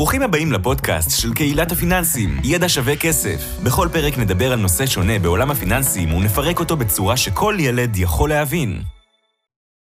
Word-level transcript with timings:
ברוכים 0.00 0.22
הבאים 0.22 0.52
לפודקאסט 0.52 1.22
של 1.22 1.34
קהילת 1.34 1.72
הפיננסים, 1.72 2.28
ידע 2.44 2.68
שווה 2.68 2.96
כסף. 2.96 3.64
בכל 3.64 3.88
פרק 3.92 4.18
נדבר 4.18 4.52
על 4.52 4.58
נושא 4.58 4.86
שונה 4.86 5.18
בעולם 5.18 5.50
הפיננסים 5.50 6.14
ונפרק 6.14 6.60
אותו 6.60 6.76
בצורה 6.76 7.16
שכל 7.16 7.54
ילד 7.58 7.96
יכול 7.96 8.28
להבין. 8.28 8.78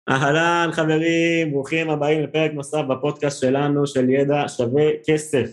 אהלן 0.08 0.68
חברים, 0.72 1.50
ברוכים 1.52 1.90
הבאים 1.90 2.22
לפרק 2.22 2.50
נוסף 2.54 2.80
בפודקאסט 2.88 3.40
שלנו 3.40 3.86
של 3.86 4.10
ידע 4.10 4.44
שווה 4.48 4.84
כסף. 5.06 5.50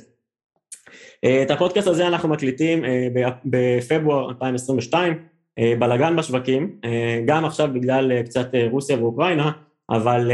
אה, 1.24 1.42
את 1.42 1.52
הפודקאסט 1.52 1.88
הזה 1.88 2.08
אנחנו 2.08 2.30
מקליטים 2.30 2.86
אה, 2.86 3.08
בפברואר 3.46 4.30
2022, 4.30 5.14
אה, 5.60 5.74
בלאגן 5.80 6.16
בשווקים, 6.16 6.80
גם 7.26 7.46
עכשיו 7.46 7.70
בגלל 7.74 8.22
קצת 8.24 8.48
רוסיה 8.72 9.00
ואוקראינה, 9.00 9.52
אבל, 9.90 10.32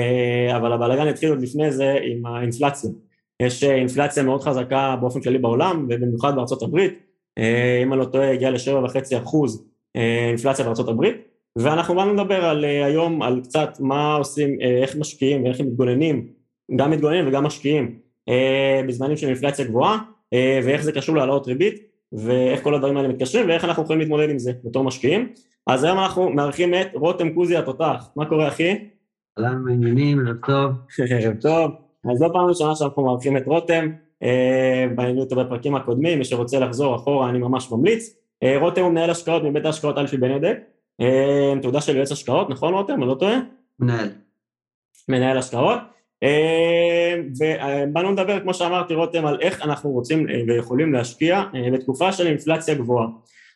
אבל 0.55 0.73
הבלאגן 0.73 1.07
התחיל 1.07 1.29
עוד 1.29 1.41
לפני 1.41 1.71
זה 1.71 1.97
עם 2.03 2.25
האינפלציה. 2.25 2.89
יש 3.41 3.63
אינפלציה 3.63 4.23
מאוד 4.23 4.41
חזקה 4.41 4.95
באופן 5.01 5.21
כללי 5.21 5.37
בעולם, 5.37 5.87
ובמיוחד 5.89 6.35
בארצות 6.35 6.63
הברית, 6.63 6.99
אם 7.83 7.93
אני 7.93 7.99
לא 7.99 8.05
טועה, 8.05 8.31
הגיעה 8.31 8.51
ל-7.5 8.51 9.17
אחוז 9.17 9.65
אינפלציה 10.29 10.65
בארצות 10.65 10.87
הברית, 10.87 11.15
ואנחנו 11.55 11.95
באנו 11.95 12.13
לדבר 12.13 12.45
על 12.45 12.65
היום 12.65 13.21
על 13.21 13.41
קצת 13.43 13.77
מה 13.79 14.15
עושים, 14.15 14.57
איך 14.61 14.95
משקיעים 14.95 15.43
ואיך 15.43 15.59
הם 15.59 15.65
מתגוננים, 15.67 16.27
גם 16.75 16.91
מתגוננים 16.91 17.27
וגם 17.27 17.43
משקיעים 17.43 17.99
בזמנים 18.87 19.17
של 19.17 19.27
אינפלציה 19.27 19.65
גבוהה, 19.65 19.97
ואיך 20.63 20.81
זה 20.81 20.91
קשור 20.91 21.15
להעלאות 21.15 21.47
ריבית, 21.47 21.83
ואיך 22.13 22.63
כל 22.63 22.75
הדברים 22.75 22.97
האלה 22.97 23.07
מתקשרים, 23.07 23.49
ואיך 23.49 23.65
אנחנו 23.65 23.83
יכולים 23.83 23.99
להתמודד 23.99 24.29
עם 24.29 24.39
זה 24.39 24.51
בתור 24.63 24.83
משקיעים. 24.83 25.29
אז 25.67 25.83
היום 25.83 25.99
אנחנו 25.99 26.29
מארחים 26.29 26.73
את 26.73 26.87
רותם 26.93 27.33
קוזי 27.33 27.57
התותח. 27.57 28.09
מה 28.15 28.25
קורה, 28.25 28.47
אחי? 28.47 28.87
אהלן, 29.39 29.61
מעניינים, 29.65 30.27
ערב 30.27 30.37
טוב. 30.45 30.71
ערב 31.11 31.35
טוב. 31.41 31.71
אז 32.05 32.17
זו 32.17 32.27
פעם 32.33 32.45
ראשונה 32.45 32.75
שאנחנו 32.75 33.05
מארחים 33.05 33.37
את 33.37 33.47
רותם, 33.47 33.91
היינו 34.97 35.23
איתו 35.23 35.35
בפרקים 35.35 35.75
הקודמים, 35.75 36.19
מי 36.19 36.25
שרוצה 36.25 36.59
לחזור 36.59 36.95
אחורה 36.95 37.29
אני 37.29 37.39
ממש 37.39 37.71
ממליץ. 37.71 38.15
רותם 38.59 38.81
הוא 38.81 38.91
מנהל 38.91 39.09
השקעות 39.09 39.43
מבית 39.43 39.65
ההשקעות 39.65 39.97
אלפי 39.97 40.17
בנדק, 40.17 40.57
תעודה 41.61 41.81
של 41.81 41.95
יועץ 41.95 42.11
השקעות, 42.11 42.49
נכון 42.49 42.73
רותם? 42.73 42.93
אני 42.93 43.07
לא 43.07 43.15
טועה? 43.15 43.39
מנהל. 43.79 44.09
מנהל 45.09 45.37
השקעות. 45.37 45.79
ובאנו 47.39 48.11
לדבר, 48.11 48.39
כמו 48.39 48.53
שאמרתי 48.53 48.93
רותם, 48.93 49.25
על 49.25 49.37
איך 49.41 49.61
אנחנו 49.61 49.89
רוצים 49.89 50.25
ויכולים 50.47 50.93
להשקיע 50.93 51.43
בתקופה 51.73 52.11
של 52.11 52.27
אינפלציה 52.27 52.75
גבוהה. 52.75 53.07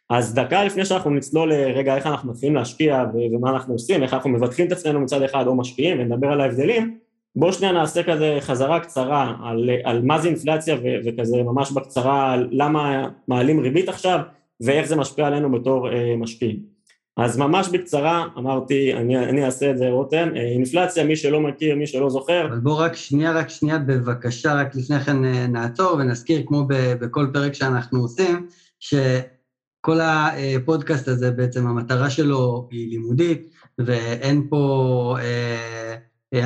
אז 0.09 0.33
דקה 0.33 0.63
לפני 0.63 0.85
שאנחנו 0.85 1.09
נצלול 1.09 1.53
לרגע 1.53 1.95
איך 1.95 2.07
אנחנו 2.07 2.31
מתחילים 2.31 2.55
להשקיע 2.55 3.05
ומה 3.31 3.49
אנחנו 3.49 3.73
עושים, 3.73 4.03
איך 4.03 4.13
אנחנו 4.13 4.29
מבטחים 4.29 4.67
את 4.67 4.71
עצמנו 4.71 4.99
מצד 4.99 5.21
אחד 5.21 5.47
או 5.47 5.55
משקיעים 5.55 5.99
ונדבר 5.99 6.27
על 6.27 6.41
ההבדלים, 6.41 6.97
בואו 7.35 7.53
שנייה 7.53 7.73
נעשה 7.73 8.03
כזה 8.03 8.37
חזרה 8.41 8.79
קצרה 8.79 9.35
על, 9.43 9.69
על 9.83 10.01
מה 10.01 10.19
זה 10.19 10.27
אינפלציה 10.27 10.75
ו, 10.75 10.79
וכזה 11.05 11.43
ממש 11.43 11.71
בקצרה 11.71 12.33
על 12.33 12.47
למה 12.51 13.07
מעלים 13.27 13.59
ריבית 13.59 13.89
עכשיו 13.89 14.19
ואיך 14.61 14.87
זה 14.87 14.95
משפיע 14.95 15.27
עלינו 15.27 15.51
בתור 15.51 15.91
אה, 15.91 16.15
משקיעים. 16.17 16.75
אז 17.17 17.37
ממש 17.37 17.69
בקצרה, 17.69 18.25
אמרתי, 18.37 18.93
אני, 18.93 19.17
אני 19.17 19.45
אעשה 19.45 19.71
את 19.71 19.77
זה 19.77 19.89
רותם, 19.89 20.29
אה, 20.35 20.41
אינפלציה, 20.41 21.03
מי 21.03 21.15
שלא 21.15 21.39
מכיר, 21.41 21.75
מי 21.75 21.87
שלא 21.87 22.09
זוכר. 22.09 22.45
אבל 22.45 22.59
בוא 22.59 22.81
רק 22.81 22.95
שנייה, 22.95 23.31
רק 23.31 23.49
שנייה, 23.49 23.79
בבקשה, 23.79 24.53
רק 24.53 24.75
לפני 24.75 24.99
כן 24.99 25.25
אה, 25.25 25.47
נעצור 25.47 25.93
ונזכיר, 25.93 26.43
כמו 26.45 26.67
בכל 27.01 27.27
פרק 27.33 27.53
שאנחנו 27.53 27.99
עושים, 27.99 28.47
שכל 28.79 29.99
הפודקאסט 30.01 31.07
הזה 31.07 31.31
בעצם 31.31 31.67
המטרה 31.67 32.09
שלו 32.09 32.67
היא 32.71 32.89
לימודית, 32.89 33.49
ואין 33.77 34.47
פה 34.49 35.15
אה, 35.19 35.95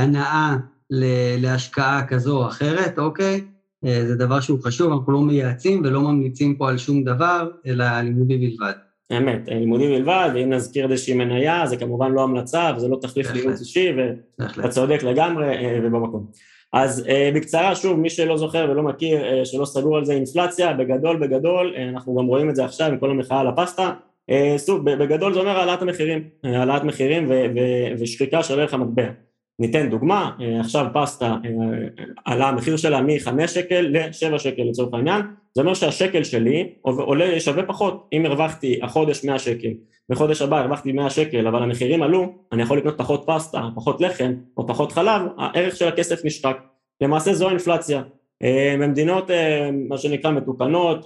הנאה 0.04 0.56
להשקעה 1.38 2.08
כזו 2.08 2.38
או 2.38 2.48
אחרת, 2.48 3.00
אוקיי? 3.00 3.42
אה, 3.86 4.06
זה 4.08 4.16
דבר 4.16 4.40
שהוא 4.40 4.60
חשוב, 4.64 4.92
אנחנו 4.92 5.14
לא 5.14 5.22
מייעצים 5.22 5.82
ולא 5.86 6.02
ממליצים 6.02 6.56
פה 6.56 6.70
על 6.70 6.78
שום 6.78 7.04
דבר, 7.04 7.50
אלא 7.68 7.86
לימודי 8.02 8.38
בלבד. 8.38 8.74
אמת, 9.18 9.48
לימודי 9.48 9.88
בלבד, 9.88 10.30
ואם 10.34 10.50
נזכיר 10.54 10.92
איזושהי 10.92 11.14
מניה, 11.14 11.68
זה 11.68 11.78
כמובן 11.78 12.12
לא 12.12 12.24
המלצה, 12.24 12.72
וזה 12.76 12.88
לא 12.88 12.98
תחליף 13.02 13.32
לייעוץ 13.32 13.60
אישי, 13.60 13.92
ואתה 13.98 14.68
צודק 14.68 15.04
לגמרי 15.04 15.58
אה, 15.58 15.80
ובמקום. 15.84 16.26
אז 16.74 17.06
אה, 17.10 17.32
בקצרה, 17.36 17.76
שוב, 17.76 18.00
מי 18.00 18.10
שלא 18.10 18.38
זוכר 18.38 18.68
ולא 18.72 18.84
מכיר, 18.84 19.46
שלא 19.46 19.66
סגור 19.66 19.98
על 19.98 20.06
זה 20.06 20.14
אינפלציה, 20.14 20.74
בגדול 20.74 21.18
בגדול, 21.18 21.74
אנחנו 21.90 22.16
גם 22.16 22.26
רואים 22.26 22.50
את 22.50 22.56
זה 22.56 22.66
עכשיו 22.66 22.88
עם 22.88 22.98
כל 22.98 23.12
המחאה 23.12 23.40
על 23.40 23.48
הפסטה, 23.48 23.92
סוג, 24.58 24.86
בגדול 24.86 25.34
זה 25.34 25.40
אומר 25.40 25.58
העלאת 25.58 25.82
המחירים, 25.82 26.24
העלאת 26.44 26.84
מחירים 26.84 27.32
ושחיקה 28.00 28.44
של 28.44 28.60
ערך 28.60 28.74
המטבע. 28.74 29.10
ניתן 29.60 29.90
דוגמה, 29.90 30.32
אה, 30.42 30.60
עכשיו 30.60 30.86
פסטה 30.94 31.26
אה, 31.26 32.04
עלה 32.26 32.50
המחיר 32.50 32.78
שלה 32.78 33.02
מ-5 33.02 33.48
שקל 33.48 33.82
ל-7 33.82 34.40
שקל 34.40 34.62
לצורך 34.62 34.94
העניין, 34.94 35.22
זה 35.56 35.62
אומר 35.62 35.74
שהשקל 35.74 36.24
שלי 36.24 36.70
עולה 36.82 37.40
שווה 37.40 37.64
פחות, 37.64 38.08
אם 38.14 38.26
הרווחתי 38.26 38.80
החודש 38.84 39.26
100 39.26 39.40
שקל, 39.40 39.70
בחודש 40.10 40.42
הבא 40.42 40.60
הרווחתי 40.60 40.92
100 40.92 41.10
שקל 41.10 41.48
אבל 41.48 41.64
המחירים 41.64 42.04
עלו, 42.04 42.34
אני 42.52 42.62
יכול 42.62 42.78
לקנות 42.78 42.98
פחות 42.98 43.24
פסטה, 43.28 43.62
פחות 43.76 44.02
לחם 44.02 44.34
או 44.58 44.68
פחות 44.68 44.92
חלב, 44.92 45.22
הערך 45.38 45.76
של 45.76 45.88
הכסף 45.88 46.26
נשחק, 46.26 46.58
למעשה 47.02 47.34
זו 47.34 47.48
האינפלציה. 47.48 48.02
אה, 48.44 48.76
במדינות 48.80 49.30
מה 49.90 49.98
שנקרא 49.98 50.32
מתוקנות, 50.32 51.06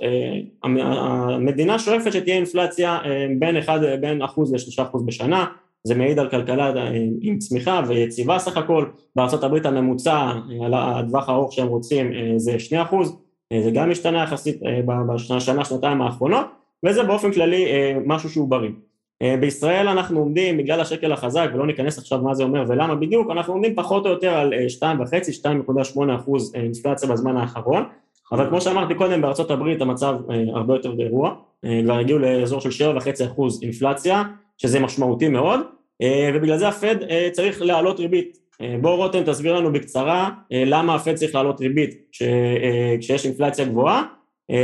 המדינה 0.63 1.79
שואפת 1.79 2.13
שתהיה 2.13 2.35
אינפלציה 2.35 2.99
בין 3.39 3.57
1, 3.57 3.79
בין 4.01 4.21
אחוז 4.21 4.53
ל-3 4.53 4.83
אחוז 4.83 5.05
בשנה, 5.05 5.45
זה 5.83 5.95
מעיד 5.95 6.19
על 6.19 6.29
כלכלה 6.29 6.75
אה, 6.75 6.91
עם 7.21 7.37
צמיחה 7.37 7.81
ויציבה 7.87 8.39
סך 8.39 8.57
הכל, 8.57 8.85
בארה"ב 9.15 9.67
הממוצע 9.67 10.31
על 10.65 10.73
הטווח 10.73 11.29
הארוך 11.29 11.53
שהם 11.53 11.67
רוצים 11.67 12.13
אה, 12.13 12.33
זה 12.37 12.59
2 12.59 12.81
אחוז, 12.81 13.17
אה, 13.51 13.61
זה 13.63 13.71
גם 13.71 13.89
משתנה 13.89 14.23
יחסית 14.23 14.61
בשנה, 15.07 15.65
שנתיים 15.65 16.01
האחרונות, 16.01 16.45
וזה 16.85 17.03
באופן 17.03 17.31
כללי 17.31 17.65
משהו 18.05 18.29
שהוא 18.29 18.47
בריא. 18.49 18.69
בישראל 19.39 19.87
אנחנו 19.87 20.19
עומדים, 20.19 20.57
בגלל 20.57 20.81
השקל 20.81 21.11
החזק, 21.11 21.49
ולא 21.53 21.67
ניכנס 21.67 21.97
עכשיו 21.97 22.21
מה 22.21 22.33
זה 22.33 22.43
אומר 22.43 22.63
ולמה 22.67 22.95
בדיוק, 22.95 23.31
אנחנו 23.31 23.53
עומדים 23.53 23.75
פחות 23.75 24.05
או 24.05 24.11
יותר 24.11 24.33
על 24.33 24.53
2.5, 24.79 24.85
2.8 25.95 26.15
אחוז 26.15 26.55
אינפלציה 26.55 27.09
בזמן 27.09 27.37
האחרון, 27.37 27.83
אבל 28.31 28.49
כמו 28.49 28.61
שאמרתי 28.61 28.95
קודם, 28.95 29.21
בארצות 29.21 29.51
הברית 29.51 29.81
המצב 29.81 30.15
הרבה 30.53 30.73
יותר 30.73 30.93
גרוע, 30.95 31.35
כבר 31.83 31.97
הגיעו 31.97 32.19
לאזור 32.19 32.61
של 32.61 32.95
7.5 32.97 33.25
אחוז 33.25 33.63
אינפלציה, 33.63 34.23
שזה 34.63 34.79
משמעותי 34.79 35.27
מאוד, 35.29 35.59
אה, 36.01 36.31
ובגלל 36.33 36.57
זה 36.57 36.67
הפד 36.67 37.03
אה, 37.03 37.29
צריך 37.31 37.61
להעלות 37.61 37.99
ריבית. 37.99 38.37
אה, 38.61 38.75
בוא 38.81 38.95
רותם 38.95 39.23
תסביר 39.23 39.55
לנו 39.55 39.73
בקצרה 39.73 40.29
למה 40.51 40.95
הפד 40.95 41.15
צריך 41.15 41.35
להעלות 41.35 41.61
ריבית 41.61 42.07
כשיש 42.99 43.25
אינפלציה 43.25 43.65
גבוהה, 43.65 44.03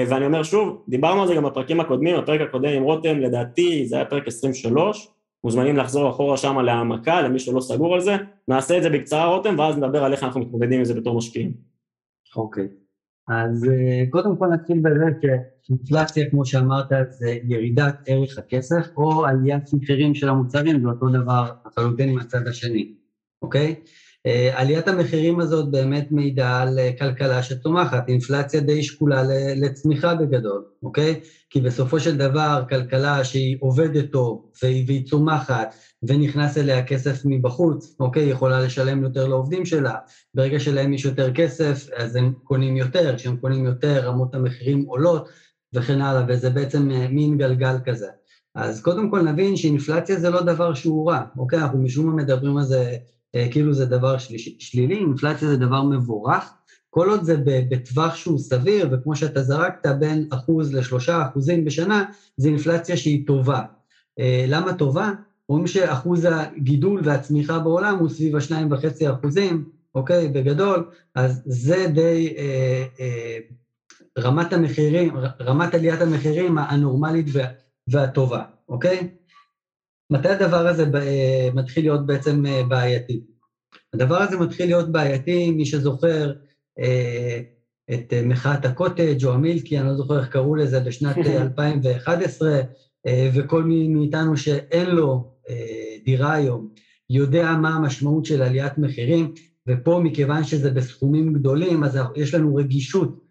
ואני 0.07 0.25
אומר 0.25 0.43
שוב, 0.43 0.85
דיברנו 0.87 1.21
על 1.21 1.27
זה 1.27 1.35
גם 1.35 1.43
בפרקים 1.43 1.79
הקודמים, 1.79 2.15
הפרק 2.15 2.41
הקודם 2.41 2.69
עם 2.69 2.83
רותם, 2.83 3.19
לדעתי 3.19 3.85
זה 3.85 3.95
היה 3.95 4.05
פרק 4.05 4.27
23, 4.27 5.07
מוזמנים 5.43 5.77
לחזור 5.77 6.09
אחורה 6.09 6.37
שם 6.37 6.59
להעמקה, 6.59 7.21
למי 7.21 7.39
שלא 7.39 7.61
סגור 7.61 7.93
על 7.93 8.01
זה, 8.01 8.15
נעשה 8.47 8.77
את 8.77 8.83
זה 8.83 8.89
בקצרה 8.89 9.25
רותם, 9.25 9.59
ואז 9.59 9.77
נדבר 9.77 10.03
על 10.03 10.11
איך 10.11 10.23
אנחנו 10.23 10.41
מתמודדים 10.41 10.79
עם 10.79 10.85
זה 10.85 10.93
בתור 10.93 11.17
משקיעים. 11.17 11.51
אוקיי. 12.35 12.63
Okay. 12.63 12.88
אז 13.29 13.65
אה, 13.69 14.03
קודם 14.09 14.37
כל 14.37 14.47
נתחיל 14.47 14.79
בזה 14.79 15.05
שאינפלציה, 15.21 16.29
כמו 16.29 16.45
שאמרת, 16.45 16.87
זה 17.09 17.37
ירידת 17.43 17.95
ערך 18.05 18.37
הכסף, 18.37 18.87
או 18.97 19.25
עליית 19.25 19.73
מחירים 19.73 20.15
של 20.15 20.29
המוצרים, 20.29 20.81
זה 20.81 20.87
אותו 20.87 21.09
דבר 21.09 21.51
לחלוטין 21.65 22.15
מהצד 22.15 22.47
השני, 22.47 22.93
אוקיי? 23.41 23.75
אה, 24.25 24.59
עליית 24.59 24.87
המחירים 24.87 25.39
הזאת 25.39 25.71
באמת 25.71 26.07
מעידה 26.11 26.61
על 26.61 26.79
אה, 26.79 26.91
כלכלה 26.99 27.43
שצומחת, 27.43 28.09
אינפלציה 28.09 28.59
די 28.61 28.83
שקולה 28.83 29.23
לצמיחה 29.55 30.15
בגדול, 30.15 30.63
אוקיי? 30.83 31.19
כי 31.49 31.61
בסופו 31.61 31.99
של 31.99 32.17
דבר 32.17 32.63
כלכלה 32.69 33.23
שהיא 33.23 33.57
עובדת 33.59 34.11
טוב 34.11 34.51
והיא 34.63 35.05
צומחת 35.05 35.75
ונכנס 36.03 36.57
אליה 36.57 36.85
כסף 36.85 37.21
מבחוץ, 37.25 37.95
אוקיי? 37.99 38.29
יכולה 38.29 38.61
לשלם 38.61 39.03
יותר 39.03 39.27
לעובדים 39.27 39.65
שלה, 39.65 39.95
ברגע 40.35 40.59
שלהם 40.59 40.93
יש 40.93 41.05
יותר 41.05 41.33
כסף 41.33 41.87
אז 41.97 42.15
הם 42.15 42.33
קונים 42.43 42.77
יותר, 42.77 43.15
כשהם 43.17 43.37
קונים 43.37 43.65
יותר 43.65 44.07
רמות 44.07 44.35
המחירים 44.35 44.85
עולות 44.87 45.29
וכן 45.73 46.01
הלאה, 46.01 46.23
וזה 46.27 46.49
בעצם 46.49 46.91
אה, 46.91 47.07
מין 47.07 47.37
גלגל 47.37 47.75
כזה. 47.85 48.07
אז 48.55 48.81
קודם 48.81 49.11
כל 49.11 49.21
נבין 49.21 49.55
שאינפלציה 49.55 50.19
זה 50.19 50.29
לא 50.29 50.41
דבר 50.41 50.73
שהוא 50.73 51.11
רע, 51.11 51.21
אוקיי? 51.37 51.59
אנחנו 51.59 51.79
משום 51.83 52.05
מה 52.05 52.13
מדברים 52.13 52.57
על 52.57 52.63
זה 52.63 52.97
כאילו 53.51 53.73
זה 53.73 53.85
דבר 53.85 54.17
שלילי, 54.59 54.95
אינפלציה 54.95 55.47
זה 55.47 55.57
דבר 55.57 55.83
מבורך, 55.83 56.53
כל 56.89 57.09
עוד 57.09 57.23
זה 57.23 57.35
בטווח 57.45 58.15
שהוא 58.15 58.39
סביר, 58.39 58.89
וכמו 58.91 59.15
שאתה 59.15 59.43
זרקת, 59.43 59.85
בין 59.99 60.27
אחוז 60.29 60.73
לשלושה 60.73 61.27
אחוזים 61.29 61.65
בשנה, 61.65 62.05
זה 62.37 62.49
אינפלציה 62.49 62.97
שהיא 62.97 63.27
טובה. 63.27 63.61
אה, 64.19 64.45
למה 64.47 64.73
טובה? 64.73 65.11
רואים 65.47 65.67
שאחוז 65.67 66.27
הגידול 66.31 67.01
והצמיחה 67.03 67.59
בעולם 67.59 67.97
הוא 67.97 68.09
סביב 68.09 68.35
השניים 68.35 68.71
וחצי 68.71 69.11
אחוזים, 69.11 69.69
אוקיי? 69.95 70.27
בגדול, 70.27 70.89
אז 71.15 71.41
זה 71.45 71.87
די 71.93 72.33
אה, 72.37 72.85
אה, 72.99 73.37
רמת 74.19 74.53
המחירים, 74.53 75.17
רמת 75.41 75.73
עליית 75.73 76.01
המחירים 76.01 76.57
הנורמלית 76.57 77.27
והטובה, 77.87 78.43
אוקיי? 78.69 79.18
מתי 80.09 80.29
הדבר 80.29 80.67
הזה 80.67 80.85
אה, 80.95 81.49
מתחיל 81.53 81.83
להיות 81.83 82.05
בעצם 82.05 82.45
אה, 82.45 82.63
בעייתי? 82.63 83.21
הדבר 83.93 84.21
הזה 84.21 84.37
מתחיל 84.37 84.65
להיות 84.65 84.91
בעייתי, 84.91 85.51
מי 85.51 85.65
שזוכר, 85.65 86.33
אה, 86.79 87.39
את 87.93 88.13
מחאת 88.25 88.65
הקוטג' 88.65 89.25
או 89.25 89.33
המילקי, 89.33 89.79
אני 89.79 89.87
לא 89.87 89.95
זוכר 89.95 90.19
איך 90.19 90.27
קראו 90.27 90.55
לזה, 90.55 90.79
בשנת 90.79 91.17
2011, 91.17 92.61
וכל 93.33 93.63
מי 93.63 93.87
מאיתנו 93.87 94.37
שאין 94.37 94.89
לו 94.89 95.33
דירה 96.05 96.33
היום, 96.33 96.69
יודע 97.09 97.51
מה 97.51 97.69
המשמעות 97.69 98.25
של 98.25 98.41
עליית 98.41 98.77
מחירים, 98.77 99.33
ופה 99.67 100.01
מכיוון 100.03 100.43
שזה 100.43 100.71
בסכומים 100.71 101.33
גדולים, 101.33 101.83
אז 101.83 101.99
יש 102.15 102.33
לנו 102.33 102.55
רגישות 102.55 103.23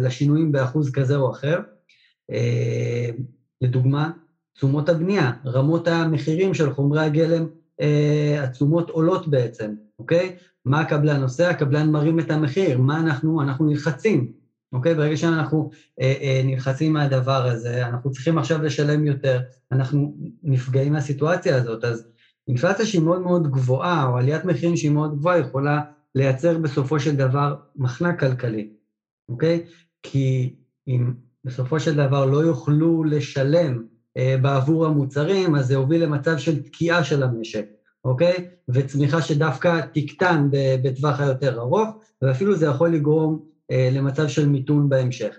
לשינויים 0.00 0.52
באחוז 0.52 0.90
כזה 0.90 1.16
או 1.16 1.30
אחר. 1.30 1.58
לדוגמה, 3.60 4.10
תשומות 4.56 4.88
הבנייה, 4.88 5.32
רמות 5.46 5.88
המחירים 5.88 6.54
של 6.54 6.72
חומרי 6.72 7.04
הגלם, 7.04 7.46
אה, 7.80 8.44
התשומות 8.44 8.90
עולות 8.90 9.28
בעצם, 9.28 9.74
אוקיי? 9.98 10.36
מה 10.64 10.80
הקבלן 10.80 11.22
עושה? 11.22 11.50
הקבלן 11.50 11.90
מרים 11.90 12.20
את 12.20 12.30
המחיר, 12.30 12.78
מה 12.78 13.00
אנחנו? 13.00 13.42
אנחנו 13.42 13.66
נלחצים, 13.66 14.32
אוקיי? 14.72 14.94
ברגע 14.94 15.16
שאנחנו 15.16 15.70
אה, 16.00 16.14
אה, 16.20 16.42
נלחצים 16.44 16.92
מהדבר 16.92 17.46
הזה, 17.46 17.86
אנחנו 17.86 18.10
צריכים 18.12 18.38
עכשיו 18.38 18.62
לשלם 18.62 19.06
יותר, 19.06 19.40
אנחנו 19.72 20.16
נפגעים 20.42 20.92
מהסיטואציה 20.92 21.56
הזאת, 21.56 21.84
אז 21.84 22.08
אינפלציה 22.48 22.86
שהיא 22.86 23.02
מאוד 23.02 23.20
מאוד 23.20 23.50
גבוהה, 23.50 24.06
או 24.06 24.16
עליית 24.16 24.44
מחירים 24.44 24.76
שהיא 24.76 24.90
מאוד 24.90 25.18
גבוהה, 25.18 25.38
יכולה 25.38 25.80
לייצר 26.14 26.58
בסופו 26.58 27.00
של 27.00 27.16
דבר 27.16 27.54
מחנק 27.76 28.20
כלכלי, 28.20 28.70
אוקיי? 29.28 29.64
כי 30.02 30.54
אם 30.88 31.12
בסופו 31.44 31.80
של 31.80 31.94
דבר 31.96 32.24
לא 32.24 32.38
יוכלו 32.38 33.04
לשלם 33.04 33.82
בעבור 34.42 34.86
המוצרים, 34.86 35.54
אז 35.54 35.66
זה 35.66 35.74
יוביל 35.74 36.02
למצב 36.02 36.38
של 36.38 36.62
תקיעה 36.62 37.04
של 37.04 37.22
המשק, 37.22 37.66
אוקיי? 38.04 38.34
וצמיחה 38.68 39.22
שדווקא 39.22 39.80
תקטן 39.92 40.48
בטווח 40.82 41.20
היותר 41.20 41.58
ארוך, 41.60 41.88
ואפילו 42.22 42.56
זה 42.56 42.66
יכול 42.66 42.94
לגרום 42.94 43.40
אה, 43.70 43.88
למצב 43.92 44.28
של 44.28 44.48
מיתון 44.48 44.88
בהמשך. 44.88 45.38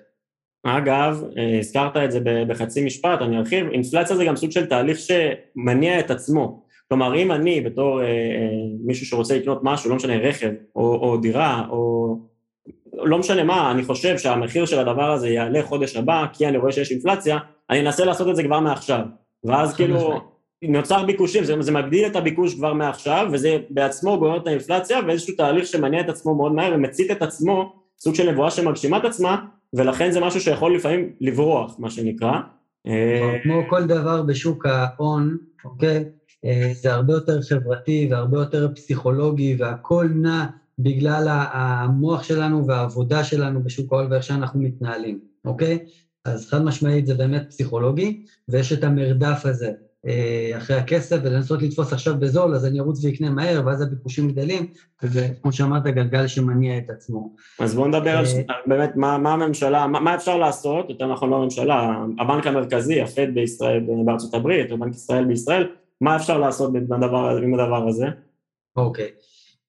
אגב, 0.64 1.24
אה, 1.38 1.60
הזכרת 1.60 1.98
את 1.98 2.12
זה 2.12 2.20
בחצי 2.48 2.86
משפט, 2.86 3.22
אני 3.22 3.38
ארחיב, 3.38 3.68
אינפלציה 3.72 4.16
זה 4.16 4.26
גם 4.26 4.36
סוג 4.36 4.52
של 4.52 4.66
תהליך 4.66 4.98
שמניע 5.00 6.00
את 6.00 6.12
עצמו. 6.12 6.64
כלומר, 6.88 7.16
אם 7.16 7.32
אני 7.32 7.62
בתור 7.62 8.02
אה, 8.02 8.06
אה, 8.06 8.12
מישהו 8.86 9.06
שרוצה 9.06 9.38
לקנות 9.38 9.60
משהו, 9.64 9.90
לא 9.90 9.96
משנה, 9.96 10.18
רכב 10.18 10.52
או, 10.76 10.82
או 10.82 11.18
דירה, 11.18 11.68
או 11.70 12.16
לא 13.04 13.18
משנה 13.18 13.44
מה, 13.44 13.72
אני 13.72 13.84
חושב 13.84 14.18
שהמחיר 14.18 14.66
של 14.66 14.80
הדבר 14.80 15.12
הזה 15.12 15.30
יעלה 15.30 15.64
חודש 15.64 15.96
הבא, 15.96 16.26
כי 16.34 16.48
אני 16.48 16.58
רואה 16.58 16.72
שיש 16.72 16.92
אינפלציה, 16.92 17.38
אני 17.70 17.82
אנסה 17.82 18.06
לעשות 18.06 18.30
את 18.30 18.36
זה 18.36 18.44
כבר 18.44 18.60
מעכשיו. 18.60 19.00
ואז 19.44 19.76
כאילו, 19.76 20.22
נוצר 20.62 21.06
ביקושים, 21.06 21.44
זה, 21.44 21.62
זה 21.62 21.72
מגדיל 21.72 22.08
את 22.08 22.16
הביקוש 22.16 22.56
כבר 22.56 22.74
מעכשיו, 22.74 23.28
וזה 23.32 23.58
בעצמו 23.70 24.20
גורם 24.20 24.42
את 24.42 24.48
האינפלציה, 24.48 25.00
ואיזשהו 25.08 25.36
תהליך 25.36 25.66
שמניע 25.66 26.02
את 26.02 26.10
עצמו 26.10 26.36
מאוד 26.36 26.52
מהר 26.52 26.74
ומצית 26.76 27.12
את 27.12 27.22
עצמו, 27.22 27.74
סוג 28.00 28.16
של 28.16 28.32
נבואה 28.32 28.52
שמגשימה 28.52 28.98
את 28.98 29.06
עצמה, 29.06 29.46
ולכן 29.74 30.12
זה 30.12 30.20
משהו 30.20 30.42
שיכול 30.42 30.76
לפעמים 30.76 31.10
לברוח, 31.22 31.76
מה 31.80 31.90
שנקרא. 31.90 32.40
כמו 33.44 33.62
כל 33.70 33.84
דבר 33.84 34.22
בשוק 34.22 34.66
ההון, 34.66 35.38
אוקיי? 35.66 36.04
אה, 36.46 36.72
זה 36.74 36.94
הרבה 36.94 37.14
יותר 37.14 37.42
חברתי 37.42 38.08
והרבה 38.12 38.38
יותר 38.40 38.68
פסיכולוגי, 38.76 39.56
והכל 39.60 40.08
נע 40.16 40.46
בגלל 40.80 41.28
המוח 41.30 42.24
שלנו 42.24 42.68
והעבודה 42.68 43.24
שלנו 43.24 43.64
בשוק 43.64 43.94
ההון 43.94 44.12
ואיך 44.12 44.24
שאנחנו 44.24 44.62
מתנהלים, 44.62 45.20
אוקיי? 45.46 45.80
אז 46.26 46.50
חד 46.50 46.64
משמעית 46.64 47.06
זה 47.06 47.14
באמת 47.14 47.46
פסיכולוגי, 47.50 48.24
ויש 48.50 48.74
את 48.74 48.84
המרדף 48.84 49.42
הזה 49.46 49.72
אה, 50.08 50.58
אחרי 50.58 50.76
הכסף, 50.76 51.18
ולנסות 51.24 51.62
לתפוס 51.62 51.94
עכשיו 51.94 52.20
בזול, 52.20 52.56
אז 52.56 52.66
אני 52.66 52.80
ארוץ 52.80 53.06
ואקנה 53.06 53.30
מהר, 53.30 53.62
ואז 53.66 53.82
הביקושים 53.82 54.32
גדלים, 54.32 54.68
וזה, 55.04 55.28
כמו 55.42 55.52
שאמרת, 55.52 55.84
גלגל 55.84 56.28
שמניע 56.28 56.78
את 56.78 56.90
עצמו. 56.90 57.36
אז 57.60 57.76
בואו 57.76 57.88
נדבר 57.88 58.18
על 58.18 58.26
אה, 58.26 58.56
באמת 58.66 58.96
מה, 58.96 59.18
מה 59.18 59.34
הממשלה, 59.34 59.88
מה, 59.88 60.00
מה 60.00 60.16
אפשר 60.16 60.38
לעשות, 60.38 60.90
יותר 60.90 61.14
נכון 61.14 61.30
לא 61.30 61.36
הממשלה, 61.36 61.96
הבנק 62.20 62.48
המרכזי, 62.48 63.02
הפד 63.02 63.34
בישראל, 63.34 63.84
בארצות 64.06 64.34
הברית, 64.34 64.72
או 64.72 64.78
בנק 64.78 64.96
ישראל 64.96 65.26
בישראל, 65.26 65.68
מה 66.02 66.16
אפשר 66.16 66.38
לעשות 66.38 66.72
עם 66.76 66.94
הדבר, 66.94 67.88
הזה? 67.88 68.06
אוקיי, 68.76 69.10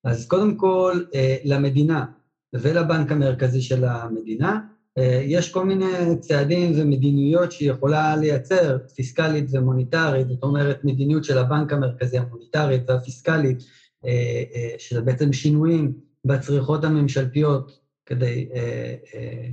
אז 0.05 0.27
קודם 0.27 0.57
כל 0.57 1.01
אה, 1.15 1.37
למדינה 1.45 2.05
ולבנק 2.53 3.13
המרכזי 3.13 3.63
של 3.63 3.85
המדינה, 3.85 4.61
אה, 4.99 5.23
יש 5.25 5.53
כל 5.53 5.65
מיני 5.65 6.17
צעדים 6.21 6.73
ומדיניויות 6.77 7.53
שהיא 7.53 7.71
יכולה 7.71 8.17
לייצר, 8.17 8.79
פיסקלית 8.95 9.45
ומוניטרית, 9.53 10.29
זאת 10.29 10.43
אומרת 10.43 10.85
מדיניות 10.85 11.25
של 11.25 11.39
הבנק 11.39 11.73
המרכזי 11.73 12.19
המוניטרית 12.19 12.91
והפיסקלית, 12.91 13.59
אה, 14.07 14.43
שזה 14.79 15.01
בעצם 15.01 15.33
שינויים 15.33 15.93
בצריכות 16.25 16.85
הממשלתיות 16.85 17.89
כדי 18.07 18.49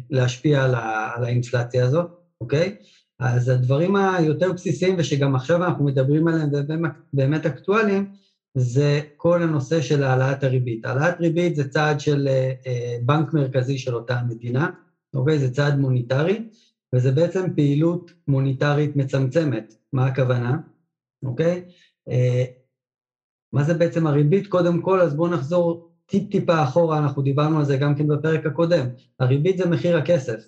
להשפיע 0.10 0.64
על 0.64 1.26
האינפלציה 1.26 1.86
הזאת, 1.86 2.06
אוקיי? 2.42 2.76
אז 3.20 3.50
הדברים 3.50 3.96
היותר 3.96 4.54
בסיסיים 4.54 4.96
ושגם 4.98 5.36
עכשיו 5.36 5.64
אנחנו 5.64 5.86
מדברים 5.86 6.28
עליהם 6.28 6.50
והם 6.52 6.84
באמת 7.14 7.46
אקטואליים, 7.46 8.12
זה 8.56 9.02
כל 9.18 9.44
הנושא 9.44 9.82
של 9.82 10.04
העלאת 10.04 10.44
הריבית. 10.44 10.86
העלאת 10.86 11.20
ריבית 11.20 11.56
זה 11.56 11.70
צעד 11.70 12.00
של 12.00 12.28
אה, 12.28 12.52
אה, 12.68 12.98
בנק 13.02 13.34
מרכזי 13.34 13.78
של 13.78 13.96
אותה 13.96 14.22
מדינה, 14.28 14.70
אוקיי? 15.14 15.40
זה 15.40 15.52
צעד 15.52 15.80
מוניטרי, 15.80 16.50
וזה 16.94 17.12
בעצם 17.12 17.56
פעילות 17.56 18.12
מוניטרית 18.28 18.96
מצמצמת. 18.96 19.76
מה 19.94 20.06
הכוונה? 20.06 20.58
אוקיי? 21.24 21.64
אה, 22.10 22.44
מה 23.54 23.64
זה 23.64 23.74
בעצם 23.74 24.08
הריבית? 24.08 24.48
קודם 24.48 24.82
כל, 24.82 25.02
אז 25.02 25.16
בואו 25.16 25.32
נחזור 25.32 25.92
טיפ-טיפה 26.06 26.64
אחורה, 26.64 26.98
אנחנו 26.98 27.22
דיברנו 27.22 27.60
על 27.60 27.66
זה 27.66 27.78
גם 27.78 27.96
כן 27.96 28.08
בפרק 28.08 28.46
הקודם. 28.46 28.88
הריבית 29.20 29.58
זה 29.58 29.70
מחיר 29.70 29.98
הכסף. 29.98 30.44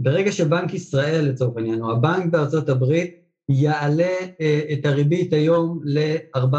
ברגע 0.00 0.32
שבנק 0.32 0.74
ישראל 0.74 1.24
לצורך 1.24 1.56
העניין, 1.56 1.82
או 1.82 1.92
הבנק 1.92 2.32
בארצות 2.32 2.68
הברית, 2.68 3.25
יעלה 3.48 4.16
אה, 4.40 4.60
את 4.72 4.86
הריבית 4.86 5.32
היום 5.32 5.80
ל-4 5.84 6.56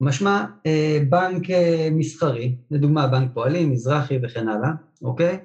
משמע 0.00 0.44
אה, 0.66 0.98
בנק 1.08 1.50
אה, 1.50 1.88
מסחרי, 1.92 2.54
לדוגמה 2.70 3.06
בנק 3.06 3.30
פועלים, 3.34 3.70
מזרחי 3.70 4.18
וכן 4.22 4.48
הלאה, 4.48 4.70
אוקיי? 5.02 5.38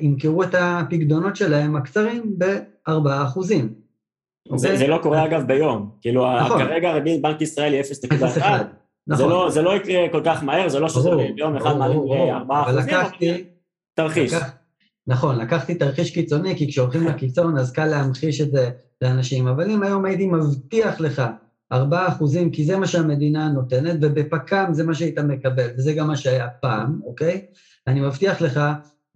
ימכרו 0.00 0.42
את 0.42 0.54
הפקדונות 0.58 1.36
שלהם 1.36 1.76
הקצרים 1.76 2.34
ב-4 2.38 2.92
אחוזים. 3.24 3.74
זה, 4.56 4.66
אוקיי? 4.66 4.78
זה 4.78 4.86
לא 4.86 4.98
קורה 5.02 5.24
אגב 5.24 5.46
ביום, 5.46 5.90
כאילו 6.00 6.40
נכון. 6.40 6.64
כרגע 6.64 6.92
ריבית 6.92 7.22
בנק 7.22 7.40
ישראל 7.40 7.72
היא 7.72 7.82
0.1, 7.82 8.14
נכון. 9.06 9.16
זה, 9.16 9.26
לא, 9.26 9.50
זה 9.50 9.62
לא 9.62 9.76
יקרה 9.76 10.08
כל 10.12 10.20
כך 10.24 10.42
מהר, 10.42 10.68
זה 10.68 10.80
לא 10.80 10.88
שזה 10.88 11.10
ביום 11.34 11.56
אחד 11.56 11.76
מעלים 11.76 12.00
ל-4 12.00 12.52
אחוזים, 12.52 13.44
תרחיש. 13.94 14.32
לקח, 14.32 14.50
נכון, 15.06 15.38
לקחתי 15.38 15.74
תרחיש 15.74 16.10
קיצוני, 16.10 16.56
כי 16.56 16.68
כשהולכים 16.68 17.06
לקיצון 17.06 17.58
אז 17.58 17.72
קל 17.72 17.86
להמחיש 17.86 18.40
את 18.40 18.50
זה 18.50 18.70
לאנשים, 19.02 19.46
אבל 19.46 19.70
אם 19.70 19.82
היום 19.82 20.04
הייתי 20.04 20.26
מבטיח 20.26 21.00
לך 21.00 21.22
4 21.72 22.08
אחוזים, 22.08 22.50
כי 22.50 22.64
זה 22.64 22.76
מה 22.76 22.86
שהמדינה 22.86 23.48
נותנת, 23.48 23.96
ובפק"ם 24.00 24.68
זה 24.72 24.84
מה 24.84 24.94
שהיית 24.94 25.18
מקבל, 25.18 25.68
וזה 25.78 25.92
גם 25.92 26.06
מה 26.06 26.16
שהיה 26.16 26.48
פעם, 26.48 27.00
אוקיי? 27.04 27.46
אני 27.86 28.00
מבטיח 28.00 28.40
לך 28.40 28.60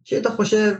שהיית 0.04 0.26
חושב, 0.26 0.74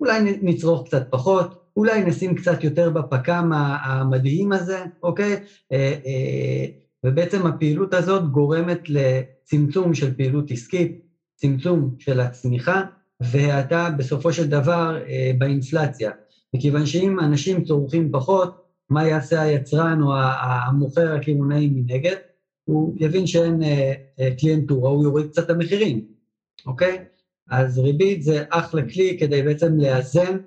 אולי 0.00 0.38
נצרוך 0.42 0.86
קצת 0.86 1.06
פחות, 1.10 1.72
אולי 1.76 2.04
נשים 2.04 2.34
קצת 2.34 2.64
יותר 2.64 2.90
בפק"ם 2.90 3.52
המדהים 3.82 4.52
הזה, 4.52 4.84
אוקיי? 5.02 5.32
אה, 5.72 5.94
אה, 6.06 6.66
ובעצם 7.04 7.46
הפעילות 7.46 7.94
הזאת 7.94 8.30
גורמת 8.30 8.80
לצמצום 8.88 9.94
של 9.94 10.14
פעילות 10.14 10.50
עסקית, 10.50 11.00
צמצום 11.36 11.94
של 11.98 12.20
הצמיחה, 12.20 12.82
והאטה 13.20 13.90
בסופו 13.98 14.32
של 14.32 14.48
דבר 14.48 14.98
אה, 15.08 15.30
באינפלציה. 15.38 16.10
מכיוון 16.54 16.86
שאם 16.86 17.20
אנשים 17.20 17.64
צורכים 17.64 18.12
פחות, 18.12 18.64
מה 18.90 19.08
יעשה 19.08 19.42
היצרן 19.42 20.02
או 20.02 20.12
המוכר 20.40 21.14
הקמעונאי 21.14 21.68
מנגד? 21.68 22.16
הוא 22.64 22.94
יבין 22.96 23.26
שאין 23.26 23.62
אה, 23.62 23.92
אה, 24.20 24.30
קליינטורה, 24.40 24.90
הוא 24.90 25.04
יוריד 25.04 25.26
קצת 25.26 25.44
את 25.44 25.50
המחירים, 25.50 26.04
אוקיי? 26.66 26.98
אז 27.50 27.78
ריבית 27.78 28.22
זה 28.22 28.44
אחלה 28.50 28.82
כלי 28.92 29.16
כדי 29.20 29.42
בעצם 29.42 29.80
לאזן 29.80 30.38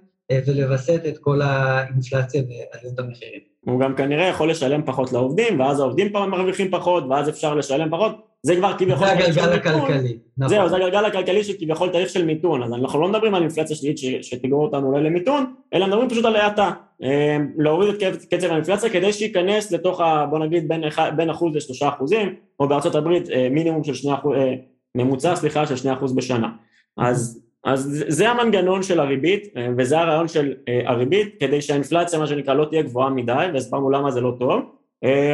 ולווסת 0.47 1.01
את 1.07 1.17
כל 1.17 1.41
האינפלציה 1.41 2.43
ועליות 2.43 2.99
המחירים. 2.99 3.39
הוא 3.65 3.79
גם 3.81 3.95
כנראה 3.95 4.27
יכול 4.27 4.51
לשלם 4.51 4.85
פחות 4.85 5.11
לעובדים, 5.11 5.59
ואז 5.59 5.79
העובדים 5.79 6.13
מרוויחים 6.13 6.71
פחות, 6.71 7.03
ואז 7.09 7.29
אפשר 7.29 7.55
לשלם 7.55 7.91
פחות, 7.91 8.30
זה 8.43 8.55
כבר 8.55 8.77
כביכול... 8.77 9.07
זה 9.07 9.11
הגלגל 9.11 9.53
הכלכלי. 9.53 10.17
נכון. 10.37 10.49
זהו, 10.49 10.69
זה 10.69 10.75
הגלגל 10.75 11.05
הכלכלי 11.05 11.43
שכביכול 11.43 11.89
תהליך 11.89 12.09
של 12.09 12.25
מיתון, 12.25 12.63
אז 12.63 12.73
אנחנו 12.73 13.01
לא 13.01 13.07
מדברים 13.07 13.35
על 13.35 13.41
אינפלציה 13.41 13.75
שלילית 13.75 13.97
שתגרור 14.21 14.65
אותנו 14.65 14.87
אולי 14.87 15.03
למיתון, 15.03 15.53
אלא 15.73 15.87
מדברים 15.87 16.09
פשוט 16.09 16.25
על 16.25 16.35
האטה. 16.35 16.71
אמ, 17.03 17.51
להוריד 17.57 18.03
את 18.03 18.25
קצב 18.25 18.51
האינפלציה 18.51 18.89
כדי 18.89 19.13
שייכנס 19.13 19.71
לתוך, 19.71 20.01
ה, 20.01 20.25
בוא 20.29 20.39
נגיד, 20.39 20.67
בין, 20.67 20.83
בין 21.15 21.29
אחוז 21.29 21.55
לשלושה 21.55 21.89
אחוזים, 21.89 22.35
או 22.59 22.67
בארצות 22.67 22.95
הברית 22.95 23.29
אה, 23.29 23.47
מינימום 23.51 23.83
של 23.83 23.93
שני 23.93 24.13
אחוז, 24.13 24.35
אה, 24.35 24.53
ממוצע, 24.95 25.35
סליחה, 25.35 25.65
של 25.65 25.75
שני 25.75 25.93
אחוז 25.93 26.15
בשנה. 26.15 26.49
אז, 26.97 27.41
אז 27.63 28.03
זה 28.07 28.29
המנגנון 28.29 28.83
של 28.83 28.99
הריבית, 28.99 29.47
אה, 29.57 29.67
וזה 29.77 29.99
הרעיון 29.99 30.27
של 30.27 30.53
הריבית, 30.85 31.35
כדי 31.39 31.61
שהאינפלציה, 31.61 32.19
מה 32.19 32.27
שנקרא, 32.27 32.53
לא 32.53 32.65
תהיה 32.65 32.81
גבוהה 32.81 33.09
מדי, 33.09 33.45
והסברנו 33.53 33.89
למה 33.89 34.11
זה 34.11 34.21
לא 34.21 34.35
טוב. 34.39 34.80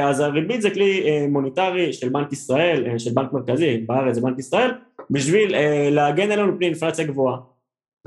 אז 0.04 0.20
הריבית 0.20 0.62
זה 0.62 0.70
כלי 0.70 1.28
מוניטרי 1.28 1.94
של 1.94 2.10
בנק 2.10 2.34
ישראל, 2.34 2.98
של 2.98 3.12
בנק 3.14 3.34
מרכזי, 3.34 3.78
בארץ 3.78 4.16
זה 4.16 4.22
בנק 4.22 4.40
ישראל, 4.40 4.72
בשביל 5.10 5.56
להגן 5.90 6.32
עלינו 6.32 6.52
מפני 6.52 6.66
אינפלציה 6.66 7.06
גבוהה. 7.06 7.38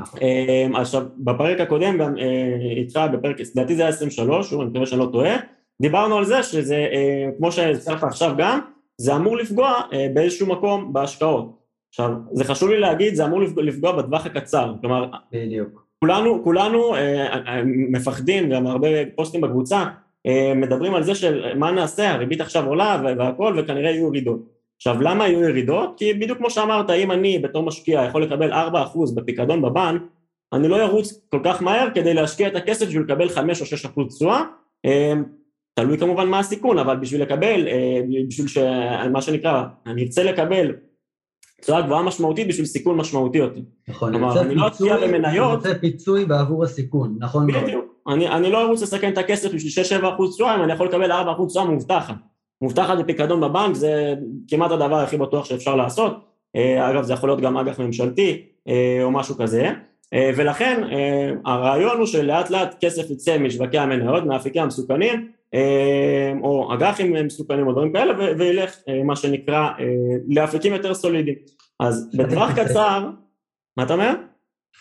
נכון. 0.00 0.20
עכשיו, 0.74 1.02
בפרק 1.18 1.60
הקודם 1.60 1.98
גם 1.98 2.16
איתך, 2.76 3.00
בפרק, 3.12 3.36
לדעתי 3.54 3.76
זה 3.76 3.82
היה 3.82 3.88
23, 3.88 4.50
שוב, 4.50 4.60
אני 4.60 4.70
מקווה 4.70 4.86
שאני 4.86 5.00
לא 5.00 5.08
טועה, 5.12 5.36
דיברנו 5.82 6.18
על 6.18 6.24
זה 6.24 6.42
שזה, 6.42 6.86
כמו 7.38 7.52
שהזכרת 7.52 8.02
עכשיו 8.02 8.34
גם, 8.38 8.60
זה 9.00 9.16
אמור 9.16 9.36
לפגוע 9.36 9.80
באיזשהו 10.14 10.46
מקום 10.46 10.92
בהשקעות. 10.92 11.60
עכשיו, 11.90 12.10
זה 12.32 12.44
חשוב 12.44 12.70
לי 12.70 12.80
להגיד, 12.80 13.14
זה 13.14 13.24
אמור 13.24 13.40
לפגוע 13.40 13.92
בטווח 13.92 14.26
הקצר, 14.26 14.74
כלומר, 14.80 15.10
בדיוק. 15.32 15.90
כולנו, 15.98 16.44
כולנו 16.44 16.94
אה, 16.94 17.34
אה, 17.34 17.62
מפחדים, 17.64 18.50
גם 18.50 18.66
הרבה 18.66 18.88
פוסטים 19.14 19.40
בקבוצה, 19.40 19.76
אה, 19.76 19.86
מדברים 20.56 20.94
על 20.94 21.02
זה 21.02 21.14
של 21.14 21.58
מה 21.58 21.70
נעשה, 21.70 22.10
הריבית 22.10 22.40
עכשיו 22.40 22.66
עולה 22.66 23.02
והכל, 23.18 23.56
וכנראה 23.58 23.90
יהיו 23.90 24.06
ירידות. 24.06 24.40
עכשיו, 24.76 25.02
למה 25.02 25.28
יהיו 25.28 25.42
ירידות? 25.42 25.94
כי 25.96 26.14
בדיוק 26.14 26.38
כמו 26.38 26.50
שאמרת, 26.50 26.90
אם 26.90 27.10
אני 27.10 27.38
בתור 27.38 27.62
משקיע 27.62 28.04
יכול 28.08 28.22
לקבל 28.22 28.52
4% 28.52 28.56
בפיקדון 29.14 29.62
בבנק, 29.62 30.02
אני 30.52 30.68
לא 30.68 30.82
ארוץ 30.82 31.26
כל 31.30 31.40
כך 31.44 31.62
מהר 31.62 31.88
כדי 31.94 32.14
להשקיע 32.14 32.48
את 32.48 32.56
הכסף 32.56 32.86
בשביל 32.86 33.02
לקבל 33.02 33.28
5 33.28 33.60
או 33.60 33.90
6% 34.06 34.08
תשואה, 34.08 34.42
תלוי 35.74 35.98
כמובן 35.98 36.28
מה 36.28 36.38
הסיכון, 36.38 36.78
אבל 36.78 36.96
בשביל 36.96 37.22
לקבל, 37.22 37.68
בשביל 38.28 38.46
שמה 38.48 39.22
שנקרא, 39.22 39.62
אני 39.86 40.02
ארצה 40.02 40.22
לקבל 40.22 40.72
תשואה 41.60 41.82
גבוהה 41.82 42.02
משמעותית 42.02 42.48
בשביל 42.48 42.66
סיכון 42.66 42.96
משמעותי 42.96 43.38
יותר. 43.38 43.60
נכון, 43.88 44.12
כלומר, 44.12 44.40
אני 44.40 44.54
לא 44.54 44.66
אצביע 44.66 44.96
במניות... 44.96 45.24
אני 45.24 45.56
רוצה 45.56 45.74
פיצוי 45.74 46.24
בעבור 46.24 46.64
הסיכון, 46.64 47.16
נכון 47.18 47.50
מאוד. 47.50 47.64
בדיוק, 47.64 47.89
אני, 48.10 48.28
אני 48.28 48.50
לא 48.50 48.62
ארוץ 48.62 48.82
לסכן 48.82 49.12
את 49.12 49.18
הכסף 49.18 49.54
בשביל 49.54 50.00
6-7 50.02 50.14
אחוז 50.14 50.34
תשואה, 50.34 50.54
אם 50.54 50.62
אני 50.62 50.72
יכול 50.72 50.86
לקבל 50.86 51.12
4 51.12 51.32
אחוז 51.32 51.50
תשואה 51.50 51.64
מובטחת. 51.64 52.14
מובטחת 52.62 52.98
בפיקדון 52.98 53.40
בבנק 53.40 53.74
זה 53.74 54.14
כמעט 54.48 54.70
הדבר 54.70 54.96
הכי 54.96 55.16
בטוח 55.16 55.44
שאפשר 55.44 55.76
לעשות. 55.76 56.30
אה, 56.56 56.90
אגב, 56.90 57.02
זה 57.02 57.12
יכול 57.12 57.28
להיות 57.28 57.40
גם 57.40 57.56
אג"ח 57.56 57.80
ממשלתי 57.80 58.42
אה, 58.68 58.98
או 59.02 59.10
משהו 59.10 59.36
כזה. 59.36 59.70
אה, 60.14 60.30
ולכן 60.36 60.82
הרעיון 61.44 61.98
הוא 61.98 62.06
שלאט 62.06 62.50
לאט 62.50 62.84
כסף 62.84 63.10
יצא 63.10 63.38
משווקי 63.38 63.78
המניות, 63.78 64.24
מאפיקי 64.24 64.60
המסוכנים, 64.60 65.28
או 66.42 66.74
אג"חים 66.74 67.26
מסוכנים 67.26 67.66
או 67.66 67.72
דברים 67.72 67.92
כאלה, 67.92 68.14
וילך 68.38 68.76
מה 69.04 69.16
שנקרא 69.16 69.68
לאפיקים 70.28 70.72
יותר 70.72 70.94
סולידיים. 70.94 71.36
אז 71.80 72.10
בטווח 72.14 72.50
קצר, 72.58 73.08
מה 73.76 73.82
אתה 73.82 73.92
אומר? 73.92 74.12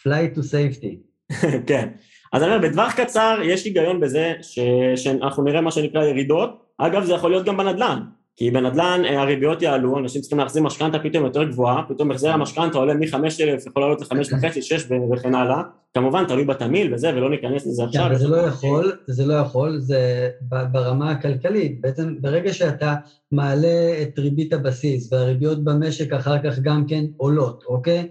fly 0.04 0.36
to 0.36 0.40
safety. 0.40 0.96
כן. 1.68 1.90
אז 2.34 2.44
אני 2.44 2.56
אומר, 2.56 2.68
בטווח 2.70 2.94
קצר 2.94 3.40
יש 3.44 3.66
היגיון 3.66 4.00
בזה 4.00 4.34
ש... 4.42 4.60
שאנחנו 4.96 5.44
נראה 5.44 5.62
מה 5.62 5.72
שנקרא 5.72 6.04
ירידות, 6.04 6.64
אגב 6.78 7.04
זה 7.04 7.14
יכול 7.14 7.32
להיות 7.32 7.46
גם 7.46 7.58
בנדל"ן, 7.58 8.00
כי 8.36 8.52
בנדל"ן 8.52 9.02
אה, 9.06 9.22
הריביות 9.22 9.62
יעלו, 9.62 10.00
אנשים 10.00 10.22
צריכים 10.22 10.40
להחזיר 10.40 10.64
משכנתה 10.64 11.00
פתאום 11.00 11.26
יותר 11.26 11.44
גבוהה, 11.44 11.84
פתאום 11.90 12.12
החזר 12.12 12.30
המשכנתה 12.30 12.78
עולה 12.78 12.94
מ-5,000, 12.94 13.68
יכול 13.70 13.82
לעלות 13.82 14.02
ל-5.5, 14.02 14.62
6 14.62 14.88
וכן 15.12 15.36
הלאה, 15.36 15.62
כמובן 15.94 16.26
תלוי 16.28 16.46
בתמהיל 16.46 16.94
וזה, 16.94 17.10
ולא 17.10 17.30
ניכנס 17.30 17.68
לזה 17.68 17.84
עכשיו. 17.84 18.10
כן, 18.10 18.16
זה 18.16 18.28
לא 18.28 18.38
יכול, 18.38 18.92
זה 19.08 19.26
לא 19.26 19.34
יכול, 19.34 19.80
זה 19.80 20.30
ברמה 20.72 21.12
הכלכלית, 21.12 21.82
בעצם 21.82 22.16
ברגע 22.22 22.54
שאתה 22.54 22.96
מעלה 23.32 24.02
את 24.02 24.20
ריבית 24.20 24.54
הבסיס 24.54 25.14
והריביות 25.14 25.64
במשק 25.64 26.14
אחר 26.14 26.44
כך 26.44 26.60
גם 26.60 26.86
כן 26.88 27.06
עולות, 27.18 27.64
אוקיי? 27.68 28.08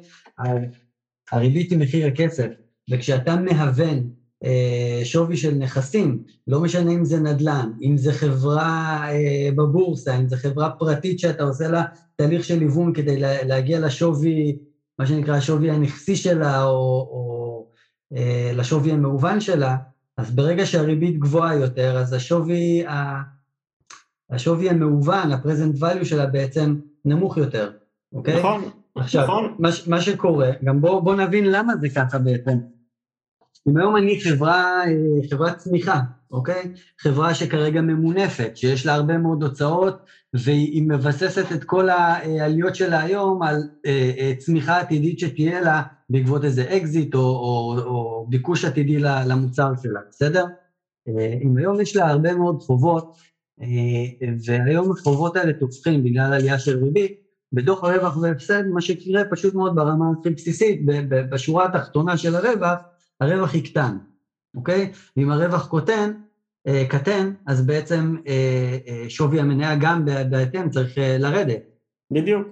הריבית 1.32 1.70
היא 1.70 1.78
מחיר 1.78 2.06
הכסף, 2.06 2.48
וכשאתה 2.90 3.37
מהוון 3.37 4.11
אה, 4.45 5.00
שווי 5.04 5.37
של 5.37 5.54
נכסים, 5.54 6.23
לא 6.47 6.61
משנה 6.61 6.90
אם 6.90 7.04
זה 7.04 7.21
נדל"ן, 7.21 7.73
אם 7.83 7.97
זה 7.97 8.12
חברה 8.12 9.04
אה, 9.11 9.49
בבורסה, 9.54 10.16
אם 10.16 10.28
זה 10.28 10.37
חברה 10.37 10.71
פרטית 10.71 11.18
שאתה 11.18 11.42
עושה 11.42 11.68
לה 11.68 11.85
תהליך 12.16 12.45
של 12.45 12.61
היוון 12.61 12.92
כדי 12.95 13.21
להגיע 13.21 13.80
לשווי, 13.80 14.59
מה 14.99 15.07
שנקרא 15.07 15.37
השווי 15.37 15.71
הנכסי 15.71 16.16
שלה, 16.16 16.62
או, 16.62 17.09
או 17.11 17.66
אה, 18.16 18.50
לשווי 18.54 18.92
המהוון 18.92 19.40
שלה, 19.40 19.76
אז 20.16 20.30
ברגע 20.30 20.66
שהריבית 20.66 21.18
גבוהה 21.18 21.54
יותר, 21.54 21.99
אז 21.99 22.12
השווי, 22.12 22.87
ה, 22.87 23.23
השווי 24.30 24.71
המהוון, 24.71 25.33
ה-present 25.33 25.80
value 25.80 26.04
שלה 26.04 26.26
בעצם 26.26 26.76
נמוך 27.04 27.37
יותר, 27.37 27.71
אוקיי? 28.12 28.38
נכון, 28.38 28.62
עכשיו, 28.95 29.25
נכון. 29.25 29.54
מה, 29.59 29.68
מה 29.87 30.00
שקורה, 30.00 30.50
גם 30.64 30.80
בואו 30.80 31.02
בוא 31.02 31.14
נבין 31.14 31.50
למה 31.50 31.76
זה 31.76 31.88
ככה 31.88 32.18
בעצם. 32.18 32.77
אם 33.68 33.76
היום 33.76 33.96
אני 33.96 34.20
חברה, 34.20 34.82
אה, 34.86 35.28
חברת 35.30 35.56
צמיחה, 35.56 36.00
אוקיי? 36.30 36.72
חברה 37.00 37.34
שכרגע 37.34 37.80
ממונפת, 37.80 38.56
שיש 38.56 38.86
לה 38.86 38.94
הרבה 38.94 39.18
מאוד 39.18 39.42
הוצאות, 39.42 39.98
והיא 40.34 40.82
מבססת 40.88 41.52
את 41.52 41.64
כל 41.64 41.88
העליות 41.88 42.74
שלה 42.74 43.00
היום 43.00 43.42
על 43.42 43.56
אה, 43.86 44.12
אה, 44.18 44.32
צמיחה 44.38 44.80
עתידית 44.80 45.18
שתהיה 45.18 45.60
לה 45.60 45.82
בעקבות 46.10 46.44
איזה 46.44 46.76
אקזיט 46.76 47.14
או, 47.14 47.20
או, 47.20 47.78
או 47.84 48.26
ביקוש 48.28 48.64
עתידי 48.64 48.98
למוצר 48.98 49.72
שלה, 49.82 50.00
בסדר? 50.10 50.44
אם 51.42 51.56
היום 51.56 51.80
יש 51.80 51.96
לה 51.96 52.08
הרבה 52.08 52.34
מאוד 52.34 52.62
חובות, 52.62 53.16
והיום 54.46 54.92
החובות 54.92 55.36
האלה 55.36 55.52
תופחים 55.52 56.04
בגלל 56.04 56.32
עלייה 56.32 56.58
של 56.58 56.84
ריבית, 56.84 57.20
בדוח 57.52 57.84
הרווח 57.84 58.16
והפסד, 58.16 58.66
מה 58.66 58.80
שיקרה 58.80 59.22
פשוט 59.30 59.54
מאוד 59.54 59.74
ברמה 59.74 60.04
הכי 60.20 60.30
בסיסית, 60.30 60.80
בשורה 61.30 61.66
התחתונה 61.66 62.16
של 62.16 62.36
הרווח, 62.36 62.78
הרווח 63.20 63.54
יקטן, 63.54 63.96
אוקיי? 64.56 64.90
ואם 65.16 65.30
הרווח 65.30 65.66
קוטן, 65.66 66.12
אה, 66.68 66.84
קטן, 66.88 67.32
אז 67.46 67.66
בעצם 67.66 68.16
אה, 68.28 68.76
אה, 68.88 69.04
שווי 69.08 69.40
המניה 69.40 69.75
גם 69.80 70.04
בהתאם 70.30 70.70
צריך 70.70 70.98
לרדת. 71.18 71.62
בדיוק. 72.10 72.48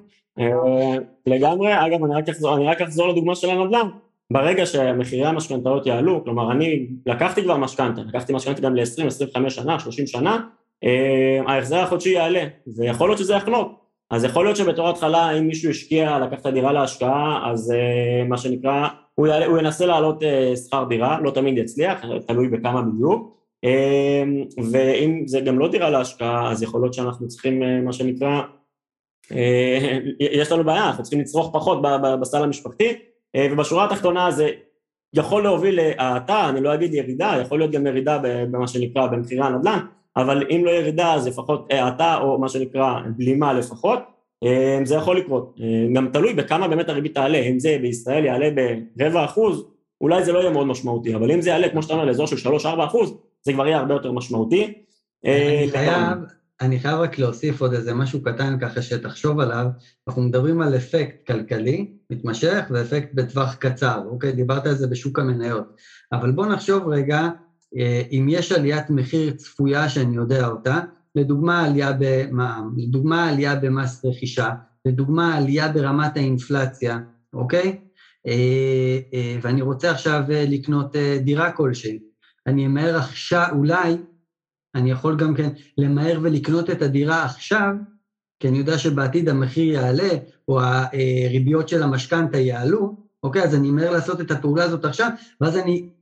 לגמרי, 1.26 1.86
אגב, 1.86 2.04
אני 2.04 2.14
רק, 2.14 2.28
אחזור, 2.28 2.56
אני 2.56 2.66
רק 2.66 2.80
אחזור 2.80 3.08
לדוגמה 3.08 3.34
של 3.34 3.50
הנדל"ן. 3.50 3.88
ברגע 4.32 4.66
שמחירי 4.66 5.26
המשכנתאות 5.26 5.86
יעלו, 5.86 6.24
כלומר 6.24 6.52
אני 6.52 6.86
לקחתי 7.06 7.42
כבר 7.42 7.56
משכנתה, 7.56 8.00
לקחתי 8.00 8.32
משכנתה 8.32 8.60
גם 8.60 8.76
ל-20, 8.76 9.06
25 9.06 9.54
שנה, 9.54 9.78
30 9.78 10.06
שנה, 10.06 10.46
ההחזר 11.46 11.76
החודשי 11.76 12.10
יעלה, 12.10 12.44
ויכול 12.76 13.08
להיות 13.08 13.18
שזה 13.18 13.34
יחנוק. 13.34 13.85
אז 14.10 14.24
יכול 14.24 14.44
להיות 14.44 14.56
שבתור 14.56 14.88
התחלה, 14.88 15.30
אם 15.30 15.46
מישהו 15.46 15.70
השקיע, 15.70 16.18
לקח 16.18 16.40
את 16.40 16.46
הדירה 16.46 16.72
להשקעה, 16.72 17.50
אז 17.50 17.70
uh, 17.72 18.28
מה 18.28 18.38
שנקרא, 18.38 18.88
הוא, 19.14 19.26
יעלה, 19.26 19.46
הוא 19.46 19.58
ינסה 19.58 19.86
להעלות 19.86 20.22
uh, 20.22 20.56
שכר 20.56 20.84
דירה, 20.84 21.20
לא 21.20 21.30
תמיד 21.30 21.58
יצליח, 21.58 22.04
תלוי 22.26 22.48
בכמה 22.48 22.82
בדיוק, 22.82 23.36
uh, 23.66 24.62
ואם 24.72 25.22
זה 25.26 25.40
גם 25.40 25.58
לא 25.58 25.68
דירה 25.68 25.90
להשקעה, 25.90 26.52
אז 26.52 26.62
יכול 26.62 26.80
להיות 26.80 26.94
שאנחנו 26.94 27.28
צריכים, 27.28 27.62
uh, 27.62 27.66
מה 27.84 27.92
שנקרא, 27.92 28.42
יש 30.20 30.52
לנו 30.52 30.64
בעיה, 30.64 30.86
אנחנו 30.86 31.02
צריכים 31.02 31.20
לצרוך 31.20 31.50
פחות 31.52 31.78
בסל 32.20 32.42
המשפחתי, 32.42 32.94
ובשורה 33.36 33.84
התחתונה 33.84 34.30
זה 34.30 34.48
יכול 35.14 35.42
להוביל 35.42 35.76
להאטה, 35.76 36.48
אני 36.48 36.60
לא 36.60 36.74
אגיד 36.74 36.94
ירידה, 36.94 37.36
יכול 37.40 37.58
להיות 37.58 37.70
גם 37.70 37.86
ירידה 37.86 38.18
במה 38.22 38.68
שנקרא 38.68 39.06
במחירי 39.06 39.44
הנדל"ן, 39.44 39.78
אבל 40.16 40.46
אם 40.50 40.62
לא 40.64 40.70
ירידה 40.70 41.14
אז 41.14 41.26
לפחות 41.26 41.66
האטה 41.70 42.18
או 42.18 42.38
מה 42.38 42.48
שנקרא 42.48 43.00
בלימה 43.16 43.52
לפחות, 43.52 43.98
אה, 44.44 44.80
זה 44.84 44.94
יכול 44.94 45.18
לקרות. 45.18 45.56
אה, 45.60 45.94
גם 45.94 46.08
תלוי 46.12 46.34
בכמה 46.34 46.68
באמת 46.68 46.88
הריבית 46.88 47.14
תעלה, 47.14 47.38
אם 47.38 47.58
זה 47.58 47.78
בישראל 47.82 48.24
יעלה 48.24 48.48
ברבע 48.96 49.24
אחוז, 49.24 49.64
אולי 50.00 50.24
זה 50.24 50.32
לא 50.32 50.38
יהיה 50.38 50.50
מאוד 50.50 50.66
משמעותי, 50.66 51.14
אבל 51.14 51.30
אם 51.30 51.40
זה 51.40 51.50
יעלה 51.50 51.68
כמו 51.68 51.82
שאתה 51.82 51.94
אומר 51.94 52.04
לאזור 52.04 52.26
של 52.26 52.50
3-4 52.50 52.84
אחוז, 52.84 53.14
זה 53.42 53.52
כבר 53.52 53.66
יהיה 53.66 53.78
הרבה 53.78 53.94
יותר 53.94 54.12
משמעותי. 54.12 54.74
אה, 55.26 55.60
אני 55.62 55.70
חייב, 55.70 56.18
אני 56.60 56.78
חייב 56.78 57.00
רק 57.00 57.18
להוסיף 57.18 57.60
עוד 57.60 57.72
איזה 57.74 57.94
משהו 57.94 58.22
קטן 58.22 58.58
ככה 58.60 58.82
שתחשוב 58.82 59.40
עליו, 59.40 59.66
אנחנו 60.08 60.22
מדברים 60.22 60.60
על 60.60 60.76
אפקט 60.76 61.26
כלכלי 61.26 61.90
מתמשך 62.10 62.64
ואפקט 62.70 63.14
בטווח 63.14 63.54
קצר, 63.54 64.00
אוקיי? 64.10 64.32
דיברת 64.32 64.66
על 64.66 64.74
זה 64.74 64.86
בשוק 64.86 65.18
המניות, 65.18 65.64
אבל 66.12 66.30
בוא 66.30 66.46
נחשוב 66.46 66.88
רגע 66.88 67.28
אם 68.12 68.26
יש 68.30 68.52
עליית 68.52 68.90
מחיר 68.90 69.30
צפויה 69.30 69.88
שאני 69.88 70.16
יודע 70.16 70.48
אותה, 70.48 70.80
לדוגמה 71.14 71.64
עלייה 71.64 71.92
במע"מ, 71.98 72.74
לדוגמה 72.76 73.28
עלייה 73.28 73.56
במס 73.56 74.04
רכישה, 74.04 74.50
לדוגמה 74.84 75.36
עלייה 75.36 75.72
ברמת 75.72 76.16
האינפלציה, 76.16 76.98
אוקיי? 77.32 77.78
אה, 78.26 78.98
אה, 79.14 79.38
ואני 79.42 79.62
רוצה 79.62 79.90
עכשיו 79.90 80.22
לקנות 80.28 80.96
דירה 81.24 81.52
כלשהי. 81.52 81.98
אני 82.46 82.66
אמהר 82.66 82.96
עכשיו, 82.96 83.48
אולי 83.52 83.96
אני 84.74 84.90
יכול 84.90 85.16
גם 85.16 85.34
כן 85.34 85.48
למהר 85.78 86.18
ולקנות 86.22 86.70
את 86.70 86.82
הדירה 86.82 87.24
עכשיו, 87.24 87.74
כי 88.40 88.48
אני 88.48 88.58
יודע 88.58 88.78
שבעתיד 88.78 89.28
המחיר 89.28 89.72
יעלה, 89.72 90.08
או 90.48 90.60
הריביות 90.60 91.68
של 91.68 91.82
המשכנתה 91.82 92.38
יעלו, 92.38 92.96
אוקיי? 93.22 93.42
אז 93.42 93.54
אני 93.54 93.68
אמהר 93.68 93.90
לעשות 93.90 94.20
את 94.20 94.30
הפעולה 94.30 94.64
הזאת 94.64 94.84
עכשיו, 94.84 95.10
ואז 95.40 95.56
אני 95.56 95.72
אה, 95.72 95.86
אה, 95.86 95.95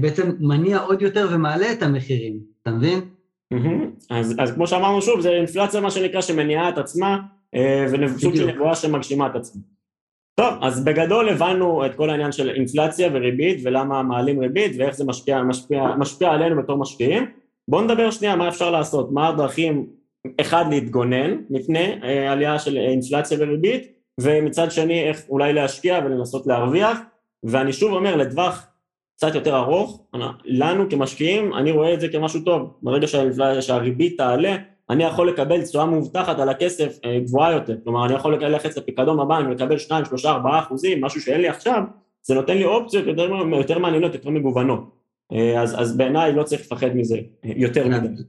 בעצם 0.00 0.30
מניע 0.40 0.78
עוד 0.78 1.02
יותר 1.02 1.28
ומעלה 1.32 1.72
את 1.72 1.82
המחירים, 1.82 2.38
אתה 2.62 2.70
מבין? 2.70 3.00
אז, 4.10 4.34
אז 4.38 4.52
כמו 4.52 4.66
שאמרנו 4.66 5.02
שוב, 5.02 5.20
זה 5.20 5.30
אינפלציה 5.30 5.80
מה 5.80 5.90
שנקרא 5.90 6.20
שמניעה 6.20 6.68
את 6.68 6.78
עצמה 6.78 7.18
אה, 7.54 7.86
וסוג 7.92 8.36
של 8.36 8.46
נבואה 8.46 8.74
שמגשימה 8.74 9.26
את 9.26 9.36
עצמה. 9.36 9.62
טוב, 10.34 10.54
אז 10.62 10.84
בגדול 10.84 11.28
הבנו 11.28 11.86
את 11.86 11.94
כל 11.94 12.10
העניין 12.10 12.32
של 12.32 12.50
אינפלציה 12.50 13.08
וריבית 13.12 13.60
ולמה 13.64 14.02
מעלים 14.02 14.40
ריבית 14.40 14.72
ואיך 14.78 14.94
זה 14.94 15.04
משפיע, 15.04 15.42
משפיע, 15.42 15.82
משפיע 15.98 16.30
עלינו 16.30 16.62
בתור 16.62 16.78
משקיעים. 16.78 17.26
בואו 17.68 17.82
נדבר 17.82 18.10
שנייה 18.10 18.36
מה 18.36 18.48
אפשר 18.48 18.70
לעשות, 18.70 19.12
מה 19.12 19.28
הדרכים, 19.28 19.86
אחד 20.40 20.64
להתגונן 20.70 21.36
מפני 21.50 21.98
אה, 22.02 22.32
עלייה 22.32 22.58
של 22.58 22.76
אינפלציה 22.76 23.38
וריבית, 23.40 23.92
ומצד 24.20 24.70
שני 24.70 25.08
איך 25.08 25.22
אולי 25.28 25.52
להשקיע 25.52 26.00
ולנסות 26.04 26.46
להרוויח, 26.46 26.98
ואני 27.44 27.72
שוב 27.72 27.92
אומר 27.92 28.16
לטווח 28.16 28.66
קצת 29.20 29.34
יותר 29.34 29.56
ארוך, 29.56 30.06
לנו 30.44 30.90
כמשקיעים, 30.90 31.54
אני 31.54 31.70
רואה 31.70 31.94
את 31.94 32.00
זה 32.00 32.08
כמשהו 32.08 32.40
טוב, 32.40 32.74
ברגע 32.82 33.06
שהריבית 33.60 34.16
תעלה, 34.16 34.56
אני 34.90 35.04
יכול 35.04 35.28
לקבל 35.28 35.62
תשואה 35.62 35.86
מובטחת 35.86 36.38
על 36.38 36.48
הכסף 36.48 36.98
אה, 37.04 37.20
גבוהה 37.20 37.52
יותר, 37.52 37.76
כלומר 37.84 38.06
אני 38.06 38.14
יכול 38.14 38.44
ללכת 38.44 38.76
לפיקדון 38.76 39.16
בבנק 39.16 39.46
ולקבל 39.48 39.78
2, 39.78 40.04
3, 40.04 40.26
4 40.26 40.58
אחוזים, 40.58 41.04
משהו 41.04 41.20
שאין 41.20 41.40
לי 41.40 41.48
עכשיו, 41.48 41.82
זה 42.22 42.34
נותן 42.34 42.56
לי 42.56 42.64
אופציות 42.64 43.06
יותר, 43.06 43.30
יותר 43.52 43.78
מעניינות, 43.78 44.14
יותר 44.14 44.30
מגוונות, 44.30 44.90
אה, 45.32 45.62
אז, 45.62 45.80
אז 45.80 45.96
בעיניי 45.96 46.32
לא 46.32 46.42
צריך 46.42 46.60
לפחד 46.60 46.96
מזה 46.96 47.18
יותר 47.44 47.88
מדי. 47.88 48.22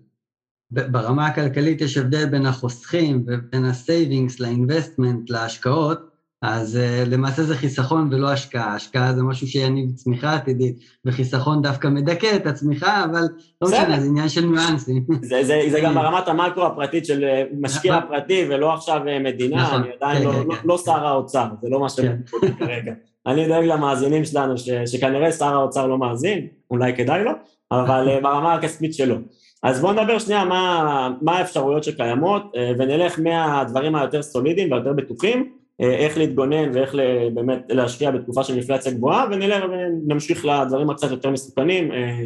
ברמה 0.71 1.27
הכלכלית 1.27 1.81
יש 1.81 1.97
הבדל 1.97 2.25
בין 2.25 2.45
החוסכים 2.45 3.23
ובין 3.27 3.65
ה 3.65 3.74
savings 3.74 4.39
ל 4.39 4.47
investment, 4.47 5.29
להשקעות, 5.29 6.10
אז 6.41 6.75
uh, 6.75 7.09
למעשה 7.09 7.43
זה 7.43 7.55
חיסכון 7.55 8.09
ולא 8.11 8.31
השקעה, 8.31 8.75
השקעה 8.75 9.13
זה 9.13 9.23
משהו 9.23 9.47
שיניב 9.47 9.91
צמיחה 9.95 10.33
עתידית, 10.33 10.79
וחיסכון 11.05 11.61
דווקא 11.61 11.87
מדכא 11.87 12.35
את 12.35 12.47
הצמיחה, 12.47 13.03
אבל 13.03 13.21
לא 13.61 13.67
משנה, 13.67 13.99
זה 13.99 14.07
עניין 14.07 14.29
של 14.29 14.45
ניואנסים. 14.45 15.05
זה, 15.21 15.43
זה, 15.43 15.61
זה 15.71 15.79
גם 15.79 15.95
ברמת 16.01 16.27
המקרו 16.27 16.65
הפרטית 16.65 17.05
של 17.05 17.23
אה, 17.23 17.43
משקיע 17.59 17.97
נכון. 17.97 18.09
פרטי 18.09 18.45
ולא 18.49 18.73
עכשיו 18.73 19.07
אה, 19.07 19.19
מדינה, 19.19 19.63
נכון, 19.63 19.81
אני 19.83 19.91
עדיין 20.01 20.17
כן, 20.17 20.27
לא, 20.27 20.31
כן, 20.31 20.47
לא, 20.47 20.55
כן. 20.55 20.67
לא 20.67 20.77
שר 20.77 21.07
האוצר, 21.07 21.45
זה 21.61 21.69
לא 21.69 21.79
מה 21.79 21.89
שאני 21.89 22.07
כן. 22.41 22.65
כרגע. 22.65 22.93
אני 23.27 23.47
דואג 23.47 23.63
למאזינים 23.63 24.25
שלנו, 24.25 24.57
ש, 24.57 24.69
שכנראה 24.85 25.31
שר 25.31 25.53
האוצר 25.53 25.87
לא 25.87 25.97
מאזין, 25.97 26.47
אולי 26.71 26.95
כדאי 26.95 27.23
לו, 27.23 27.31
אבל 27.71 28.19
ברמה 28.23 28.53
הכספית 28.53 28.93
שלו. 28.93 29.15
אז 29.63 29.81
בואו 29.81 29.93
נדבר 29.93 30.19
שנייה 30.19 30.45
מה, 30.45 31.11
מה 31.21 31.37
האפשרויות 31.37 31.83
שקיימות, 31.83 32.43
ונלך 32.77 33.19
מהדברים 33.19 33.95
היותר 33.95 34.21
סולידיים 34.21 34.71
והיותר 34.71 34.93
בטוחים, 34.93 35.39
אה, 35.39 35.60
איך 35.79 36.17
להתגונן 36.17 36.71
ואיך 36.73 36.95
באמת 37.33 37.65
להשקיע 37.69 38.11
בתקופה 38.11 38.43
של 38.43 38.53
אינפלציה 38.53 38.91
גבוהה 38.91 39.25
ונלך 39.31 39.63
ונמשיך 39.63 40.45
לדברים 40.45 40.89
הקצת 40.89 41.11
יותר 41.11 41.29
מסוכנים 41.29 41.91
אה, 41.91 42.25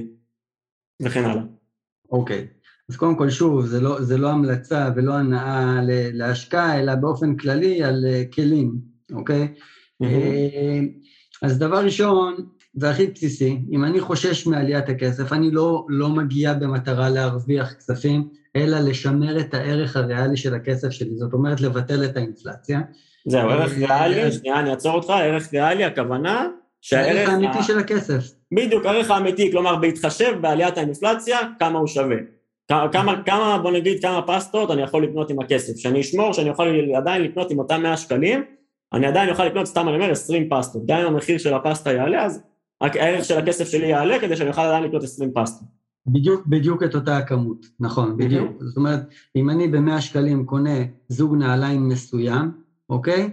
וכן 1.01 1.23
הלאה. 1.25 1.43
אוקיי, 2.11 2.47
okay. 2.49 2.65
אז 2.89 2.95
קודם 2.95 3.15
כל 3.17 3.29
שוב, 3.29 3.65
זה 3.65 3.81
לא, 3.81 4.01
זה 4.01 4.17
לא 4.17 4.29
המלצה 4.29 4.89
ולא 4.95 5.13
הנאה 5.13 5.79
להשקעה, 6.13 6.79
אלא 6.79 6.95
באופן 6.95 7.35
כללי 7.35 7.83
על 7.83 8.05
אה, 8.07 8.23
כלים, 8.33 8.75
אוקיי? 9.13 9.47
Okay? 9.53 9.57
Mm-hmm. 10.03 11.05
אז 11.41 11.59
דבר 11.59 11.85
ראשון, 11.85 12.35
והכי 12.75 13.07
בסיסי, 13.07 13.61
אם 13.71 13.85
אני 13.85 13.99
חושש 13.99 14.47
מעליית 14.47 14.89
הכסף, 14.89 15.33
אני 15.33 15.51
לא, 15.51 15.85
לא 15.89 16.09
מגיע 16.09 16.53
במטרה 16.53 17.09
להרוויח 17.09 17.73
כספים, 17.73 18.29
אלא 18.55 18.79
לשמר 18.79 19.39
את 19.39 19.53
הערך 19.53 19.95
הריאלי 19.95 20.37
של 20.37 20.53
הכסף 20.53 20.89
שלי, 20.89 21.15
זאת 21.15 21.33
אומרת 21.33 21.61
לבטל 21.61 22.05
את 22.05 22.17
האינפלציה. 22.17 22.81
זהו, 23.25 23.49
ערך 23.49 23.71
ריאלי, 23.77 24.31
שנייה 24.31 24.59
אני 24.59 24.71
אעצור 24.71 24.95
אותך, 24.95 25.09
ערך 25.09 25.53
ריאלי, 25.53 25.83
הכוונה 25.83 26.47
שהערך... 26.81 27.29
האמיתי 27.29 27.63
של 27.63 27.79
הכסף. 27.79 28.31
בדיוק, 28.53 28.85
הערך 28.85 29.11
האמיתי, 29.11 29.51
כלומר 29.51 29.75
בהתחשב 29.75 30.33
בעליית 30.41 30.77
האינפלציה, 30.77 31.37
כמה 31.59 31.79
הוא 31.79 31.87
שווה. 31.87 32.17
כמה, 32.67 33.23
כמה, 33.25 33.57
בוא 33.57 33.71
נגיד, 33.71 34.01
כמה 34.01 34.21
פסטות 34.21 34.71
אני 34.71 34.81
יכול 34.81 35.03
לקנות 35.03 35.29
עם 35.29 35.39
הכסף, 35.39 35.77
שאני 35.77 36.01
אשמור 36.01 36.33
שאני 36.33 36.49
יכול 36.49 36.95
עדיין 36.95 37.21
לקנות 37.21 37.51
עם 37.51 37.59
אותם 37.59 37.81
100 37.83 37.97
שקלים, 37.97 38.43
אני 38.93 39.07
עדיין 39.07 39.29
אוכל 39.29 39.45
לקנות, 39.45 39.65
סתם 39.65 39.87
אני 39.87 39.95
אומר, 39.95 40.11
20 40.11 40.49
פסטות, 40.49 40.85
גם 40.85 40.99
אם 40.99 41.05
המחיר 41.05 41.37
של 41.37 41.53
הפסטה 41.53 41.91
יעלה, 41.91 42.25
אז 42.25 42.43
הערך 42.81 43.25
של 43.25 43.37
הכסף 43.37 43.69
שלי 43.69 43.87
יעלה 43.87 44.19
כדי 44.19 44.35
שאני 44.35 44.49
אוכל 44.49 44.61
עדיין 44.61 44.83
לקנות 44.83 45.03
20 45.03 45.31
פסטות. 45.33 45.67
בדיוק, 46.07 46.47
בדיוק 46.47 46.83
את 46.83 46.95
אותה 46.95 47.17
הכמות, 47.17 47.65
נכון, 47.79 48.17
בדיוק. 48.17 48.49
Mm-hmm. 48.49 48.65
זאת 48.65 48.77
אומרת, 48.77 48.99
אם 49.35 49.49
אני 49.49 49.67
ב-100 49.67 50.01
שקלים 50.01 50.45
קונה 50.45 50.79
זוג 51.07 51.35
נעליים 51.35 51.89
מסוים, 51.89 52.51
אוקיי? 52.89 53.29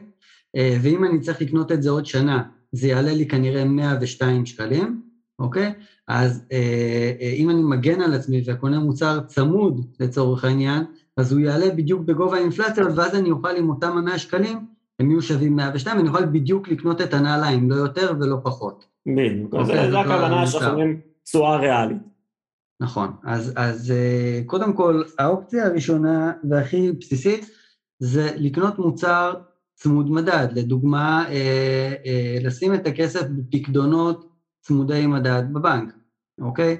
אה, 0.56 0.76
ואם 0.82 1.04
אני 1.04 1.20
צריך 1.20 1.42
לקנות 1.42 1.72
את 1.72 1.82
זה 1.82 1.90
עוד 1.90 2.06
שנה, 2.06 2.42
זה 2.72 2.88
יעלה 2.88 3.12
לי 3.12 3.28
כנראה 3.28 3.64
102 3.64 4.46
שקלים, 4.46 5.02
אוקיי? 5.38 5.72
אז 6.08 6.44
אה, 6.52 7.12
אה, 7.20 7.32
אם 7.36 7.50
אני 7.50 7.62
מגן 7.62 8.00
על 8.00 8.14
עצמי 8.14 8.42
וקונה 8.46 8.78
מוצר 8.78 9.20
צמוד 9.20 9.86
לצורך 10.00 10.44
העניין, 10.44 10.84
אז 11.16 11.32
הוא 11.32 11.40
יעלה 11.40 11.70
בדיוק 11.70 12.02
בגובה 12.02 12.36
האינפלציה, 12.36 12.84
ואז 12.96 13.14
אני 13.14 13.30
אוכל 13.30 13.56
עם 13.56 13.70
אותם 13.70 13.98
ה-100 13.98 14.18
שקלים, 14.18 14.58
הם 14.98 15.10
יהיו 15.10 15.22
שווים 15.22 15.56
102, 15.56 15.96
ואני 15.96 16.08
אוכל 16.08 16.24
בדיוק 16.24 16.68
לקנות 16.68 17.00
את 17.00 17.14
הנעליים, 17.14 17.70
לא 17.70 17.74
יותר 17.74 18.12
ולא 18.20 18.36
פחות. 18.42 18.84
בדיוק, 19.06 19.54
אוקיי, 19.54 19.90
זו 19.90 19.98
הכוונה 19.98 20.46
שאנחנו 20.46 20.70
אומרים 20.70 21.00
תשואה 21.24 21.56
ריאלית. 21.56 21.96
נכון, 22.80 23.12
אז, 23.24 23.52
אז 23.56 23.94
קודם 24.46 24.72
כל, 24.72 25.02
האופציה 25.18 25.66
הראשונה 25.66 26.32
והכי 26.50 26.92
בסיסית, 26.92 27.50
זה 27.98 28.30
לקנות 28.36 28.78
מוצר 28.78 29.34
צמוד 29.74 30.10
מדד, 30.10 30.48
לדוגמה, 30.52 31.24
אה, 31.28 31.94
אה, 32.06 32.38
לשים 32.42 32.74
את 32.74 32.86
הכסף 32.86 33.22
בפקדונות 33.36 34.32
צמודי 34.60 35.06
מדד 35.06 35.42
בבנק, 35.52 35.94
אוקיי? 36.40 36.76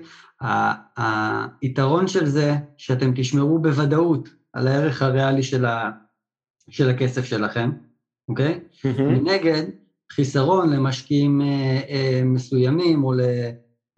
היתרון 1.62 2.08
של 2.08 2.26
זה 2.26 2.54
שאתם 2.76 3.12
תשמרו 3.14 3.58
בוודאות 3.58 4.28
על 4.52 4.68
הערך 4.68 5.02
הריאלי 5.02 5.42
של, 5.42 5.64
ה, 5.64 5.90
של 6.70 6.90
הכסף 6.90 7.24
שלכם, 7.24 7.70
אוקיי? 8.28 8.60
מנגד, 8.84 9.64
חיסרון 10.12 10.72
למשקיעים 10.72 11.40
אה, 11.40 11.80
אה, 11.88 12.22
מסוימים 12.24 13.04
או 13.04 13.12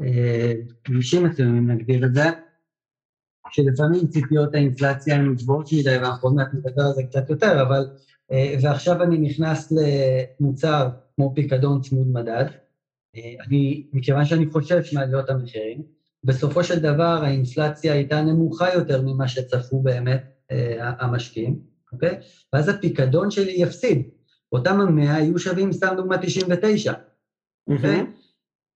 לכבישים 0.00 1.24
אה, 1.24 1.30
מסוימים, 1.30 1.70
נגדיר 1.70 2.07
את 2.07 2.14
זה, 2.14 2.24
שלפעמים 3.50 4.07
ציפיות 4.07 4.54
האינפלציה 4.54 5.16
הן 5.16 5.35
גבוהות 5.35 5.68
מדי, 5.72 5.98
ואנחנו 5.98 6.28
עוד 6.28 6.37
מעט 6.37 6.48
נדבר 6.54 6.83
על 6.83 6.92
זה 6.92 7.02
קצת 7.02 7.30
יותר, 7.30 7.62
אבל... 7.62 7.87
אה, 8.32 8.54
ועכשיו 8.62 9.02
אני 9.02 9.18
נכנס 9.18 9.72
למוצר 9.72 10.88
כמו 11.16 11.32
פיקדון 11.34 11.80
צמוד 11.80 12.08
מדד. 12.08 12.44
אה, 13.16 13.34
אני, 13.46 13.87
מכיוון 13.92 14.24
שאני 14.24 14.46
חושש 14.46 14.94
מעליות 14.94 15.30
המחירים, 15.30 15.82
בסופו 16.24 16.64
של 16.64 16.78
דבר 16.78 17.20
האינפלציה 17.24 17.92
הייתה 17.92 18.22
נמוכה 18.22 18.74
יותר 18.74 19.02
ממה 19.02 19.28
שצפו 19.28 19.82
באמת 19.82 20.24
אה, 20.50 20.92
המשקיעים, 20.98 21.58
אוקיי? 21.92 22.18
ואז 22.52 22.68
הפיקדון 22.68 23.30
שלי 23.30 23.52
יפסיד. 23.56 24.02
אותם 24.52 24.80
המאה 24.80 25.20
יהיו 25.20 25.38
שווים, 25.38 25.72
סתם 25.72 25.94
דוגמא 25.96 26.16
99, 26.22 26.92
אוקיי? 27.68 28.00
Mm-hmm. 28.00 28.23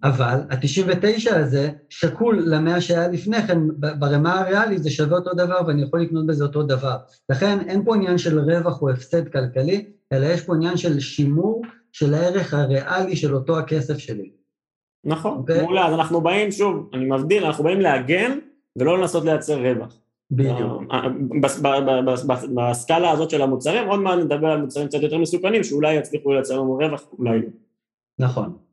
אבל 0.02 0.40
ה-99 0.50 1.34
הזה 1.34 1.70
שקול 1.88 2.42
למאה 2.46 2.80
שהיה 2.80 3.08
לפני 3.08 3.42
כן, 3.42 3.58
ברמה 3.98 4.40
הריאלית 4.40 4.82
זה 4.82 4.90
שווה 4.90 5.18
אותו 5.18 5.30
דבר 5.34 5.60
ואני 5.66 5.82
יכול 5.82 6.00
לקנות 6.00 6.26
בזה 6.26 6.44
אותו 6.44 6.62
דבר. 6.62 6.96
לכן 7.30 7.58
אין 7.68 7.84
פה 7.84 7.96
עניין 7.96 8.18
של 8.18 8.38
רווח 8.38 8.82
או 8.82 8.90
הפסד 8.90 9.28
כלכלי, 9.28 9.84
אלא 10.12 10.26
יש 10.26 10.42
פה 10.42 10.54
עניין 10.54 10.76
של 10.76 11.00
שימור 11.00 11.62
של 11.92 12.14
הערך 12.14 12.54
הריאלי 12.54 13.16
של 13.16 13.34
אותו 13.34 13.58
הכסף 13.58 13.98
שלי. 13.98 14.30
נכון, 15.04 15.32
okay? 15.32 15.36
אוקיי? 15.36 15.62
מעולה, 15.62 15.86
אז 15.86 15.94
אנחנו 15.94 16.20
באים, 16.20 16.50
שוב, 16.50 16.90
אני 16.94 17.04
מבדיל, 17.04 17.44
אנחנו 17.44 17.64
באים 17.64 17.80
להגן 17.80 18.38
ולא 18.78 18.98
לנסות 18.98 19.24
לייצר 19.24 19.58
רווח. 19.58 20.00
בדיוק. 20.30 20.82
אה, 20.92 21.08
בסקאלה 22.54 23.10
הזאת 23.10 23.30
של 23.30 23.42
המוצרים, 23.42 23.88
עוד 23.88 24.00
מעט 24.00 24.18
נדבר 24.18 24.46
על 24.46 24.60
מוצרים 24.60 24.88
קצת 24.88 25.02
יותר 25.02 25.18
מסוכנים, 25.18 25.64
שאולי 25.64 25.94
יצליחו 25.94 26.32
לייצר 26.32 26.56
לנו 26.56 26.78
רווח, 26.78 27.04
אולי 27.18 27.38
לא. 27.38 27.48
נכון. 28.18 28.67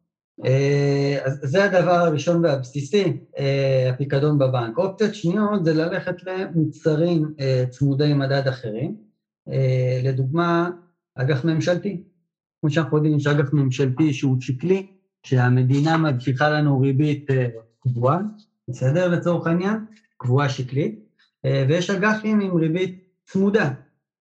אה, 0.46 1.20
אז 1.26 1.40
זה 1.44 1.64
הדבר 1.64 1.92
הראשון 1.92 2.46
והבסיסי, 2.46 3.18
אה, 3.38 3.90
הפיקדון 3.94 4.40
בבנק. 4.40 4.78
אופציות 4.78 5.16
שניות 5.16 5.66
זה 5.66 5.74
ללכת 5.74 6.16
למוצרים 6.24 7.34
אה, 7.40 7.64
צמודי 7.70 8.14
מדד 8.14 8.48
אחרים, 8.48 9.06
לדוגמה, 10.04 10.70
אג"ח 11.16 11.46
ממשלתי. 11.46 12.04
כמו 12.62 12.70
שאנחנו 12.70 12.98
יודעים, 12.98 13.18
יש 13.18 13.28
אג"ח 13.28 13.54
ממשלתי 13.54 14.14
שהוא 14.14 14.42
שקלי, 14.42 14.88
שהמדינה 15.24 15.98
מבטיחה 15.98 16.50
לנו 16.50 16.80
ריבית 16.80 17.28
קבועה, 17.80 18.20
בסדר 18.70 19.08
לצורך 19.08 19.48
העניין? 19.48 19.86
קבועה 20.18 20.50
שקלית, 20.50 21.00
ויש 21.44 21.90
אג"חים 21.90 22.40
עם 22.40 22.58
ריבית 22.58 23.04
צמודה, 23.26 23.72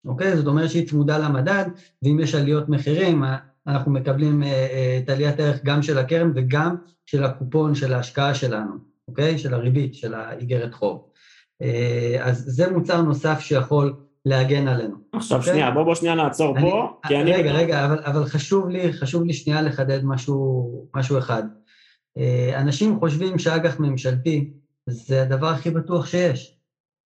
אוקיי? 0.05 0.37
זאת 0.37 0.46
אומרת 0.46 0.70
שהיא 0.70 0.88
צמודה 0.88 1.18
למדד, 1.18 1.64
ואם 2.03 2.20
יש 2.20 2.35
עליות 2.35 2.68
מחירים, 2.68 3.22
אנחנו 3.66 3.92
מקבלים 3.92 4.42
אה, 4.42 4.48
אה, 4.48 5.00
את 5.05 5.09
עליית 5.09 5.40
ערך 5.40 5.61
גם 5.64 5.83
של 5.83 5.98
הקרן 5.98 6.33
וגם 6.35 6.77
של 7.07 7.24
הקופון 7.24 7.74
של 7.74 7.94
ההשקעה 7.94 8.35
שלנו, 8.35 8.72
אוקיי? 9.09 9.38
של 9.38 9.55
הריבית, 9.55 9.94
של 9.94 10.14
האיגרת 10.14 10.74
חוב. 10.74 11.09
אה, 11.62 12.16
אז 12.20 12.44
זה 12.46 12.70
מוצר 12.70 13.03
נוסף 13.03 13.40
שיכול 13.40 13.94
להגן 14.24 14.68
עלינו. 14.68 14.96
עכשיו 15.12 15.38
אוקיי? 15.38 15.53
שנייה, 15.53 15.70
בוא 15.70 15.83
בוא 15.83 15.94
שנייה 15.94 16.14
נעצור 16.14 16.57
אני, 16.57 16.70
פה, 16.70 17.00
כי 17.07 17.16
אני... 17.16 17.33
רגע, 17.33 17.53
רגע, 17.53 17.87
אבל, 17.87 17.98
אבל 18.05 18.24
חשוב 18.24 18.68
לי, 18.68 18.92
חשוב 18.92 19.24
לי 19.24 19.33
שנייה 19.33 19.62
לחדד 19.62 20.05
משהו, 20.05 20.70
משהו 20.96 21.18
אחד. 21.18 21.42
אנשים 22.57 23.00
חושבים 23.00 23.38
שאג"ח 23.38 23.81
ממשלתי 23.81 24.50
זה 24.87 25.22
הדבר 25.22 25.48
הכי 25.48 25.70
בטוח 25.70 26.07
שיש. 26.07 26.57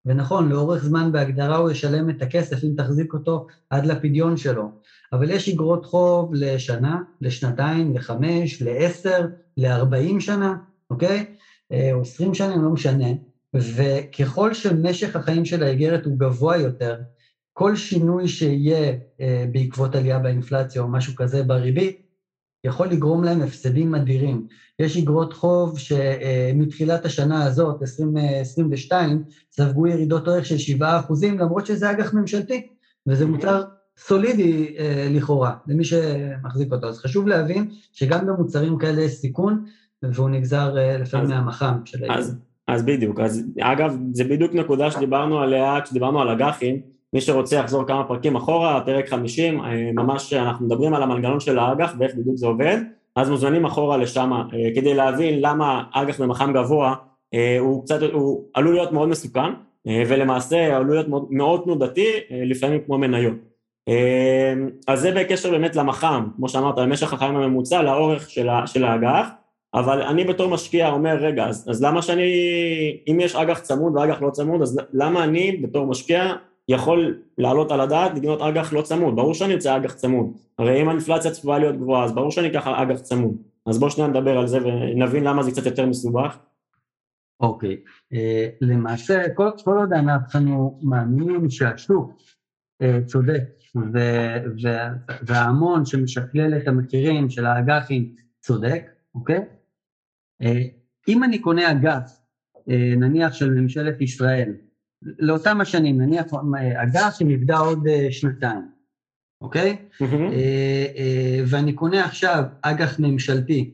ונכון, 0.08 0.50
לאורך 0.50 0.84
זמן 0.84 1.12
בהגדרה 1.12 1.58
הוא 1.58 1.72
ישלם 1.72 2.10
את 2.10 2.22
הכסף 2.22 2.63
אם 2.63 2.74
תחזיק 2.78 3.13
אותו 3.13 3.46
עד 3.70 3.86
לפדיון 3.86 4.38
שלו. 4.38 4.72
אבל 5.13 5.30
יש 5.30 5.50
אגרות 5.50 5.86
חוב 5.86 6.32
לשנה, 6.34 7.02
לשנתיים, 7.22 7.96
לחמש, 7.96 8.62
לעשר, 8.62 9.26
לארבעים 9.58 10.20
שנה, 10.20 10.56
אוקיי? 10.89 11.26
או 11.93 12.02
עשרים 12.02 12.34
שנה, 12.34 12.56
לא 12.56 12.70
משנה. 12.70 13.08
וככל 13.54 14.54
שמשך 14.54 15.15
החיים 15.15 15.46
של 15.46 15.63
האיגרת 15.63 16.06
הוא 16.06 16.20
גבוה 16.20 16.58
יותר, 16.58 16.96
כל 17.54 17.76
שינוי 17.76 18.28
שיהיה 18.28 18.93
אה, 19.22 19.46
בעקבות 19.52 19.96
עלייה 19.96 20.20
באינפלציה 20.20 20.82
או 20.82 20.88
משהו 20.88 21.15
כזה 21.15 21.43
בריבית, 21.43 22.07
יכול 22.63 22.88
לגרום 22.88 23.24
להם 23.24 23.41
הפסדים 23.41 23.96
אדירים. 23.96 24.48
יש 24.80 24.98
אגרות 24.98 25.34
חוב 25.34 25.80
שמתחילת 25.80 27.06
השנה 27.06 27.46
הזאת, 27.46 27.82
2022, 27.82 29.24
ספגו 29.52 29.88
ירידות 29.88 30.28
ערך 30.28 30.46
של 30.46 30.58
7 30.58 31.00
אחוזים, 31.00 31.39
למרות 31.39 31.65
שזה 31.65 31.91
אג"ח 31.91 32.13
ממשלתי, 32.13 32.67
וזה 33.08 33.26
מוצר 33.26 33.63
סולידי 33.98 34.76
אה, 34.80 35.08
לכאורה, 35.12 35.56
למי 35.67 35.84
שמחזיק 35.84 36.72
אותו. 36.72 36.88
אז 36.88 37.00
חשוב 37.00 37.28
להבין 37.28 37.70
שגם 37.93 38.28
במוצרים 38.28 38.78
כאלה 38.78 39.02
יש 39.02 39.12
סיכון, 39.12 39.65
והוא 40.04 40.30
נגזר 40.30 40.78
אה, 40.78 40.98
לפעמים 40.98 41.30
מהמח"מ 41.30 41.82
של 41.86 42.12
אז, 42.12 42.36
אז 42.67 42.84
בדיוק, 42.84 43.20
אז 43.20 43.43
אגב, 43.60 43.98
זה 44.13 44.24
בדיוק 44.24 44.54
נקודה 44.54 44.91
שדיברנו 44.91 45.39
עליה 45.39 45.80
כשדיברנו 45.84 46.22
על 46.22 46.30
אג"חים, 46.30 46.82
מי 47.13 47.22
שרוצה 47.22 47.60
לחזור 47.60 47.84
כמה 47.84 48.04
פרקים 48.04 48.36
אחורה, 48.36 48.82
פרק 48.86 49.10
50, 49.10 49.62
אה, 49.62 49.91
ממש 49.93 50.34
אנחנו 50.34 50.65
מדברים 50.65 50.93
על 50.93 51.04
המנגנון 51.04 51.39
של 51.39 51.60
האג"ח 51.60 51.93
ואיך 52.00 52.15
בדיוק 52.15 52.36
זה 52.38 52.48
עובד, 52.48 52.78
אז 53.15 53.30
מוזמנים 53.30 53.65
אחורה 53.65 53.98
לשם 53.98 54.34
אה, 54.34 54.48
כדי 54.76 54.93
להבין 54.93 55.39
למה 55.41 55.84
אג"ח 55.93 56.22
במח"מ 56.22 56.54
גבוה 56.54 56.96
הוא 57.60 57.84
קצת, 57.84 58.02
הוא 58.13 58.43
עלול 58.54 58.74
להיות 58.74 58.91
מאוד 58.91 59.10
מסוכן 59.10 59.54
ולמעשה 59.88 60.76
עלול 60.76 60.91
להיות 60.91 61.08
מאוד, 61.08 61.28
מאוד 61.30 61.62
תנודתי, 61.63 62.08
לפעמים 62.32 62.80
כמו 62.86 62.98
מניות. 62.98 63.34
אז 64.88 65.00
זה 65.02 65.12
בקשר 65.12 65.52
באמת 65.52 65.76
למח"מ, 65.76 66.30
כמו 66.36 66.50
שאמרת, 66.50 66.78
למשך 66.78 67.13
החיים 67.13 67.36
הממוצע, 67.36 67.82
לאורך 67.82 68.30
של 68.65 68.84
האג"ח, 68.84 69.28
אבל 69.74 70.02
אני 70.02 70.24
בתור 70.24 70.50
משקיע 70.50 70.89
אומר, 70.89 71.15
רגע, 71.15 71.46
אז, 71.46 71.70
אז 71.70 71.84
למה 71.84 72.02
שאני, 72.02 72.32
אם 73.12 73.20
יש 73.20 73.36
אג"ח 73.36 73.60
צמוד 73.60 73.96
ואג"ח 73.96 74.22
לא 74.22 74.30
צמוד, 74.30 74.62
אז 74.62 74.80
למה 74.93 75.24
אני 75.24 75.52
בתור 75.52 75.86
משקיע 75.86 76.34
יכול 76.67 77.21
לעלות 77.38 77.71
על 77.71 77.82
הדעת 77.82 78.12
לקנות 78.15 78.41
אג"ח 78.41 78.73
לא 78.73 78.82
צמוד? 78.82 79.15
ברור 79.15 79.34
שאני 79.34 79.53
אמצא 79.53 79.77
אג"ח 79.77 79.93
צמוד. 79.93 80.38
הרי 80.58 80.82
אם 80.82 80.89
האינפלציה 80.89 81.32
צפויה 81.32 81.60
להיות 81.60 81.75
גבוהה, 81.75 82.06
אז 82.06 82.15
ברור 82.15 82.32
שאני 82.32 82.47
אקח 82.47 82.67
אג"ח 82.67 82.99
צמוד. 82.99 83.38
אז 83.65 83.80
בואו 83.80 83.91
שנייה 83.91 84.10
נדבר 84.10 84.38
על 84.38 84.47
זה 84.47 84.58
ונבין 84.58 85.23
למה 85.23 85.43
זה 85.43 85.51
קצת 85.51 85.65
יותר 85.65 85.86
מסובך. 85.86 86.38
אוקיי, 87.39 87.77
okay. 87.84 88.13
uh, 88.13 88.17
למעשה 88.62 89.23
כל, 89.36 89.49
כל 89.63 89.77
עוד 89.77 89.93
אנחנו 89.93 90.80
מאמינים 90.84 91.49
שהשוק 91.49 92.12
uh, 92.84 93.06
צודק 93.06 93.58
וההמון 95.21 95.86
שמשקלל 95.86 96.58
את 96.58 96.67
המחירים 96.67 97.30
של 97.30 97.45
האג"חים 97.45 98.15
צודק, 98.39 98.91
אוקיי? 99.15 99.45
אה, 100.41 100.62
אם 101.08 101.23
אני 101.23 101.39
קונה 101.39 101.71
אג"ח, 101.71 102.19
אה, 102.69 102.93
נניח 102.97 103.34
של 103.34 103.49
ממשלת 103.49 104.01
ישראל, 104.01 104.53
לאותם 105.01 105.62
השנים, 105.62 106.01
נניח 106.01 106.25
אה, 106.33 106.83
אג"ח 106.83 107.15
שנבדע 107.19 107.57
עוד 107.57 107.83
שנתיים, 108.12 108.71
אוקיי? 109.41 109.77
ואני 111.47 111.73
קונה 111.73 112.05
עכשיו 112.05 112.43
אג"ח 112.62 112.99
ממשלתי 112.99 113.73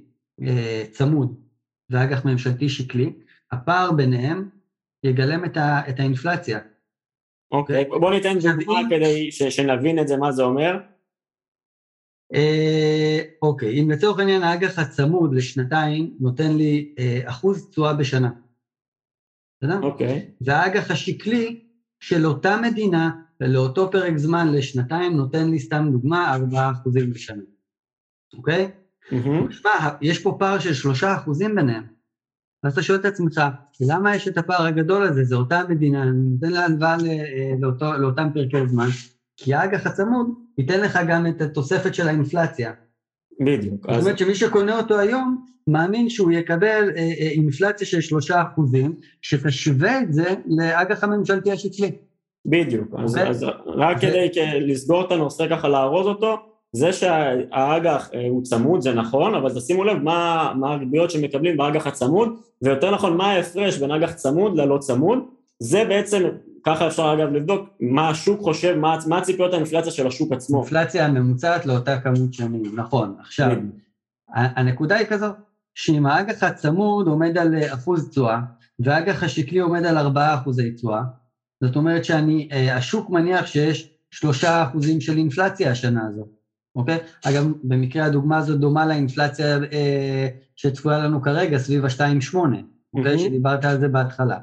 צמוד 0.91 1.35
ואג"ח 1.89 2.25
ממשלתי 2.25 2.69
שקלי, 2.69 3.13
הפער 3.51 3.91
ביניהם 3.91 4.49
יגלם 5.03 5.45
את, 5.45 5.57
ה, 5.57 5.81
את 5.89 5.99
האינפלציה. 5.99 6.59
אוקיי, 7.51 7.85
בוא 7.85 8.11
ניתן 8.11 8.39
דוגמא 8.39 8.81
כדי 8.89 9.31
שנבין 9.31 9.99
את 9.99 10.07
זה, 10.07 10.17
מה 10.17 10.31
זה 10.31 10.43
אומר. 10.43 10.77
אה, 12.33 13.21
אוקיי, 13.41 13.81
אם 13.81 13.91
לצורך 13.91 14.19
העניין 14.19 14.43
האג"ח 14.43 14.79
הצמוד 14.79 15.33
לשנתיים 15.33 16.17
נותן 16.19 16.57
לי 16.57 16.93
אה, 16.99 17.21
אחוז 17.25 17.69
תשואה 17.69 17.93
בשנה. 17.93 18.29
בסדר? 19.63 19.79
אוקיי. 19.83 20.25
והאג"ח 20.41 20.91
השקלי 20.91 21.59
של 21.99 22.25
אותה 22.25 22.57
מדינה 22.61 23.11
ולאותו 23.41 23.91
פרק 23.91 24.17
זמן 24.17 24.53
לשנתיים 24.53 25.17
נותן 25.17 25.49
לי 25.49 25.59
סתם 25.59 25.89
דוגמה 25.91 26.33
ארבעה 26.33 26.71
אחוזים 26.71 27.09
בשנה. 27.09 27.43
אוקיי? 28.37 28.71
תשמע, 29.49 29.71
יש 30.01 30.19
פה 30.19 30.35
פער 30.39 30.59
של 30.59 30.73
שלושה 30.73 31.15
אחוזים 31.15 31.55
ביניהם. 31.55 31.83
ואז 32.63 32.73
אתה 32.73 32.81
שואל 32.81 32.99
את 32.99 33.05
עצמך, 33.05 33.41
למה 33.81 34.15
יש 34.15 34.27
את 34.27 34.37
הפער 34.37 34.65
הגדול 34.65 35.03
הזה? 35.03 35.23
זה 35.23 35.35
אותה 35.35 35.61
מדינה, 35.69 36.03
אני 36.03 36.11
נותן 36.11 36.51
לה 36.51 36.65
הלוואה 36.65 36.95
אה, 37.05 37.97
לאותם 37.97 38.29
פרקי 38.33 38.67
זמן, 38.67 38.87
כי 39.37 39.53
האג"ח 39.53 39.87
הצמוד 39.87 40.27
ייתן 40.57 40.81
לך 40.81 40.99
גם 41.07 41.27
את 41.27 41.41
התוספת 41.41 41.95
של 41.95 42.07
האינפלציה. 42.07 42.71
בדיוק. 43.39 43.91
זאת 43.91 44.01
אומרת 44.01 44.17
שמי 44.17 44.35
שקונה 44.35 44.77
אותו 44.77 44.99
היום, 44.99 45.45
מאמין 45.67 46.09
שהוא 46.09 46.31
יקבל 46.31 46.89
אה, 46.95 47.01
אה, 47.01 47.29
אינפלציה 47.31 47.87
של 47.87 48.01
שלושה 48.01 48.41
אחוזים, 48.41 48.95
שתשווה 49.21 50.01
את 50.01 50.13
זה 50.13 50.33
לאג"ח 50.47 51.03
הממשלתי 51.03 51.51
השקלי. 51.51 51.91
בדיוק. 52.45 52.95
אז, 52.97 53.15
אוקיי? 53.15 53.29
אז 53.29 53.45
רק. 53.65 54.01
כדי 54.01 54.29
לסגור 54.59 55.05
את 55.05 55.11
הנושא 55.11 55.47
ככה, 55.49 55.67
לארוז 55.67 56.07
אותו, 56.07 56.37
זה 56.71 56.93
שהאג"ח 56.93 58.09
אה, 58.13 58.27
הוא 58.29 58.43
צמוד 58.43 58.81
זה 58.81 58.93
נכון, 58.93 59.35
אבל 59.35 59.53
תשימו 59.53 59.83
לב 59.83 59.97
מה, 59.97 60.53
מה 60.55 60.73
הריביות 60.73 61.11
שמקבלים 61.11 61.57
באג"ח 61.57 61.87
הצמוד, 61.87 62.29
ויותר 62.61 62.91
נכון 62.91 63.17
מה 63.17 63.31
ההפרש 63.31 63.77
בין 63.77 63.91
אג"ח 63.91 64.11
צמוד 64.13 64.57
ללא 64.57 64.77
צמוד, 64.77 65.19
זה 65.59 65.85
בעצם 65.85 66.23
ככה 66.65 66.87
אפשר 66.87 67.13
אגב 67.13 67.33
לבדוק 67.33 67.69
מה 67.79 68.09
השוק 68.09 68.41
חושב, 68.41 68.75
מה, 68.75 68.97
מה 69.07 69.21
ציפיות 69.21 69.53
האינפלציה 69.53 69.91
של 69.91 70.07
השוק 70.07 70.31
עצמו. 70.31 70.59
אינפלציה 70.59 71.05
הממוצעת 71.05 71.65
לאותה 71.65 71.99
כמות 71.99 72.33
שנים, 72.33 72.75
נכון. 72.75 73.15
עכשיו, 73.19 73.49
כן. 73.49 73.65
הנקודה 74.33 74.95
היא 74.95 75.07
כזאת, 75.07 75.35
שאם 75.75 76.05
האג"ח 76.05 76.43
הצמוד 76.43 77.07
עומד 77.07 77.37
על 77.37 77.55
אה, 77.55 77.73
אחוז 77.73 78.09
תשואה, 78.09 78.39
והאג"ח 78.79 79.23
השקלי 79.23 79.59
עומד 79.59 79.85
על 79.85 79.97
ארבעה 79.97 80.35
אחוזי 80.35 80.71
תשואה, 80.71 81.01
זאת 81.63 81.75
אומרת 81.75 82.05
שהשוק 82.05 83.09
אה, 83.09 83.13
מניח 83.13 83.45
שיש 83.45 83.97
שלושה 84.11 84.63
אחוזים 84.63 85.01
של 85.01 85.17
אינפלציה 85.17 85.71
השנה 85.71 86.07
הזאת, 86.07 86.27
אוקיי? 86.75 86.97
אגב, 87.25 87.51
במקרה 87.63 88.05
הדוגמה 88.05 88.37
הזאת 88.37 88.59
דומה 88.59 88.85
לאינפלציה 88.85 89.57
אה, 89.71 90.27
שצפויה 90.55 90.97
לנו 90.97 91.21
כרגע, 91.21 91.57
סביב 91.57 91.85
ה-2.8, 91.85 92.37
אוקיי? 92.93 93.19
שדיברת 93.19 93.65
על 93.65 93.79
זה 93.79 93.87
בהתחלה. 93.87 94.37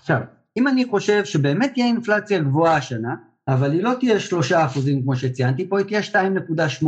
עכשיו, 0.00 0.20
אם 0.58 0.68
אני 0.68 0.84
חושב 0.84 1.24
שבאמת 1.24 1.70
תהיה 1.74 1.86
אינפלציה 1.86 2.38
גבוהה 2.38 2.76
השנה, 2.76 3.14
אבל 3.48 3.72
היא 3.72 3.82
לא 3.82 3.90
תהיה 4.00 4.20
שלושה 4.20 4.66
אחוזים 4.66 5.02
כמו 5.02 5.16
שציינתי, 5.16 5.68
פה 5.68 5.78
היא 5.78 5.86
תהיה 5.86 6.00
2.8, 6.80 6.86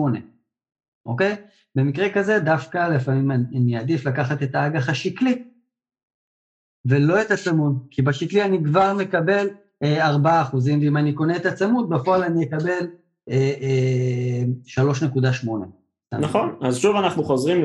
אוקיי? 1.07 1.37
במקרה 1.75 2.11
כזה 2.11 2.39
דווקא 2.39 2.89
לפעמים 2.89 3.31
אני 3.31 3.79
אעדיף 3.79 4.07
לקחת 4.07 4.43
את 4.43 4.55
האג"ח 4.55 4.89
השקלי 4.89 5.43
ולא 6.85 7.23
את 7.23 7.31
הצמוד, 7.31 7.87
כי 7.91 8.03
בשקלי 8.03 8.43
אני 8.43 8.65
כבר 8.65 8.95
מקבל 8.95 9.49
אה, 9.83 10.07
4 10.07 10.43
אחוזים, 10.43 10.81
ואם 10.81 10.97
אני 10.97 11.13
קונה 11.13 11.37
את 11.37 11.47
הצמוד, 11.47 11.91
בפועל 11.91 12.23
אני 12.23 12.45
אקבל 12.45 12.87
אה, 13.31 13.53
אה, 13.61 14.43
3.8. 15.03 15.49
נכון, 16.21 16.57
אז 16.63 16.79
שוב 16.79 16.97
אנחנו 16.97 17.25
חוזרים 17.25 17.65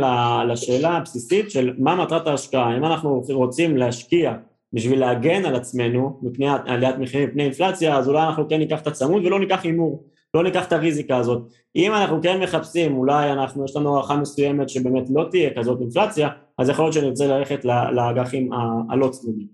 לשאלה 0.50 0.98
הבסיסית 0.98 1.52
של 1.52 1.76
מה 1.78 2.04
מטרת 2.04 2.28
ההשקעה, 2.28 2.78
אם 2.78 2.86
אנחנו 2.86 3.24
רוצים 3.30 3.78
להשקיע 3.78 4.38
בשביל 4.76 5.00
להגן 5.00 5.46
על 5.46 5.56
עצמנו 5.56 6.20
מפני 6.22 6.48
עליית 6.66 6.98
מחירים, 6.98 7.30
מפני 7.30 7.44
אינפלציה, 7.44 7.98
אז 7.98 8.08
אולי 8.08 8.28
אנחנו 8.28 8.50
כן 8.50 8.58
ניקח 8.58 8.82
את 8.82 8.88
הצמוד 8.88 9.26
ולא 9.26 9.40
ניקח 9.40 9.64
הימור, 9.64 10.04
לא 10.34 10.44
ניקח 10.44 10.68
את 10.68 10.74
הריזיקה 10.74 11.18
הזאת. 11.18 11.54
אם 11.76 11.94
אנחנו 11.94 12.22
כן 12.22 12.42
מחפשים, 12.44 12.98
אולי 12.98 13.32
אנחנו, 13.32 13.66
יש 13.66 13.76
לנו 13.76 13.96
הערכה 13.96 14.18
מסוימת 14.18 14.70
שבאמת 14.70 15.04
לא 15.10 15.28
תהיה 15.32 15.50
כזאת 15.58 15.82
אינפלציה, 15.82 16.30
אז 16.58 16.70
יכול 16.70 16.86
להיות 16.86 16.94
שנרצה 16.94 17.28
ללכת 17.28 17.66
לאג"חים 17.66 18.50
הלא 18.90 19.10
צמודים. 19.10 19.48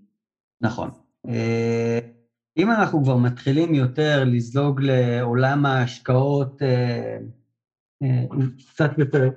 נכון. 0.60 0.90
אה, 1.28 1.98
אם 2.56 2.70
אנחנו 2.70 3.04
כבר 3.04 3.16
מתחילים 3.16 3.74
יותר 3.74 4.24
לזלוג 4.26 4.80
לעולם 4.80 5.66
ההשקעות 5.66 6.62
אה, 6.62 7.18
אה, 8.02 8.24
קצת 8.72 8.98
יותר 8.98 9.30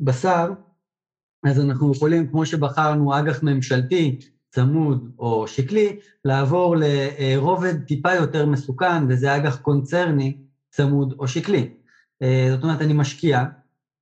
בשר, 0.00 0.50
אז 1.46 1.60
אנחנו 1.60 1.92
יכולים, 1.92 2.28
כמו 2.28 2.46
שבחרנו 2.46 3.18
אג"ח 3.18 3.42
ממשלתי, 3.42 4.18
צמוד 4.54 5.10
או 5.18 5.48
שקלי, 5.48 5.96
לעבור 6.24 6.76
לרובד 6.78 7.84
טיפה 7.84 8.14
יותר 8.14 8.46
מסוכן, 8.46 9.06
וזה 9.08 9.36
אג"ח 9.36 9.56
קונצרני, 9.56 10.36
צמוד 10.70 11.14
או 11.18 11.28
שקלי. 11.28 11.68
אה, 12.22 12.46
זאת 12.50 12.62
אומרת, 12.62 12.80
אני 12.80 12.92
משקיע, 12.92 13.44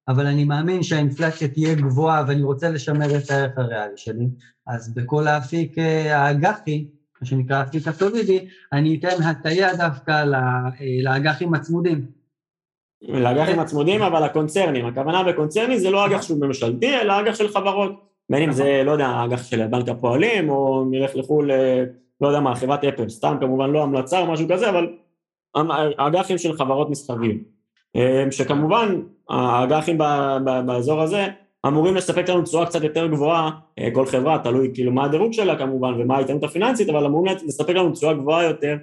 אבל 0.08 0.26
אני 0.26 0.44
מאמין 0.44 0.82
שהאינפלציה 0.82 1.48
תהיה 1.48 1.74
גבוהה 1.74 2.24
ואני 2.28 2.42
רוצה 2.42 2.70
לשמר 2.70 3.16
את 3.16 3.30
הערך 3.30 3.58
הריאלי 3.58 3.96
שלי, 3.96 4.26
אז 4.66 4.94
בכל 4.94 5.26
האפיק 5.26 5.78
אה, 5.78 6.18
האג"חי, 6.18 6.88
מה 7.20 7.26
שנקרא 7.26 7.56
האפיק 7.56 7.88
הסולידי, 7.88 8.48
אני 8.72 8.98
אתן 8.98 9.22
הטיה 9.22 9.76
דווקא 9.76 10.10
אה, 10.10 10.24
לאג"חים 11.02 11.54
הצמודים. 11.54 12.06
לאג"חים 13.02 13.58
הצמודים, 13.58 14.02
אבל 14.02 14.22
הקונצרנים, 14.22 14.86
הכוונה 14.86 15.22
בקונצרני 15.22 15.80
זה 15.80 15.90
לא 15.90 16.06
אג"ח 16.06 16.22
שהוא 16.22 16.46
ממשלתי, 16.46 17.00
אלא 17.00 17.20
אג"ח 17.20 17.34
של 17.34 17.48
חברות. 17.48 18.09
בין 18.30 18.42
אם 18.42 18.52
זה, 18.52 18.82
לא 18.84 18.90
יודע, 18.90 19.24
אג"ח 19.24 19.42
של 19.42 19.66
בנק 19.66 19.88
הפועלים, 19.88 20.50
או 20.50 20.84
נלך 20.90 21.10
לחו"ל, 21.16 21.50
לא 22.20 22.28
יודע 22.28 22.40
מה, 22.40 22.54
חברת 22.54 22.84
אפל, 22.84 23.08
סתם 23.08 23.36
כמובן 23.40 23.70
לא 23.70 23.82
המלצה 23.82 24.20
או 24.20 24.26
משהו 24.26 24.46
כזה, 24.48 24.70
אבל 24.70 24.88
אג"חים 25.96 26.38
של 26.38 26.52
חברות 26.52 26.90
מסחריים. 26.90 27.44
אה, 27.96 28.24
שכמובן, 28.30 29.00
האג"חים 29.30 29.98
באזור 30.66 31.00
הזה, 31.00 31.26
אמורים 31.66 31.94
לספק 31.94 32.28
לנו 32.28 32.42
תשואה 32.42 32.66
קצת 32.66 32.82
יותר 32.82 33.06
גבוהה, 33.06 33.50
כל 33.92 34.06
חברה, 34.06 34.38
תלוי 34.38 34.70
כאילו 34.74 34.92
מה 34.92 35.04
הדירוג 35.04 35.32
שלה 35.32 35.58
כמובן 35.58 35.92
ומה 35.98 36.16
ההתאמות 36.16 36.44
הפיננסית, 36.44 36.88
אבל 36.88 37.06
אמורים 37.06 37.36
לספק 37.46 37.74
לנו 37.74 37.92
תשואה 37.92 38.14
גבוהה 38.14 38.44
יותר 38.44 38.76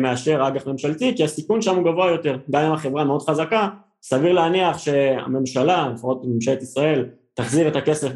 מאשר 0.00 0.48
אג"ח 0.48 0.66
ממשלתי, 0.66 1.16
כי 1.16 1.24
הסיכון 1.24 1.62
שם 1.62 1.76
הוא 1.76 1.84
גבוה 1.84 2.10
יותר, 2.10 2.38
גם 2.50 2.64
אם 2.64 2.72
החברה 2.72 3.04
מאוד 3.04 3.22
חזקה, 3.22 3.68
סביר 4.02 4.32
להניח 4.32 4.78
שהממשלה, 4.78 5.88
לפחות 5.94 6.22
ממשלת 6.24 6.62
ישראל, 6.62 7.04
תחזיר 7.42 7.68
את 7.68 7.76
הכסף 7.76 8.12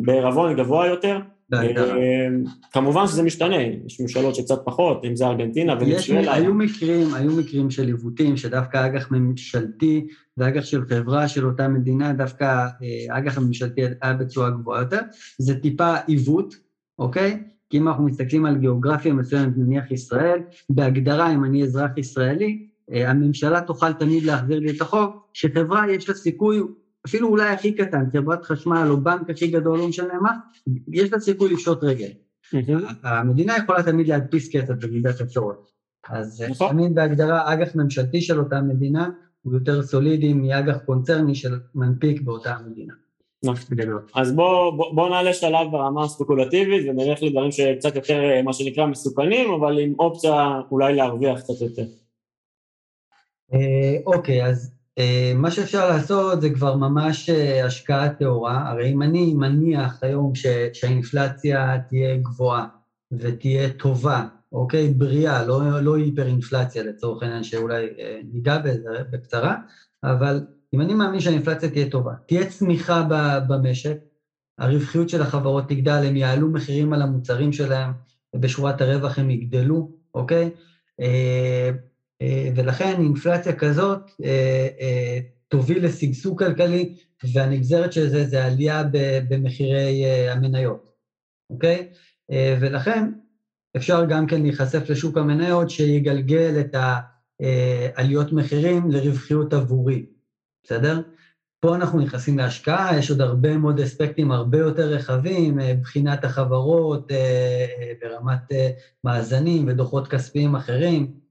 בערבון 0.00 0.56
גבוה 0.56 0.86
יותר, 0.86 1.18
אה, 1.54 1.60
כמובן 2.72 3.06
שזה 3.06 3.22
משתנה, 3.22 3.56
יש 3.86 4.00
ממשלות 4.00 4.34
שקצת 4.34 4.58
פחות, 4.64 5.04
אם 5.04 5.16
זה 5.16 5.26
ארגנטינה 5.26 5.74
ונצואלה. 5.80 6.34
היו 6.34 6.54
מקרים, 6.54 7.14
היו 7.14 7.30
מקרים 7.30 7.70
של 7.70 7.86
עיוותים, 7.86 8.36
שדווקא 8.36 8.86
אג"ח 8.86 9.10
ממשלתי 9.10 10.06
ואג"ח 10.36 10.64
של 10.64 10.82
חברה 10.88 11.28
של 11.28 11.46
אותה 11.46 11.68
מדינה, 11.68 12.12
דווקא 12.12 12.44
אה, 12.44 13.18
אג"ח 13.18 13.38
הממשלתי 13.38 13.80
היה 14.02 14.14
בצורה 14.14 14.50
גבוהה 14.50 14.80
יותר, 14.80 15.00
זה 15.38 15.60
טיפה 15.60 15.94
עיוות, 16.06 16.54
אוקיי? 16.98 17.42
כי 17.70 17.78
אם 17.78 17.88
אנחנו 17.88 18.04
מסתכלים 18.04 18.46
על 18.46 18.56
גיאוגרפיה 18.56 19.14
מסוימת, 19.14 19.52
נניח 19.56 19.90
ישראל, 19.90 20.38
בהגדרה, 20.70 21.34
אם 21.34 21.44
אני 21.44 21.62
אזרח 21.62 21.90
ישראלי, 21.96 22.66
אה, 22.92 23.10
הממשלה 23.10 23.60
תוכל 23.60 23.92
תמיד 23.92 24.24
להחזיר 24.24 24.58
לי 24.58 24.70
את 24.70 24.80
החוב, 24.80 25.10
שחברה 25.32 25.92
יש 25.92 26.08
לה 26.08 26.14
סיכוי 26.14 26.60
אפילו 27.06 27.28
אולי 27.28 27.48
הכי 27.48 27.72
קטן, 27.72 28.04
חברת 28.12 28.44
חשמל 28.44 28.86
או 28.90 28.96
בנק 28.96 29.30
הכי 29.30 29.46
גדול, 29.46 29.78
לא 29.78 29.88
משנה 29.88 30.14
מה, 30.20 30.30
יש 30.88 31.12
לה 31.12 31.20
סיכוי 31.20 31.52
לפשוט 31.52 31.84
רגל. 31.84 32.10
המדינה 33.02 33.56
יכולה 33.56 33.82
תמיד 33.82 34.08
להדפיס 34.08 34.56
כסף 34.56 34.74
במידת 34.84 35.20
הצורך. 35.20 35.56
אז 36.08 36.44
נכון. 36.50 36.68
תמיד 36.68 36.94
בהגדרה 36.94 37.52
אג"ח 37.52 37.74
ממשלתי 37.74 38.20
של 38.20 38.38
אותה 38.38 38.60
מדינה 38.60 39.10
הוא 39.42 39.54
יותר 39.54 39.82
סולידי 39.82 40.32
מאג"ח 40.32 40.76
קונצרני 40.86 41.34
של 41.34 41.58
מנפיק 41.74 42.20
באותה 42.20 42.56
מדינה. 42.66 42.94
נכון. 43.44 43.54
אז 44.14 44.32
בואו 44.32 44.76
בוא, 44.76 44.94
בוא 44.94 45.08
נעלה 45.08 45.32
שלב 45.32 45.70
ברמה 45.72 46.04
הספקולטיבית 46.04 46.88
ונלך 46.88 47.22
לדברים 47.22 47.52
שקצת 47.52 47.96
יותר 47.96 48.20
מה 48.44 48.52
שנקרא 48.52 48.86
מסוכנים, 48.86 49.50
אבל 49.50 49.78
עם 49.78 49.94
אופציה 49.98 50.60
אולי 50.70 50.94
להרוויח 50.94 51.40
קצת 51.40 51.60
יותר. 51.60 51.84
אה, 53.54 53.96
אוקיי, 54.06 54.46
אז 54.46 54.70
אה, 54.70 54.75
מה 55.34 55.50
שאפשר 55.50 55.88
לעשות 55.88 56.40
זה 56.40 56.50
כבר 56.50 56.76
ממש 56.76 57.30
אה, 57.30 57.66
השקעה 57.66 58.08
טהורה, 58.08 58.68
הרי 58.70 58.92
אם 58.92 59.02
אני 59.02 59.34
מניח 59.34 59.98
היום 60.02 60.34
ש, 60.34 60.46
שהאינפלציה 60.72 61.78
תהיה 61.88 62.16
גבוהה 62.16 62.66
ותהיה 63.12 63.70
טובה, 63.70 64.26
אוקיי, 64.52 64.88
בריאה, 64.88 65.46
לא, 65.46 65.80
לא 65.80 65.96
היפר-אינפלציה 65.96 66.82
לצורך 66.82 67.22
העניין 67.22 67.44
שאולי 67.44 67.86
אה, 67.98 68.20
ניגע 68.32 68.58
בזה 68.58 68.90
בקצרה, 69.10 69.56
אבל 70.04 70.46
אם 70.74 70.80
אני 70.80 70.94
מאמין 70.94 71.20
שהאינפלציה 71.20 71.70
תהיה 71.70 71.90
טובה, 71.90 72.12
תהיה 72.26 72.46
צמיחה 72.46 73.06
במשק, 73.48 73.96
הרווחיות 74.58 75.08
של 75.08 75.22
החברות 75.22 75.68
תגדל, 75.68 76.02
הם 76.06 76.16
יעלו 76.16 76.50
מחירים 76.50 76.92
על 76.92 77.02
המוצרים 77.02 77.52
שלהם, 77.52 77.92
בשורת 78.36 78.80
הרווח 78.80 79.18
הם 79.18 79.30
יגדלו, 79.30 79.90
אוקיי? 80.14 80.50
אה, 82.22 82.48
ולכן 82.56 82.94
אינפלציה 82.98 83.52
כזאת 83.52 84.10
אה, 84.24 84.68
אה, 84.80 85.18
תוביל 85.48 85.84
לשגשוג 85.84 86.38
כלכלי, 86.38 86.96
והנגזרת 87.32 87.92
של 87.92 88.08
זה 88.08 88.24
זה 88.24 88.44
עלייה 88.44 88.82
במחירי 89.28 90.06
המניות, 90.30 90.92
אוקיי? 91.50 91.88
ולכן 92.60 93.12
אפשר 93.76 94.04
גם 94.04 94.26
כן 94.26 94.42
להיחשף 94.42 94.90
לשוק 94.90 95.18
המניות 95.18 95.70
שיגלגל 95.70 96.60
את 96.60 96.76
העליות 97.94 98.32
מחירים 98.32 98.90
לרווחיות 98.90 99.52
עבורי, 99.52 100.06
בסדר? 100.64 101.00
פה 101.60 101.74
אנחנו 101.76 102.00
נכנסים 102.00 102.38
להשקעה, 102.38 102.98
יש 102.98 103.10
עוד 103.10 103.20
הרבה 103.20 103.56
מאוד 103.56 103.80
אספקטים 103.80 104.32
הרבה 104.32 104.58
יותר 104.58 104.88
רחבים, 104.88 105.58
בחינת 105.80 106.24
החברות 106.24 107.12
ברמת 108.00 108.52
מאזנים 109.04 109.68
ודוחות 109.68 110.08
כספיים 110.08 110.56
אחרים, 110.56 111.25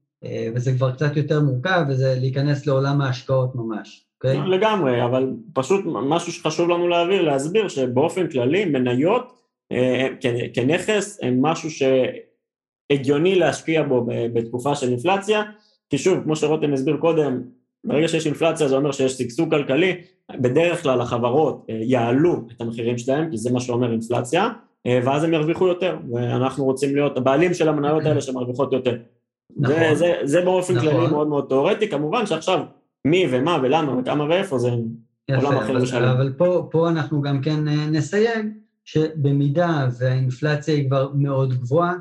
וזה 0.54 0.72
כבר 0.72 0.92
קצת 0.92 1.16
יותר 1.16 1.40
מורכב, 1.40 1.84
וזה 1.88 2.14
להיכנס 2.20 2.66
לעולם 2.66 3.00
ההשקעות 3.00 3.54
ממש, 3.54 4.06
אוקיי? 4.16 4.42
Okay? 4.42 4.46
לגמרי, 4.46 5.04
אבל 5.04 5.30
פשוט 5.52 5.84
משהו 5.86 6.32
שחשוב 6.32 6.68
לנו 6.68 6.88
להעביר, 6.88 7.22
להסביר 7.22 7.68
שבאופן 7.68 8.30
כללי 8.30 8.64
מניות 8.64 9.32
אה, 9.72 10.08
כנכס 10.54 11.18
הם 11.22 11.42
משהו 11.42 11.68
שהגיוני 12.90 13.34
להשקיע 13.34 13.82
בו 13.82 14.06
בתקופה 14.06 14.74
של 14.74 14.88
אינפלציה, 14.88 15.42
כי 15.90 15.98
שוב, 15.98 16.24
כמו 16.24 16.36
שרותם 16.36 16.72
הסביר 16.72 16.96
קודם, 16.96 17.42
ברגע 17.84 18.08
שיש 18.08 18.26
אינפלציה 18.26 18.68
זה 18.68 18.76
אומר 18.76 18.92
שיש 18.92 19.12
שגשוג 19.12 19.50
כלכלי, 19.50 20.00
בדרך 20.40 20.82
כלל 20.82 21.00
החברות 21.00 21.66
אה, 21.70 21.78
יעלו 21.82 22.42
את 22.56 22.60
המחירים 22.60 22.98
שלהם, 22.98 23.30
כי 23.30 23.38
זה 23.38 23.52
מה 23.52 23.60
שאומר 23.60 23.92
אינפלציה, 23.92 24.48
ואז 25.04 25.24
הם 25.24 25.34
ירוויחו 25.34 25.68
יותר, 25.68 25.96
ואנחנו 26.12 26.64
רוצים 26.64 26.94
להיות 26.94 27.16
הבעלים 27.16 27.54
של 27.54 27.68
המניות 27.68 28.04
האלה 28.04 28.20
שמרוויחות 28.20 28.72
יותר. 28.72 28.96
נכון. 29.56 29.74
זה, 29.76 29.94
זה, 29.94 30.12
זה 30.24 30.40
באופן 30.40 30.76
נכון. 30.76 30.90
כללי 30.90 31.06
מאוד 31.06 31.28
מאוד 31.28 31.46
תיאורטי, 31.48 31.88
כמובן 31.88 32.26
שעכשיו 32.26 32.60
מי 33.04 33.26
ומה 33.30 33.58
ולמה 33.62 33.98
וכמה 33.98 34.24
ואיפה 34.24 34.58
זה 34.58 34.68
יפה, 35.28 35.46
עולם 35.46 35.58
אחר 35.58 35.76
ושלם. 35.82 36.08
אבל 36.08 36.32
פה, 36.36 36.68
פה 36.70 36.88
אנחנו 36.88 37.22
גם 37.22 37.40
כן 37.40 37.68
אה, 37.68 37.86
נסייג 37.90 38.46
שבמידה 38.84 39.88
והאינפלציה 39.98 40.74
היא 40.74 40.88
כבר 40.88 41.10
מאוד 41.14 41.54
גבוהה, 41.54 41.94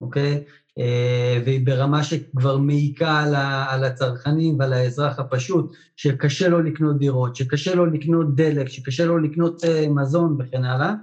אוקיי? 0.00 0.44
אה, 0.78 1.38
והיא 1.44 1.66
ברמה 1.66 2.04
שכבר 2.04 2.56
מעיקה 2.56 3.18
על, 3.18 3.34
על 3.68 3.84
הצרכנים 3.84 4.58
ועל 4.58 4.72
האזרח 4.72 5.18
הפשוט, 5.18 5.72
שקשה 5.96 6.48
לו 6.48 6.62
לקנות 6.62 6.98
דירות, 6.98 7.36
שקשה 7.36 7.74
לו 7.74 7.86
לקנות 7.86 8.34
דלק, 8.34 8.68
שקשה 8.68 9.04
לו 9.04 9.18
לקנות 9.18 9.64
אה, 9.64 9.86
מזון 9.88 10.36
וכן 10.38 10.64
הלאה, 10.64 10.94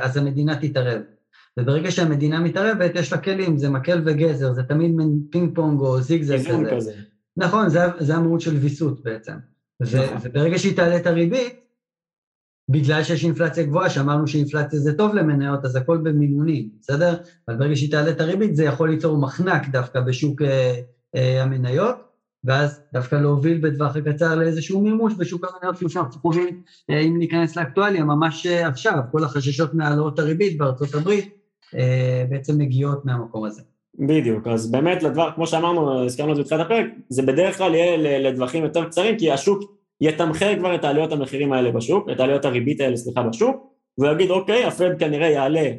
אז 0.00 0.16
המדינה 0.16 0.56
תתערב. 0.56 1.00
וברגע 1.58 1.90
שהמדינה 1.90 2.40
מתערבת, 2.40 2.90
יש 2.94 3.12
לה 3.12 3.18
כלים, 3.18 3.58
זה 3.58 3.68
מקל 3.68 4.02
וגזר, 4.04 4.52
זה 4.52 4.62
תמיד 4.62 4.90
מין 4.90 5.20
פינג 5.30 5.54
פונג 5.54 5.80
או 5.80 6.00
זיגזג 6.00 6.38
כזה. 6.38 6.70
כזה. 6.70 6.92
נכון, 7.36 7.68
זה, 7.68 7.80
זה 7.98 8.14
המהות 8.14 8.40
של 8.40 8.56
ויסות 8.56 9.02
בעצם. 9.02 9.32
ו, 9.82 10.04
נכון. 10.04 10.18
וברגע 10.22 10.58
שהיא 10.58 10.76
תעלה 10.76 10.96
את 10.96 11.06
הריבית, 11.06 11.60
בגלל 12.68 13.02
שיש 13.02 13.24
אינפלציה 13.24 13.64
גבוהה, 13.64 13.90
שאמרנו 13.90 14.26
שאינפלציה 14.26 14.78
זה 14.78 14.92
טוב 14.92 15.14
למניות, 15.14 15.64
אז 15.64 15.76
הכל 15.76 15.98
במינונים, 15.98 16.68
בסדר? 16.80 17.16
אבל 17.48 17.56
ברגע 17.56 17.76
שהיא 17.76 17.90
תעלה 17.90 18.10
את 18.10 18.20
הריבית, 18.20 18.56
זה 18.56 18.64
יכול 18.64 18.90
ליצור 18.90 19.18
מחנק 19.18 19.68
דווקא 19.68 20.00
בשוק 20.00 20.42
אה, 20.42 20.80
אה, 21.14 21.42
המניות, 21.42 21.96
ואז 22.44 22.80
דווקא 22.92 23.16
להוביל 23.16 23.58
בטווח 23.58 23.96
הקצר 23.96 24.34
לאיזשהו 24.34 24.80
מימוש 24.80 25.14
בשוק 25.18 25.44
המניות, 25.44 25.78
כמו 25.78 25.88
שאנחנו 25.88 26.20
חווים, 26.20 26.62
אה, 26.90 27.00
אם 27.00 27.18
ניכנס 27.18 27.56
לאקטואליה, 27.56 28.04
ממש 28.04 28.46
אה, 28.46 28.68
עכשיו, 28.68 28.98
כל 29.12 29.24
החששות 29.24 29.74
מהעלאות 29.74 30.18
הריבית 30.18 30.58
בארצות 30.58 30.94
הברית, 30.94 31.36
בעצם 32.28 32.58
מגיעות 32.58 33.04
מהמקום 33.04 33.44
הזה. 33.44 33.62
בדיוק, 33.98 34.46
אז 34.46 34.70
באמת 34.70 35.02
לדבר, 35.02 35.30
כמו 35.34 35.46
שאמרנו, 35.46 36.04
הזכרנו 36.04 36.30
את 36.30 36.36
זה 36.36 36.42
בתחילת 36.42 36.66
הפרק, 36.66 36.86
זה 37.08 37.22
בדרך 37.22 37.58
כלל 37.58 37.74
יהיה 37.74 38.20
לטווחים 38.20 38.64
יותר 38.64 38.84
קצרים, 38.84 39.18
כי 39.18 39.32
השוק 39.32 39.76
יתמחר 40.00 40.56
כבר 40.58 40.74
את 40.74 40.84
העלויות 40.84 41.12
המחירים 41.12 41.52
האלה 41.52 41.72
בשוק, 41.72 42.08
את 42.12 42.20
העלויות 42.20 42.44
הריבית 42.44 42.80
האלה, 42.80 42.96
סליחה, 42.96 43.22
בשוק, 43.22 43.56
והוא 43.98 44.12
יגיד, 44.12 44.30
אוקיי, 44.30 44.64
הפרד 44.64 44.98
כנראה 44.98 45.28
יעלה 45.28 45.70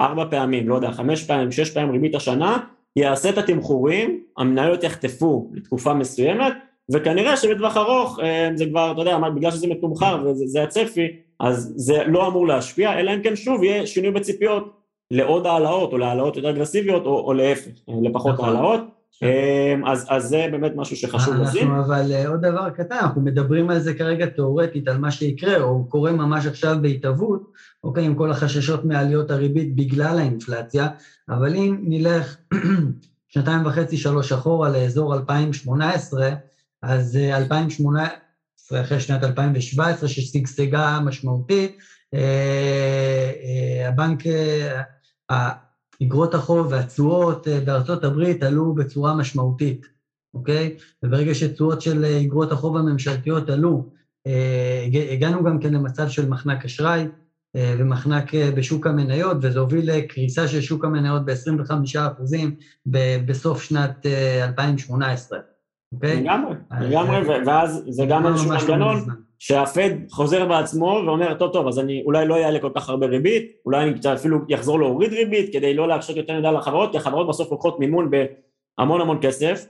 ארבע 0.00 0.24
פעמים, 0.30 0.68
לא 0.68 0.74
יודע, 0.74 0.92
חמש 0.92 1.24
פעמים, 1.24 1.52
שש 1.52 1.70
פעמים 1.70 1.90
ריבית 1.90 2.14
השנה, 2.14 2.58
יעשה 2.96 3.28
את 3.28 3.38
התמחורים, 3.38 4.20
המניות 4.38 4.84
יחטפו 4.84 5.50
לתקופה 5.52 5.94
מסוימת, 5.94 6.52
וכנראה 6.92 7.36
שבטווח 7.36 7.76
ארוך 7.76 8.20
אה, 8.22 8.50
זה 8.54 8.66
כבר, 8.66 8.92
אתה 8.92 9.00
יודע, 9.00 9.18
בגלל 9.18 9.50
שזה 9.50 9.66
מתומחר 9.66 10.24
וזה 10.26 10.62
הצפי, 10.62 11.08
אז 11.40 11.72
זה 11.76 12.04
לא 12.06 12.26
אמור 12.26 12.46
להשפיע, 12.46 13.00
אלא 13.00 13.14
אם 13.14 13.22
כן 13.22 13.36
שוב 13.36 13.64
יהיה 13.64 13.86
שינוי 13.86 14.10
בציפיות 14.10 14.81
לעוד 15.12 15.46
העלאות 15.46 15.92
או 15.92 15.98
להעלאות 15.98 16.36
יותר 16.36 16.50
אגרסיביות 16.50 17.06
או, 17.06 17.20
או 17.26 17.32
להפך, 17.32 17.70
לפחות 18.02 18.34
נכון. 18.34 18.48
העלאות. 18.48 18.80
אמ, 19.22 19.86
אז, 19.86 20.06
אז 20.08 20.24
זה 20.24 20.46
באמת 20.50 20.72
משהו 20.76 20.96
שחשוב 20.96 21.34
לשים. 21.34 21.70
אבל 21.70 22.12
אה, 22.12 22.28
עוד 22.28 22.40
דבר 22.40 22.70
קטן, 22.70 22.96
אנחנו 23.00 23.20
מדברים 23.20 23.70
על 23.70 23.78
זה 23.78 23.94
כרגע 23.94 24.26
תאורטית, 24.26 24.88
על 24.88 24.98
מה 24.98 25.10
שיקרה, 25.10 25.62
או 25.62 25.84
קורה 25.88 26.12
ממש 26.12 26.46
עכשיו 26.46 26.76
בהתהוות, 26.82 27.42
אוקיי, 27.84 28.04
עם 28.04 28.14
כל 28.14 28.30
החששות 28.30 28.84
מעליות 28.84 29.30
הריבית 29.30 29.76
בגלל 29.76 30.18
האינפלציה, 30.18 30.88
אבל 31.28 31.54
אם 31.54 31.78
נלך 31.82 32.36
שנתיים 33.28 33.66
וחצי, 33.66 33.96
שלוש 33.96 34.32
אחורה 34.32 34.70
לאזור 34.70 35.14
2018, 35.14 36.30
אז 36.82 37.16
2018, 37.16 38.78
אה, 38.78 38.84
אחרי 38.84 39.00
שנת 39.00 39.24
2017, 39.24 40.08
ששגשגה 40.08 41.00
משמעותית, 41.04 41.78
אה, 42.14 43.88
הבנק 43.88 44.22
אגרות 46.02 46.34
החוב 46.34 46.66
והתשואות 46.70 47.48
אה, 47.48 47.60
בארצות 47.60 48.04
הברית 48.04 48.42
עלו 48.42 48.74
בצורה 48.74 49.14
משמעותית, 49.14 49.86
אוקיי? 50.34 50.76
וברגע 51.02 51.34
שתשואות 51.34 51.82
של 51.82 52.04
אה, 52.04 52.20
אגרות 52.20 52.52
החוב 52.52 52.76
הממשלתיות 52.76 53.50
עלו, 53.50 53.88
אה, 54.26 54.86
הגענו 55.12 55.44
גם 55.44 55.58
כן 55.58 55.74
למצב 55.74 56.08
של 56.08 56.28
מחנק 56.28 56.64
אשראי 56.64 57.06
ומחנק 57.78 58.34
בשוק 58.34 58.86
המניות, 58.86 59.36
וזה 59.42 59.60
הוביל 59.60 59.92
לקריסה 59.92 60.48
של 60.48 60.60
שוק 60.60 60.84
המניות 60.84 61.24
ב-25% 61.24 61.96
בסוף 63.26 63.62
שנת 63.62 64.06
2018. 64.42 65.38
אוקיי? 65.92 66.22
לגמרי, 66.22 66.54
לגמרי, 66.80 67.18
ואז 67.46 67.82
זה 67.88 68.02
גם 68.08 68.26
איזשהו 68.26 68.48
מנגנון 68.48 69.04
שהפד 69.44 69.90
חוזר 70.10 70.44
בעצמו 70.46 71.02
ואומר, 71.06 71.34
טוב, 71.34 71.52
טוב, 71.52 71.68
אז 71.68 71.78
אני 71.78 72.02
אולי 72.06 72.28
לא 72.28 72.36
אעלה 72.36 72.58
כל 72.58 72.70
כך 72.74 72.88
הרבה 72.88 73.06
ריבית, 73.06 73.52
אולי 73.66 73.82
אני 73.82 73.92
אפילו 74.14 74.38
יחזור 74.48 74.78
להוריד 74.78 75.12
ריבית 75.12 75.52
כדי 75.52 75.74
לא 75.74 75.88
להקשות 75.88 76.16
יותר 76.16 76.38
מדי 76.38 76.48
לחברות, 76.52 76.90
כי 76.90 76.96
החברות 76.96 77.28
בסוף 77.28 77.50
לוקחות 77.50 77.80
מימון 77.80 78.10
בהמון 78.10 79.00
המון 79.00 79.18
כסף, 79.22 79.66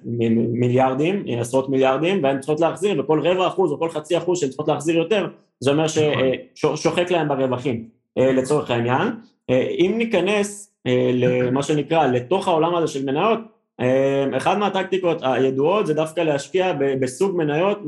מיליארדים, 0.52 1.24
עשרות 1.40 1.68
מיליארדים, 1.68 2.22
והן 2.22 2.40
צריכות 2.40 2.60
להחזיר, 2.60 3.00
וכל 3.00 3.20
רבע 3.26 3.46
אחוז 3.46 3.72
או 3.72 3.78
כל 3.78 3.88
חצי 3.88 4.18
אחוז 4.18 4.40
שהן 4.40 4.48
צריכות 4.48 4.68
להחזיר 4.68 4.96
יותר, 4.96 5.28
זה 5.60 5.70
אומר 5.70 5.86
ששוחק 6.54 7.02
נכון. 7.02 7.16
להם 7.16 7.28
ברווחים, 7.28 7.88
לצורך 8.16 8.70
העניין. 8.70 9.08
אם 9.50 9.94
ניכנס 9.96 10.74
למה 11.14 11.62
שנקרא, 11.62 12.06
לתוך 12.06 12.48
העולם 12.48 12.74
הזה 12.74 12.86
של 12.86 13.04
מניות, 13.04 13.38
אחד 14.36 14.58
מהטקטיקות 14.58 15.18
הידועות 15.22 15.86
זה 15.86 15.94
דווקא 15.94 16.20
להשקיע 16.20 16.72
בסוג 17.00 17.36
מניות 17.36 17.78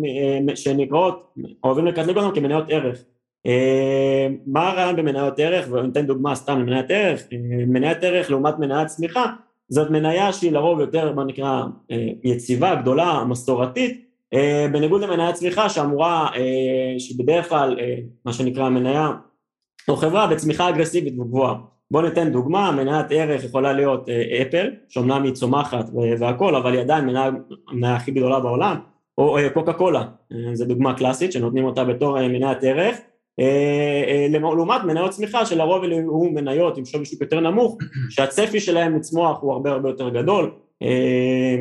אה, 0.49 0.57
שנקראות, 0.57 1.35
אוהבים 1.65 1.87
לקטלג 1.87 2.17
אותם 2.17 2.35
כמניות 2.35 2.65
ערך. 2.69 3.05
אמ, 3.47 4.37
מה 4.47 4.71
הרעיון 4.71 4.97
במניות 4.97 5.39
ערך, 5.39 5.69
וניתן 5.73 6.07
דוגמה 6.07 6.35
סתם 6.35 6.61
למניית 6.61 6.87
ערך, 6.89 7.23
אה, 7.33 7.39
מניית 7.67 7.99
ערך 8.05 8.31
לעומת 8.31 8.59
מניית 8.59 8.89
צמיחה, 8.89 9.25
זאת 9.69 9.91
מניה 9.91 10.33
שהיא 10.33 10.53
לרוב 10.53 10.81
יותר 10.81 11.13
מה 11.13 11.25
נקרא 11.25 11.63
אה, 11.91 12.09
יציבה, 12.25 12.75
גדולה, 12.75 13.25
מסורתית, 13.29 14.05
בניגוד 14.73 15.03
למניית 15.03 15.35
צמיחה 15.35 15.69
שאמורה, 15.69 16.29
שהיא 16.99 17.19
בדרך 17.19 17.49
כלל 17.49 17.77
מה 18.25 18.33
שנקרא 18.33 18.69
מניה 18.69 19.11
או 19.89 19.97
חברה 19.97 20.27
בצמיחה 20.27 20.69
אגרסיבית 20.69 21.15
וגבוהה. 21.19 21.55
בואו 21.91 22.05
ניתן 22.05 22.33
דוגמה, 22.33 22.73
מניית 22.73 23.07
ערך 23.11 23.45
יכולה 23.45 23.73
להיות 23.73 24.09
אה, 24.09 24.43
אפל, 24.43 24.71
שאומנם 24.89 25.23
היא 25.23 25.33
צומחת 25.33 25.91
והכל, 26.19 26.57
אבל 26.57 26.73
היא 26.73 26.81
עדיין 26.81 27.09
המניה 27.09 27.95
הכי 27.95 28.11
גדולה 28.11 28.41
בעולם, 28.41 28.77
או 29.19 29.39
אה, 29.39 29.51
קוקה 29.51 29.73
קולה, 29.73 30.05
אה, 30.33 30.55
זו 30.55 30.65
דוגמה 30.65 30.95
קלאסית 30.95 31.33
שנותנים 31.33 31.65
אותה 31.65 31.85
בתור 31.85 32.29
מניית 32.29 32.59
ערך, 32.63 32.97
לעומת 34.31 34.85
מניות 34.85 35.11
צמיחה 35.11 35.47
שלרוב 35.47 35.85
אלה 35.85 35.97
הוא 36.07 36.33
מניות 36.33 36.79
עם 36.79 36.85
שווי 36.85 37.05
שוק 37.05 37.21
יותר 37.21 37.41
נמוך, 37.41 37.79
שהצפי 38.11 38.61
שלהם 38.61 38.97
לצמוח 38.97 39.39
הוא 39.41 39.53
הרבה 39.53 39.71
הרבה 39.71 39.89
יותר 39.89 40.09
גדול, 40.09 40.51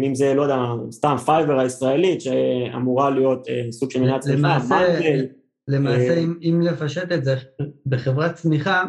אם 0.03 0.15
זה, 0.15 0.33
לא 0.33 0.41
יודע, 0.41 0.57
סתם 0.91 1.15
Fiverr 1.26 1.60
הישראלית 1.59 2.21
שאמורה 2.21 3.09
להיות 3.09 3.47
סוג 3.71 3.91
של 3.91 4.01
מניית 4.01 4.21
צמיחה, 4.21 4.38
למעשה, 4.38 5.21
למעשה 5.67 6.17
אם, 6.17 6.33
אם 6.41 6.62
לפשט 6.62 7.12
את 7.12 7.25
זה, 7.25 7.36
בחברת 7.86 8.33
צמיחה 8.33 8.83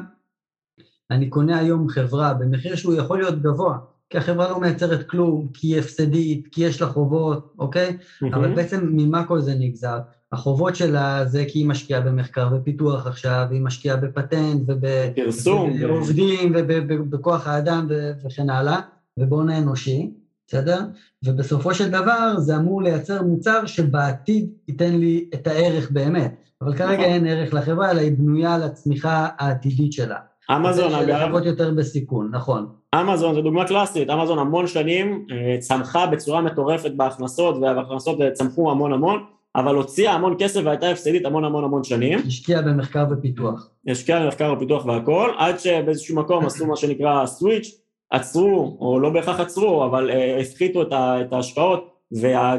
אני 1.10 1.28
קונה 1.28 1.58
היום 1.58 1.88
חברה 1.88 2.34
במחיר 2.34 2.76
שהוא 2.76 2.94
יכול 2.94 3.18
להיות 3.18 3.42
גבוה, 3.42 3.78
כי 4.10 4.18
החברה 4.18 4.50
לא 4.50 4.60
מייצרת 4.60 5.06
כלום, 5.08 5.48
כי 5.54 5.66
היא 5.66 5.78
הפסדית, 5.78 6.48
כי 6.52 6.64
יש 6.64 6.82
לה 6.82 6.86
חובות, 6.88 7.54
אוקיי? 7.58 7.88
Mm-hmm. 7.88 8.26
אבל 8.36 8.54
בעצם 8.54 8.88
ממה 8.92 9.24
כל 9.24 9.40
זה 9.40 9.54
נגזר? 9.54 9.98
החובות 10.32 10.76
שלה 10.76 11.24
זה 11.26 11.44
כי 11.48 11.58
היא 11.58 11.66
משקיעה 11.66 12.00
במחקר 12.00 12.48
ופיתוח 12.52 13.06
עכשיו, 13.06 13.46
היא 13.50 13.60
משקיעה 13.60 13.96
בפטנט 13.96 14.62
ובעובדים 14.66 16.52
ובכוח 16.88 17.46
האדם 17.46 17.88
וכן 18.24 18.50
הלאה, 18.50 18.80
ובהון 19.18 19.48
האנושי, 19.48 20.10
בסדר? 20.46 20.80
ובסופו 21.24 21.74
של 21.74 21.90
דבר 21.90 22.34
זה 22.38 22.56
אמור 22.56 22.82
לייצר 22.82 23.22
מוצר 23.22 23.66
שבעתיד 23.66 24.50
ייתן 24.68 24.94
לי 24.94 25.28
את 25.34 25.46
הערך 25.46 25.90
באמת. 25.90 26.34
אבל 26.62 26.76
כרגע 26.76 26.92
נכון. 26.92 27.04
אין 27.04 27.26
ערך 27.26 27.54
לחברה, 27.54 27.90
אלא 27.90 28.00
היא 28.00 28.12
בנויה 28.12 28.54
על 28.54 28.62
הצמיחה 28.62 29.28
העתידית 29.38 29.92
שלה. 29.92 30.18
אמזון 30.50 30.94
אגב... 30.94 31.09
לחכות 31.09 31.44
יותר 31.44 31.70
בסיכון, 31.70 32.30
נכון. 32.33 32.66
אמזון 32.94 33.35
זו 33.35 33.42
דוגמה 33.42 33.64
קלאסית, 33.64 34.11
אמזון 34.11 34.38
המון 34.38 34.66
שנים 34.66 35.26
אה, 35.30 35.57
צמחה 35.59 36.07
בצורה 36.07 36.40
מטורפת 36.40 36.90
בהכנסות, 36.96 37.57
וההכנסות 37.62 38.18
צמחו 38.33 38.70
המון 38.70 38.92
המון, 38.92 39.24
אבל 39.57 39.74
הוציאה 39.74 40.12
המון 40.12 40.37
כסף 40.38 40.61
והייתה 40.64 40.90
הפסדית 40.90 41.26
המון 41.26 41.44
המון 41.44 41.64
המון 41.64 41.85
שנים. 41.85 42.18
השקיעה 42.26 42.62
במחקר 42.62 43.04
ופיתוח. 43.11 43.70
השקיעה 43.88 44.24
במחקר 44.24 44.52
ופיתוח 44.57 44.87
והכל, 44.87 45.30
עד 45.38 45.59
שבאיזשהו 45.59 46.16
מקום 46.16 46.46
עשו 46.46 46.66
מה 46.66 46.76
שנקרא 46.76 47.26
סוויץ', 47.26 47.80
עצרו, 48.11 48.76
או 48.80 49.00
לא 49.00 49.11
בהכרח 49.11 49.40
עצרו, 49.40 49.85
אבל 49.85 50.11
uh, 50.11 50.40
הפחיתו 50.40 50.83
את, 50.83 50.92
את 50.92 51.33
ההשקעות 51.33 51.90
וה, 52.20 52.57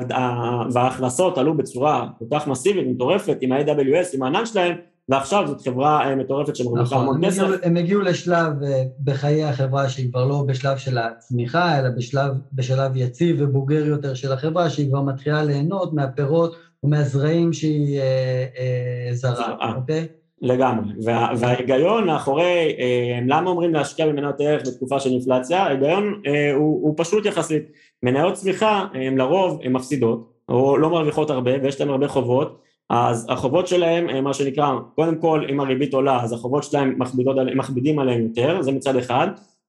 וההכנסות 0.71 1.38
עלו 1.38 1.58
בצורה 1.58 2.08
כל 2.19 2.26
כך 2.32 2.48
מסיבית, 2.48 2.88
מטורפת, 2.88 3.38
עם 3.41 3.52
ה-AWS, 3.52 4.15
עם 4.15 4.24
הענן 4.24 4.45
שלהם, 4.45 4.76
ועכשיו 5.10 5.48
זאת 5.48 5.62
חברה 5.62 6.10
אה, 6.10 6.15
מטורפת 6.15 6.56
שמרוויחה 6.56 6.96
נכון, 6.96 7.08
המון 7.08 7.26
כסף. 7.26 7.44
הם 7.63 7.78
הגיעו 7.78 8.02
לשלב 8.02 8.63
אה, 8.63 8.84
בחיי 9.04 9.44
החברה 9.44 9.89
שהיא 9.89 10.12
כבר 10.12 10.26
לא 10.26 10.44
בשלב 10.48 10.78
של 10.78 10.98
הצמיחה, 10.98 11.80
אלא 11.80 11.89
בשלב, 11.89 12.32
בשלב 12.54 12.91
יציב 12.96 13.36
ובוגר 13.39 13.86
יותר 13.86 14.13
של 14.13 14.32
החברה, 14.32 14.70
שהיא 14.70 14.89
כבר 14.89 15.02
מתחילה 15.02 15.44
ליהנות 15.44 15.94
מהפירות 15.94 16.56
ומהזרעים 16.84 17.54
שהיא 17.54 18.00
אה, 18.00 18.46
אה, 18.58 19.13
זרה, 19.13 19.76
אוקיי? 19.76 20.08
לגמרי, 20.41 20.94
וה, 21.04 21.30
וההיגיון 21.39 22.06
מאחורי, 22.06 22.76
אה, 22.80 23.20
למה 23.28 23.50
אומרים 23.50 23.74
להשקיע 23.74 24.08
במניות 24.08 24.36
ערך 24.39 24.68
בתקופה 24.68 25.00
של 25.00 25.10
אינפלציה, 25.10 25.63
ההיגיון 25.63 26.22
אה, 26.28 26.54
הוא, 26.54 26.88
הוא 26.88 26.94
פשוט 26.98 27.26
יחסית, 27.26 27.63
מניות 28.04 28.34
צמיחה 28.34 28.86
הם 28.94 29.18
לרוב 29.18 29.60
הן 29.63 29.72
מפסידות, 29.72 30.34
או 30.50 30.78
לא 30.78 30.89
מרוויחות 30.89 31.30
הרבה 31.30 31.52
ויש 31.63 31.80
להן 31.80 31.89
הרבה 31.89 32.08
חובות, 32.08 32.62
אז 32.89 33.26
החובות 33.30 33.67
שלהם, 33.67 34.10
אה, 34.10 34.21
מה 34.21 34.34
שנקרא, 34.34 34.71
קודם 34.95 35.15
כל 35.15 35.45
אם 35.50 35.60
הריבית 35.60 35.93
עולה 35.93 36.24
אז 36.24 36.34
החובות 36.34 36.63
שלהם 36.63 36.95
מכבידות, 36.98 37.36
מכבידים 37.56 38.00
עליהם 38.00 38.21
יותר, 38.21 38.62
זה 38.62 38.71
מצד 38.71 38.95
אחד. 38.95 39.28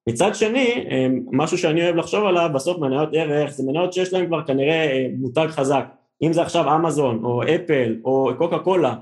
מצד 0.09 0.35
שני, 0.35 0.87
אה, 0.91 1.07
משהו 1.33 1.59
שאני 1.59 1.85
אוהב 1.85 1.97
לחשוב 1.97 2.25
עליו, 2.25 2.51
בסוף 2.55 2.79
מניות 2.79 3.09
ערך 3.13 3.51
זה 3.51 3.65
מניות 3.67 3.93
שיש 3.93 4.13
להם 4.13 4.27
כבר 4.27 4.43
כנראה 4.43 4.87
אה, 4.87 5.07
מותג 5.19 5.47
חזק. 5.49 5.85
אם 6.23 6.33
זה 6.33 6.43
עכשיו 6.43 6.77
אמזון 6.77 7.25
או 7.25 7.43
אפל 7.43 7.97
או 8.05 8.31
קוקה 8.39 8.59
קולה 8.59 8.95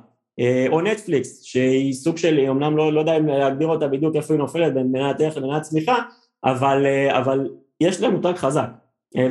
או 0.69 0.81
נטפליקס, 0.81 1.43
שהיא 1.43 1.93
סוג 1.93 2.17
של, 2.17 2.41
אמנם 2.51 2.77
לא, 2.77 2.93
לא 2.93 3.01
יודע 3.01 3.17
אם 3.17 3.27
להגדיר 3.27 3.69
אותה 3.69 3.89
בדיוק 3.89 4.17
איפה 4.17 4.35
היא 4.35 4.39
נופלת 4.39 4.75
בין 4.75 4.87
מניית 4.93 5.21
ערך 5.21 5.37
למניית 5.37 5.63
צמיחה, 5.63 5.97
אבל, 6.45 6.87
אבל 7.11 7.49
יש 7.81 8.01
להם 8.01 8.13
מותג 8.13 8.33
חזק. 8.37 8.69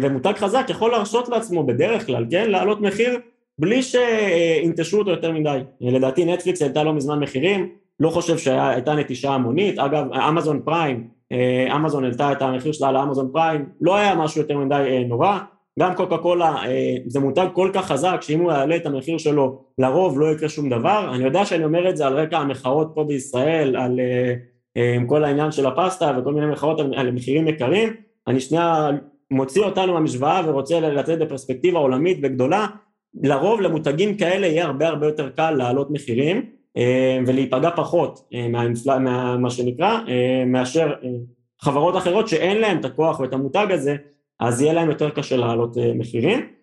ומותג 0.02 0.34
חזק 0.38 0.66
יכול 0.70 0.92
להרשות 0.92 1.30
לעצמו 1.30 1.64
בדרך 1.64 2.06
כלל, 2.06 2.26
כן, 2.32 2.52
להעלות 2.52 2.82
מחיר 2.82 3.20
בלי 3.64 3.82
שינטשו 3.84 5.00
אותו 5.00 5.12
יותר 5.12 5.32
מדי. 5.32 5.60
לדעתי 5.82 6.26
נטפליקס 6.26 6.62
העלתה 6.62 6.84
לא 6.84 6.94
מזמן 6.94 7.20
מחירים, 7.20 7.70
לא 8.00 8.10
חושב 8.10 8.38
שהייתה 8.38 8.94
נטישה 8.94 9.32
המונית, 9.32 9.80
אגב 9.80 10.14
אמזון 10.14 10.62
פריים, 10.66 11.08
אה, 11.32 11.76
אמזון 11.76 12.04
העלתה 12.04 12.32
את 12.32 12.42
המחיר 12.42 12.72
שלה 12.72 12.92
לאמזון 12.92 13.30
פריים, 13.34 13.66
לא 13.82 13.96
היה 13.96 14.16
משהו 14.16 14.42
יותר 14.42 14.58
מדי 14.58 14.76
אה, 14.76 15.04
נורא, 15.08 15.40
גם 15.80 15.96
קוקה 15.96 16.18
קולה 16.18 16.56
אה, 16.66 16.96
זה 17.08 17.20
מותג 17.20 17.48
כל 17.54 17.70
כך 17.74 17.86
חזק 17.86 18.18
שאם 18.22 18.40
הוא 18.40 18.52
יעלה 18.52 18.76
את 18.76 18.86
המחיר 18.86 19.18
שלו 19.18 19.62
לרוב 19.78 20.20
לא 20.20 20.32
יקרה 20.32 20.50
שום 20.50 20.70
דבר, 20.70 21.12
אני 21.16 21.24
יודע 21.24 21.46
שאני 21.46 21.64
אומר 21.64 21.90
את 21.90 21.98
זה 21.98 22.08
על 22.08 22.20
רקע 22.20 22.38
המחאות 22.38 22.92
פה 22.96 23.04
בישראל, 23.04 23.76
על 23.76 24.00
כל 25.08 25.24
העניין 25.24 25.52
של 25.52 25.66
הפסטה 25.66 26.18
וכל 26.18 26.34
מיני 26.34 26.46
מחאות 26.46 26.80
על, 26.80 26.94
על 26.96 27.12
מחירים 27.12 27.48
יקרים, 27.48 27.94
אני 28.28 28.40
שנייה 28.40 28.90
מוציא 29.32 29.62
אותנו 29.62 29.94
מהמשוואה 29.94 30.42
ורוצה 30.46 30.80
לצאת 30.80 31.20
בפרספקטיבה 31.20 31.80
עולמית 31.80 32.20
וגדולה, 32.24 32.68
לרוב 33.22 33.62
למותגים 33.62 34.18
כאלה 34.18 34.48
יהיה 34.48 34.66
הרבה 34.66 34.88
הרבה 34.88 35.06
יותר 35.06 35.30
קל 35.30 35.52
להעלות 35.52 35.92
מחירים 35.92 36.46
אה, 36.78 37.20
ולהיפגע 37.28 37.70
פחות 37.76 38.28
אה, 38.34 38.48
מהאינפל... 38.48 38.98
מה, 39.00 39.38
מה 39.38 39.50
שנקרא, 39.50 40.00
אה, 40.08 40.44
מאשר 40.46 40.94
חברות 41.62 41.98
אחרות 41.98 42.28
שאין 42.28 42.62
להן 42.62 42.80
את 42.80 42.86
הכוח 42.86 43.20
ואת 43.20 43.34
המותג 43.34 43.68
הזה, 43.70 43.96
אז 44.40 44.62
יהיה 44.62 44.74
להם 44.74 44.90
יותר 44.90 45.10
קשה 45.10 45.38
להעלות 45.38 45.78
מחירים. 45.96 46.54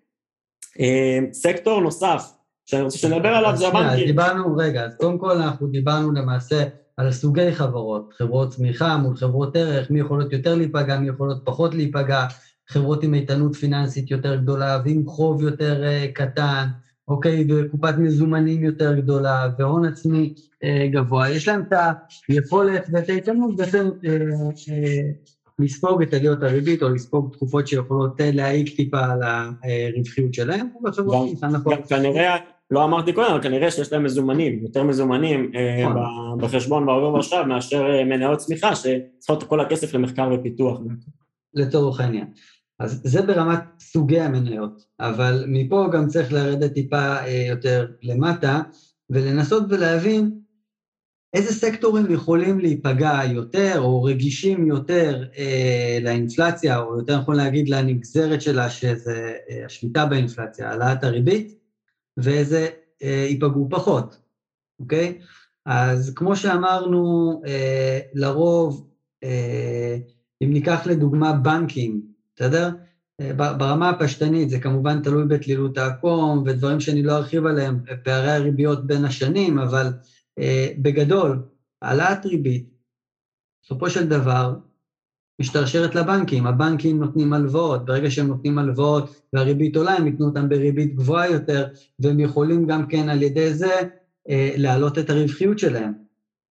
סקטור 1.32 1.80
נוסף 1.80 2.30
שאני 2.66 2.82
רוצה 2.82 2.98
שנדבר 2.98 3.28
עליו 3.28 3.56
זה 3.56 3.68
הבנקים. 3.68 4.06
דיברנו, 4.06 4.56
רגע, 4.56 4.84
אז 4.84 4.96
קודם 4.96 5.18
כל 5.18 5.30
אנחנו 5.30 5.66
דיברנו 5.66 6.12
למעשה 6.12 6.64
על 6.96 7.12
סוגי 7.12 7.52
חברות, 7.52 8.12
חברות 8.16 8.50
צמיחה 8.50 8.96
מול 8.96 9.16
חברות 9.16 9.56
ערך, 9.56 9.90
מי 9.90 10.00
יכולות 10.00 10.32
יותר 10.32 10.54
להיפגע, 10.54 10.98
מי 10.98 11.08
יכולות 11.08 11.42
פחות 11.44 11.74
להיפגע, 11.74 12.26
חברות 12.70 13.02
עם 13.02 13.14
איתנות 13.14 13.54
פיננסית 13.54 14.10
יותר 14.10 14.36
גדולה 14.36 14.82
ועם 14.84 15.06
חוב 15.06 15.42
יותר 15.42 15.82
uh, 15.82 16.12
קטן, 16.12 16.66
אוקיי, 17.08 17.46
וקופת 17.48 17.94
מזומנים 17.98 18.64
יותר 18.64 18.94
גדולה 18.94 19.48
והון 19.58 19.84
עצמי 19.84 20.34
uh, 20.36 20.92
גבוה, 20.92 21.30
יש 21.30 21.48
להם 21.48 21.62
את 21.68 21.72
היכולת 22.28 22.86
ואת 22.92 23.08
האיתנות 23.08 23.56
בעצם 23.56 23.88
uh, 24.02 24.70
לספוג 25.58 26.02
את 26.02 26.14
עליות 26.14 26.42
הריבית 26.42 26.82
או 26.82 26.88
לספוג 26.88 27.32
תקופות 27.32 27.68
שיכולות 27.68 28.20
להעיק 28.20 28.76
טיפה 28.76 29.04
על 29.04 29.20
הרווחיות 29.22 30.34
שלהם. 30.34 30.66
גם, 31.12 31.82
כנראה, 31.88 32.36
לא 32.70 32.84
אמרתי 32.84 33.12
קודם, 33.12 33.30
אבל 33.30 33.42
כנראה 33.42 33.70
שיש 33.70 33.92
להם 33.92 34.04
מזומנים, 34.04 34.58
יותר 34.62 34.82
מזומנים 34.82 35.52
נכון. 35.90 36.38
בחשבון 36.38 36.86
בעובר 36.86 37.14
ועכשיו 37.14 37.44
מאשר 37.46 38.04
מניות 38.04 38.38
צמיחה 38.38 38.70
שצריכות 38.74 39.42
כל 39.42 39.60
הכסף 39.60 39.94
למחקר 39.94 40.30
ופיתוח. 40.34 40.80
לצורך 41.54 42.00
העניין. 42.00 42.26
אז 42.80 43.00
זה 43.04 43.22
ברמת 43.22 43.60
סוגי 43.80 44.20
המניות, 44.20 44.84
אבל 45.00 45.44
מפה 45.48 45.88
גם 45.92 46.06
צריך 46.06 46.32
לרדת 46.32 46.72
טיפה 46.72 47.16
אה, 47.16 47.44
יותר 47.48 47.86
למטה 48.02 48.60
ולנסות 49.10 49.62
ולהבין 49.68 50.30
איזה 51.34 51.52
סקטורים 51.54 52.10
יכולים 52.10 52.60
להיפגע 52.60 53.20
יותר 53.24 53.74
או 53.78 54.02
רגישים 54.02 54.66
יותר 54.66 55.24
אה, 55.38 55.98
לאינפלציה, 56.02 56.78
או 56.78 56.98
יותר 56.98 57.18
נכון 57.18 57.36
להגיד 57.36 57.68
לנגזרת 57.68 58.42
שלה, 58.42 58.70
שזה 58.70 59.34
אה, 59.50 59.66
השליטה 59.66 60.06
באינפלציה, 60.06 60.70
העלאת 60.70 61.04
הריבית, 61.04 61.52
ואיזה 62.16 62.68
ייפגעו 63.02 63.68
פחות, 63.70 64.16
אוקיי? 64.80 65.18
אז 65.66 66.12
כמו 66.16 66.36
שאמרנו, 66.36 67.42
לרוב, 68.14 68.90
אם 70.42 70.52
ניקח 70.52 70.86
לדוגמה 70.86 71.32
בנקים, 71.32 72.09
בסדר? 72.40 72.70
ברמה 73.36 73.90
הפשטנית 73.90 74.50
זה 74.50 74.60
כמובן 74.60 75.02
תלוי 75.02 75.24
בתלילות 75.24 75.78
העקום 75.78 76.42
ודברים 76.46 76.80
שאני 76.80 77.02
לא 77.02 77.16
ארחיב 77.16 77.46
עליהם, 77.46 77.80
פערי 78.04 78.30
הריביות 78.30 78.86
בין 78.86 79.04
השנים, 79.04 79.58
אבל 79.58 79.86
בגדול, 80.78 81.42
העלאת 81.82 82.26
ריבית, 82.26 82.70
בסופו 83.64 83.90
של 83.90 84.08
דבר, 84.08 84.54
משתרשרת 85.40 85.94
לבנקים, 85.94 86.46
הבנקים 86.46 87.00
נותנים 87.00 87.32
הלוואות, 87.32 87.84
ברגע 87.84 88.10
שהם 88.10 88.26
נותנים 88.26 88.58
הלוואות 88.58 89.22
והריבית 89.32 89.76
עולה, 89.76 89.92
הם 89.92 90.06
ייתנו 90.06 90.26
אותן 90.26 90.48
בריבית 90.48 90.94
גבוהה 90.94 91.30
יותר, 91.30 91.66
והם 91.98 92.20
יכולים 92.20 92.66
גם 92.66 92.86
כן 92.86 93.08
על 93.08 93.22
ידי 93.22 93.54
זה 93.54 93.80
אה, 94.28 94.54
להעלות 94.56 94.98
את 94.98 95.10
הרווחיות 95.10 95.58
שלהם. 95.58 95.92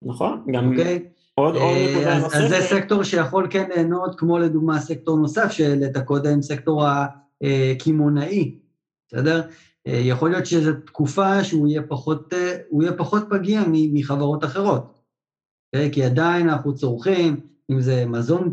נכון, 0.02 0.46
גם... 0.54 0.72
אוקיי? 0.72 1.10
עוד, 1.40 1.56
עוד 1.56 1.78
אה, 1.78 1.92
נקודה 1.92 2.20
נוספת. 2.20 2.42
אז 2.42 2.50
זה 2.50 2.62
סקטור 2.62 3.04
שיכול 3.04 3.48
כן 3.50 3.70
ליהנות, 3.76 4.20
כמו 4.20 4.40
לדוגמה 4.40 4.80
סקטור 4.80 5.18
נוסף 5.18 5.52
שהעלית 5.52 5.98
קודם, 5.98 6.42
סקטור 6.42 6.86
הקמעונאי, 7.42 8.56
בסדר? 9.08 9.42
אה, 9.88 10.02
יכול 10.04 10.30
להיות 10.30 10.46
שזו 10.46 10.72
תקופה 10.86 11.44
שהוא 11.44 11.68
יהיה 11.68 11.82
פחות, 11.84 12.34
אה, 12.34 12.58
יהיה 12.82 12.94
פחות 12.94 13.24
פגיע 13.30 13.62
מחברות 13.68 14.44
אחרות, 14.44 15.00
okay? 15.76 15.80
כי 15.92 16.04
עדיין 16.04 16.50
אנחנו 16.50 16.76
צורכים, 16.76 17.40
אם 17.72 17.82
זה 17.82 18.06
מזון, 18.06 18.52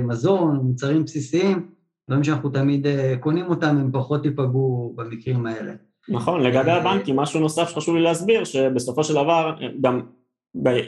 מזון, 0.00 0.56
מוצרים 0.56 1.04
בסיסיים, 1.04 1.68
דברים 2.08 2.24
שאנחנו 2.24 2.50
תמיד 2.50 2.86
קונים 3.20 3.46
אותם, 3.46 3.76
הם 3.76 3.90
פחות 3.92 4.24
ייפגעו 4.24 4.92
במקרים 4.96 5.46
האלה. 5.46 5.72
נכון, 6.08 6.42
לגבי 6.42 6.70
הבנקים, 6.70 7.16
משהו 7.16 7.40
נוסף 7.40 7.68
שחשוב 7.68 7.96
לי 7.96 8.02
להסביר, 8.02 8.44
שבסופו 8.44 9.04
של 9.04 9.14
דבר, 9.14 9.54
גם 9.80 10.00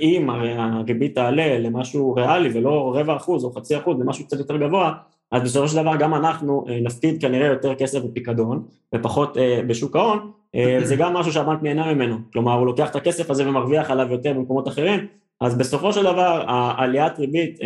אם 0.01 0.31
הריבית 0.31 1.15
תעלה 1.15 1.59
למשהו 1.59 2.15
ריאלי 2.15 2.49
ולא 2.53 2.93
רבע 2.97 3.17
אחוז 3.17 3.45
או 3.45 3.53
חצי 3.53 3.77
אחוז, 3.77 3.99
זה 3.99 4.05
משהו 4.05 4.27
קצת 4.27 4.39
יותר 4.39 4.57
גבוה, 4.57 4.93
אז 5.31 5.43
בסופו 5.43 5.69
של 5.69 5.77
דבר 5.77 5.97
גם 5.97 6.15
אנחנו 6.15 6.65
אה, 6.69 6.81
נפקיד 6.81 7.21
כנראה 7.21 7.47
יותר 7.47 7.75
כסף 7.75 8.03
בפיקדון 8.03 8.63
ופחות 8.95 9.37
אה, 9.37 9.61
בשוק 9.67 9.97
ההון, 9.97 10.31
אה, 10.55 10.79
זה 10.83 10.97
גם 10.97 11.15
משהו 11.15 11.33
שהבנק 11.33 11.63
נהנה 11.63 11.95
ממנו, 11.95 12.17
כלומר 12.33 12.53
הוא 12.53 12.67
לוקח 12.67 12.91
את 12.91 12.97
הכסף 12.97 13.31
הזה 13.31 13.49
ומרוויח 13.49 13.91
עליו 13.91 14.13
יותר 14.13 14.33
במקומות 14.33 14.69
אחרים, 14.69 15.07
אז 15.41 15.59
בסופו 15.59 15.93
של 15.93 16.03
דבר 16.03 16.45
העליית 16.47 17.19
ריבית 17.19 17.59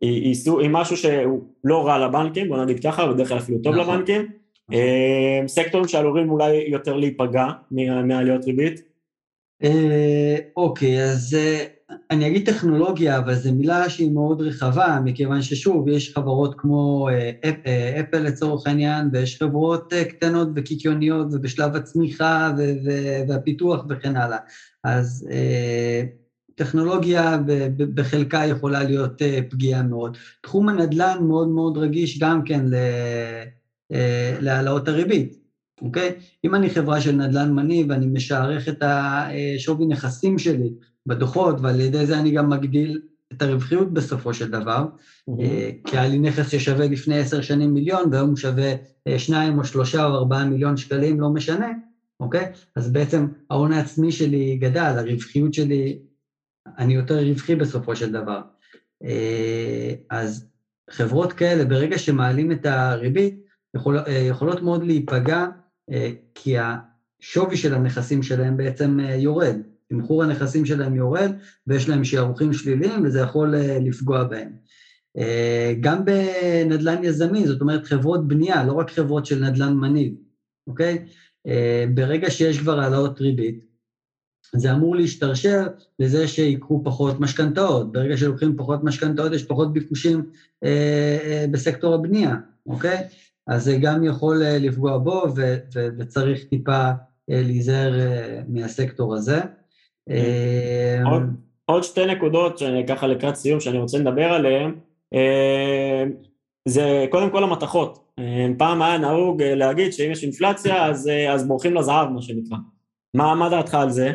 היא, 0.00 0.24
היא, 0.24 0.34
היא 0.60 0.70
משהו 0.70 0.96
שהוא 0.96 1.42
לא 1.64 1.86
רע 1.86 2.06
לבנקים, 2.06 2.48
בוא 2.48 2.64
נגיד 2.64 2.82
ככה, 2.82 3.06
בדרך 3.06 3.28
כלל 3.28 3.38
אפילו 3.38 3.58
טוב 3.58 3.74
נכון. 3.74 3.94
לבנקים, 3.94 4.20
נכון. 4.20 4.80
סקטורים 5.46 5.88
שעלולים 5.88 6.30
אולי 6.30 6.64
יותר 6.68 6.96
להיפגע 6.96 7.46
מעליות 7.70 8.44
ריבית. 8.44 8.89
אוקיי, 10.56 11.04
אז 11.04 11.36
אני 12.10 12.26
אגיד 12.26 12.50
טכנולוגיה, 12.50 13.18
אבל 13.18 13.34
זו 13.34 13.52
מילה 13.52 13.90
שהיא 13.90 14.10
מאוד 14.10 14.40
רחבה, 14.40 15.00
מכיוון 15.04 15.42
ששוב, 15.42 15.88
יש 15.88 16.14
חברות 16.14 16.54
כמו 16.58 17.08
אה, 17.12 17.50
אה, 17.66 18.00
אפל 18.00 18.18
לצורך 18.18 18.66
העניין, 18.66 19.08
ויש 19.12 19.42
חברות 19.42 19.92
אה, 19.92 20.04
קטנות 20.04 20.48
וקיקיוניות 20.56 21.26
ובשלב 21.32 21.76
הצמיחה 21.76 22.52
והפיתוח 23.28 23.84
וכן 23.88 24.16
הלאה. 24.16 24.38
אז 24.84 25.28
טכנולוגיה 26.54 27.38
בחלקה 27.94 28.46
יכולה 28.46 28.82
להיות 28.82 29.22
פגיעה 29.50 29.82
מאוד. 29.82 30.16
תחום 30.42 30.68
הנדל"ן 30.68 31.18
מאוד 31.22 31.48
מאוד 31.48 31.78
רגיש 31.78 32.18
גם 32.18 32.44
כן 32.44 32.64
להעלאות 34.40 34.88
הריבית. 34.88 35.39
אוקיי? 35.82 36.14
אם 36.44 36.54
אני 36.54 36.70
חברה 36.70 37.00
של 37.00 37.16
נדל"ן 37.16 37.52
מניב 37.52 37.86
ואני 37.90 38.06
משערך 38.06 38.68
את 38.68 38.82
השווי 38.82 39.86
נכסים 39.86 40.38
שלי 40.38 40.70
בדוחות, 41.06 41.60
ועל 41.60 41.80
ידי 41.80 42.06
זה 42.06 42.18
אני 42.18 42.30
גם 42.30 42.50
מגדיל 42.50 43.00
את 43.32 43.42
הרווחיות 43.42 43.92
בסופו 43.92 44.34
של 44.34 44.50
דבר, 44.50 44.86
mm-hmm. 45.30 45.34
כי 45.84 45.98
היה 45.98 46.08
לי 46.08 46.18
נכס 46.18 46.50
ששווה 46.50 46.86
לפני 46.88 47.18
עשר 47.18 47.40
שנים 47.40 47.74
מיליון, 47.74 48.08
והיום 48.12 48.28
הוא 48.28 48.36
שווה 48.36 48.74
אה, 49.08 49.18
שניים 49.18 49.58
או 49.58 49.64
שלושה 49.64 50.06
או 50.06 50.14
ארבעה 50.14 50.44
מיליון 50.44 50.76
שקלים, 50.76 51.20
לא 51.20 51.30
משנה, 51.30 51.72
אוקיי? 52.20 52.52
אז 52.76 52.92
בעצם 52.92 53.26
ההון 53.50 53.72
העצמי 53.72 54.12
שלי 54.12 54.56
גדל, 54.56 54.94
הרווחיות 54.98 55.54
שלי, 55.54 55.98
אני 56.78 56.94
יותר 56.94 57.18
רווחי 57.18 57.54
בסופו 57.54 57.96
של 57.96 58.12
דבר. 58.12 58.40
אה, 59.04 59.94
אז 60.10 60.46
חברות 60.90 61.32
כאלה, 61.32 61.64
ברגע 61.64 61.98
שמעלים 61.98 62.52
את 62.52 62.66
הריבית, 62.66 63.40
יכול, 63.76 63.98
יכולות 64.28 64.62
מאוד 64.62 64.84
להיפגע, 64.84 65.46
כי 66.34 66.56
השווי 66.58 67.56
של 67.56 67.74
הנכסים 67.74 68.22
שלהם 68.22 68.56
בעצם 68.56 68.98
יורד. 69.00 69.56
תמחור 69.90 70.22
הנכסים 70.22 70.66
שלהם 70.66 70.96
יורד 70.96 71.32
ויש 71.66 71.88
להם 71.88 72.04
שערוכים 72.04 72.52
שליליים 72.52 73.04
וזה 73.04 73.20
יכול 73.20 73.54
אה, 73.54 73.78
לפגוע 73.80 74.24
בהם. 74.24 74.52
אה, 75.18 75.74
גם 75.80 76.04
בנדל"ן 76.04 77.04
יזמי, 77.04 77.46
זאת 77.46 77.60
אומרת 77.60 77.84
חברות 77.84 78.28
בנייה, 78.28 78.64
לא 78.64 78.72
רק 78.72 78.90
חברות 78.90 79.26
של 79.26 79.44
נדל"ן 79.44 79.72
מניב, 79.72 80.14
אוקיי? 80.66 81.06
אה, 81.46 81.84
ברגע 81.94 82.30
שיש 82.30 82.58
כבר 82.58 82.80
העלאות 82.80 83.20
ריבית, 83.20 83.70
זה 84.56 84.72
אמור 84.72 84.96
להשתרשר 84.96 85.66
לזה 85.98 86.28
שיקחו 86.28 86.82
פחות 86.84 87.20
משכנתאות. 87.20 87.92
ברגע 87.92 88.16
שלוקחים 88.16 88.56
פחות 88.56 88.84
משכנתאות, 88.84 89.32
יש 89.32 89.44
פחות 89.44 89.72
ביקושים 89.72 90.30
בסקטור 91.50 91.94
הבנייה, 91.94 92.36
אוקיי? 92.66 93.08
אז 93.46 93.64
זה 93.64 93.76
גם 93.82 94.04
יכול 94.04 94.42
לפגוע 94.44 94.98
בו, 94.98 95.22
וצריך 95.98 96.44
טיפה 96.44 96.90
להיזהר 97.28 97.92
מהסקטור 98.48 99.14
הזה. 99.14 99.40
אה, 100.10 101.02
עוד, 101.10 101.22
עוד 101.64 101.82
שתי 101.82 102.06
נקודות 102.06 102.62
ככה 102.88 103.06
לקראת 103.06 103.34
סיום 103.34 103.60
שאני 103.60 103.78
רוצה 103.78 103.98
לדבר 103.98 104.32
עליהן, 104.32 104.74
אה, 105.14 106.04
זה 106.68 107.06
קודם 107.10 107.30
כל 107.30 107.44
המתכות. 107.44 108.10
אה, 108.18 108.46
פעם 108.58 108.82
היה 108.82 108.98
נהוג 108.98 109.42
להגיד 109.42 109.92
שאם 109.92 110.10
יש 110.10 110.22
אינפלציה 110.22 110.86
אז, 110.86 111.10
אז 111.30 111.46
בורחים 111.46 111.74
לזהב 111.74 112.08
מה 112.08 112.22
שנקרא. 112.22 112.58
מה, 113.14 113.34
מה 113.34 113.50
דעתך 113.50 113.74
על 113.74 113.90
זה? 113.90 114.12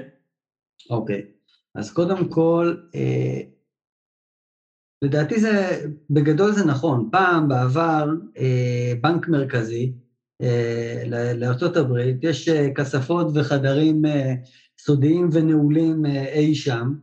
אוקיי, 0.89 1.21
okay. 1.21 1.51
אז 1.75 1.93
קודם 1.93 2.29
כל, 2.29 2.75
אה, 2.95 3.41
לדעתי 5.01 5.39
זה, 5.39 5.85
בגדול 6.09 6.51
זה 6.51 6.65
נכון. 6.65 7.09
פעם, 7.11 7.47
בעבר, 7.47 8.09
אה, 8.37 8.93
בנק 9.01 9.27
מרכזי 9.27 9.93
אה, 10.41 11.03
לארה"ב, 11.35 11.91
יש 12.21 12.49
כספות 12.49 13.27
וחדרים 13.33 14.05
אה, 14.05 14.33
סודיים 14.79 15.29
ונעולים 15.33 16.05
אה, 16.05 16.25
אי 16.33 16.55
שם, 16.55 16.93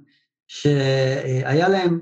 שהיה 0.49 1.69
להם 1.69 2.01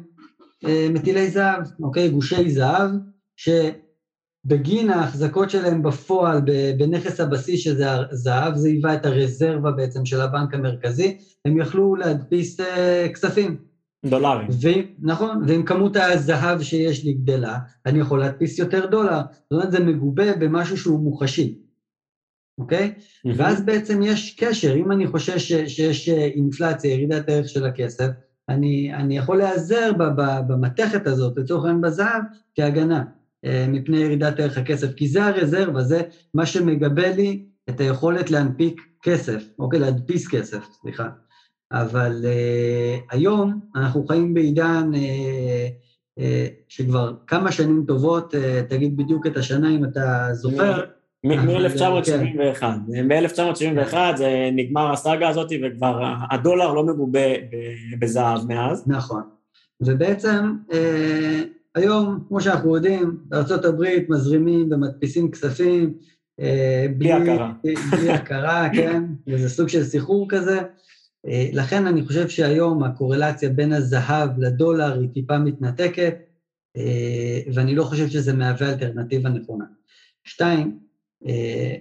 אה, 0.66 0.88
מטילי 0.90 1.30
זהב, 1.30 1.62
אוקיי? 1.82 2.10
גושי 2.10 2.50
זהב, 2.50 2.90
שבגין 3.36 4.90
ההחזקות 4.90 5.50
שלהם 5.50 5.82
בפועל 5.82 6.40
בנכס 6.78 7.20
הבסיס 7.20 7.60
שזה 7.60 7.86
הזהב, 8.10 8.54
זה 8.54 8.68
היווה 8.68 8.94
את 8.94 9.06
הרזרבה 9.06 9.70
בעצם 9.70 10.04
של 10.04 10.20
הבנק 10.20 10.54
המרכזי, 10.54 11.18
הם 11.44 11.60
יכלו 11.60 11.94
להדפיס 11.94 12.60
אה, 12.60 13.08
כספים. 13.14 13.69
דולרים. 14.06 14.48
ו... 14.62 14.68
נכון, 14.98 15.42
ואם 15.46 15.62
כמות 15.62 15.96
הזהב 15.96 16.62
שיש 16.62 17.04
לי 17.04 17.12
גדלה, 17.12 17.58
אני 17.86 17.98
יכול 17.98 18.20
להדפיס 18.20 18.58
יותר 18.58 18.86
דולר. 18.86 19.20
זאת 19.20 19.52
אומרת, 19.52 19.72
זה 19.72 19.80
מגובה 19.80 20.36
במשהו 20.36 20.76
שהוא 20.76 21.00
מוחשי. 21.00 21.58
אוקיי? 22.58 22.92
Mm-hmm. 22.96 23.30
ואז 23.36 23.64
בעצם 23.64 24.02
יש 24.02 24.36
קשר, 24.40 24.74
אם 24.74 24.92
אני 24.92 25.06
חושש 25.06 25.52
שיש 25.52 26.08
אה, 26.08 26.24
אינפלציה, 26.24 26.94
ירידת 26.94 27.28
הערך 27.28 27.48
של 27.48 27.66
הכסף, 27.66 28.08
אני, 28.48 28.94
אני 28.94 29.16
יכול 29.18 29.38
להיעזר 29.38 29.92
במתכת 30.48 31.06
הזאת, 31.06 31.38
לצורך 31.38 31.64
העניין 31.64 31.80
בזהב, 31.80 32.22
כהגנה 32.54 33.04
אה, 33.44 33.66
מפני 33.68 33.98
ירידת 33.98 34.40
ערך 34.40 34.58
הכסף, 34.58 34.94
כי 34.94 35.08
זה 35.08 35.24
הרזרבה, 35.24 35.82
זה 35.82 36.02
מה 36.34 36.46
שמגבה 36.46 37.10
לי 37.10 37.44
את 37.70 37.80
היכולת 37.80 38.30
להנפיק 38.30 38.80
כסף, 39.02 39.42
אוקיי? 39.58 39.78
להדפיס 39.78 40.28
כסף, 40.28 40.64
סליחה. 40.80 41.08
אבל 41.72 42.24
uh, 42.24 43.14
היום 43.14 43.60
אנחנו 43.76 44.06
חיים 44.06 44.34
בעידן 44.34 44.90
uh, 44.94 44.98
uh, 46.18 46.22
שכבר 46.68 47.12
כמה 47.26 47.52
שנים 47.52 47.84
טובות, 47.86 48.34
תגיד 48.68 48.96
בדיוק 48.96 49.26
את 49.26 49.36
השנה 49.36 49.70
אם 49.70 49.84
אתה 49.84 50.28
זוכר, 50.32 50.84
מ-1971. 51.24 52.62
ב-1971 53.08 53.96
זה 54.16 54.50
נגמר 54.52 54.92
הסאגה 54.92 55.28
הזאת 55.28 55.52
וכבר 55.62 56.02
הדולר 56.30 56.72
לא 56.72 56.84
מגובה 56.84 57.28
בזהב 57.98 58.46
מאז. 58.48 58.88
נכון. 58.88 59.22
ובעצם 59.80 60.54
אה, 60.72 61.42
היום, 61.74 62.24
כמו 62.28 62.40
שאנחנו 62.40 62.76
יודעים, 62.76 63.16
בארה"ב 63.24 63.84
מזרימים 64.08 64.68
ומדפיסים 64.72 65.30
כספים 65.30 65.94
אה, 66.40 66.86
בלי 66.96 67.12
הכרה. 67.12 67.52
בלי 67.90 68.10
הכרה, 68.10 68.68
כן, 68.74 69.02
וזה 69.28 69.48
סוג 69.48 69.68
של 69.68 69.84
סחרור 69.84 70.26
כזה. 70.28 70.60
אה, 71.26 71.48
לכן 71.52 71.86
אני 71.86 72.06
חושב 72.06 72.28
שהיום 72.28 72.82
הקורלציה 72.82 73.48
בין 73.50 73.72
הזהב 73.72 74.38
לדולר 74.38 75.00
היא 75.00 75.08
טיפה 75.14 75.38
מתנתקת, 75.38 76.14
ואני 77.54 77.74
לא 77.74 77.84
חושב 77.84 78.08
שזה 78.08 78.32
מהווה 78.32 78.68
אלטרנטיבה 78.72 79.28
נכונה. 79.28 79.64
שתיים, 80.24 80.78
אה, 81.26 81.74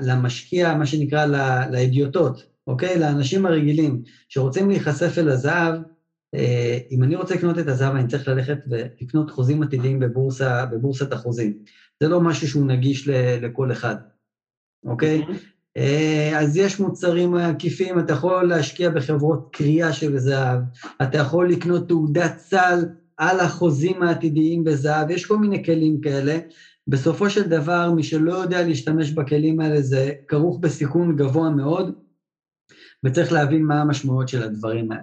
למשקיע, 0.00 0.74
מה 0.74 0.86
שנקרא, 0.86 1.26
לאדיוטות, 1.70 2.46
אוקיי? 2.66 2.98
לאנשים 2.98 3.46
הרגילים 3.46 4.02
שרוצים 4.28 4.68
להיחשף 4.68 5.18
אל 5.18 5.28
הזהב, 5.28 5.74
אה, 6.34 6.78
אם 6.90 7.02
אני 7.02 7.16
רוצה 7.16 7.34
לקנות 7.34 7.58
את 7.58 7.66
הזהב, 7.66 7.94
אני 7.94 8.08
צריך 8.08 8.28
ללכת 8.28 8.58
ולקנות 8.70 9.30
חוזים 9.30 9.62
עתידיים 9.62 10.00
בבורסה, 10.00 10.66
בבורסת 10.66 11.12
החוזים. 11.12 11.58
זה 12.02 12.08
לא 12.08 12.20
משהו 12.20 12.48
שהוא 12.48 12.66
נגיש 12.66 13.08
לכל 13.42 13.72
אחד, 13.72 13.96
אוקיי? 14.84 15.22
אה, 15.22 15.34
אז 16.36 16.56
יש 16.56 16.80
מוצרים 16.80 17.34
עקיפים, 17.34 17.98
אתה 17.98 18.12
יכול 18.12 18.48
להשקיע 18.48 18.90
בחברות 18.90 19.48
קריאה 19.52 19.92
של 19.92 20.18
זהב, 20.18 20.60
אתה 21.02 21.18
יכול 21.18 21.50
לקנות 21.50 21.88
תעודת 21.88 22.38
סל 22.38 22.84
על 23.16 23.40
החוזים 23.40 24.02
העתידיים 24.02 24.64
בזהב, 24.64 25.10
יש 25.10 25.26
כל 25.26 25.38
מיני 25.38 25.64
כלים 25.64 26.00
כאלה. 26.00 26.38
בסופו 26.88 27.30
של 27.30 27.48
דבר, 27.48 27.92
מי 27.92 28.02
שלא 28.02 28.34
יודע 28.34 28.62
להשתמש 28.62 29.10
בכלים 29.10 29.60
האלה 29.60 29.82
זה 29.82 30.12
כרוך 30.28 30.58
בסיכון 30.60 31.16
גבוה 31.16 31.50
מאוד, 31.50 31.94
וצריך 33.04 33.32
להבין 33.32 33.64
מה 33.64 33.80
המשמעויות 33.80 34.28
של 34.28 34.42
הדברים 34.42 34.92
האלה. 34.92 35.02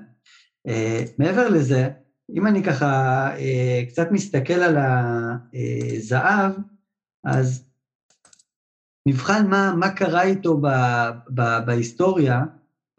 Uh, 0.67 1.11
מעבר 1.17 1.49
לזה, 1.49 1.89
אם 2.36 2.47
אני 2.47 2.63
ככה 2.63 3.30
uh, 3.36 3.89
קצת 3.89 4.07
מסתכל 4.11 4.53
על 4.53 4.78
הזהב, 4.78 6.51
אז 7.26 7.68
נבחן 9.10 9.47
מה, 9.47 9.74
מה 9.76 9.89
קרה 9.89 10.24
איתו 10.24 10.57
ב, 10.57 10.68
ב, 11.34 11.41
בהיסטוריה, 11.66 12.43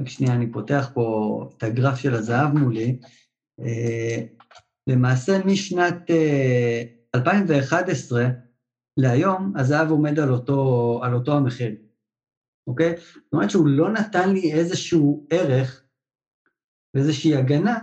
רק 0.00 0.08
שנייה, 0.08 0.34
אני 0.34 0.52
פותח 0.52 0.90
פה 0.94 1.48
את 1.56 1.62
הגרף 1.62 1.98
של 1.98 2.14
הזהב 2.14 2.58
מולי, 2.58 2.98
uh, 3.60 3.64
למעשה 4.86 5.44
משנת 5.44 6.10
uh, 6.10 7.16
2011 7.18 8.28
להיום, 8.96 9.52
הזהב 9.56 9.90
עומד 9.90 10.18
על 10.18 10.30
אותו, 10.30 11.00
על 11.02 11.14
אותו 11.14 11.36
המחיר, 11.36 11.74
אוקיי? 12.66 12.96
זאת 12.96 13.32
אומרת 13.32 13.50
שהוא 13.50 13.68
לא 13.68 13.92
נתן 13.92 14.32
לי 14.32 14.52
איזשהו 14.52 15.26
ערך 15.30 15.84
ואיזושהי 16.94 17.36
הגנה 17.36 17.78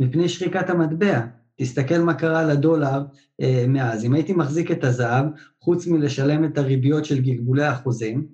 מפני 0.00 0.28
שחיקת 0.28 0.70
המטבע. 0.70 1.20
תסתכל 1.56 1.98
מה 1.98 2.14
קרה 2.14 2.44
לדולר 2.44 3.04
אה, 3.40 3.64
מאז. 3.68 4.04
אם 4.04 4.14
הייתי 4.14 4.32
מחזיק 4.32 4.70
את 4.70 4.84
הזהב, 4.84 5.26
חוץ 5.62 5.86
מלשלם 5.86 6.44
את 6.44 6.58
הריביות 6.58 7.04
של 7.04 7.20
גלגולי 7.20 7.64
החוזים, 7.64 8.26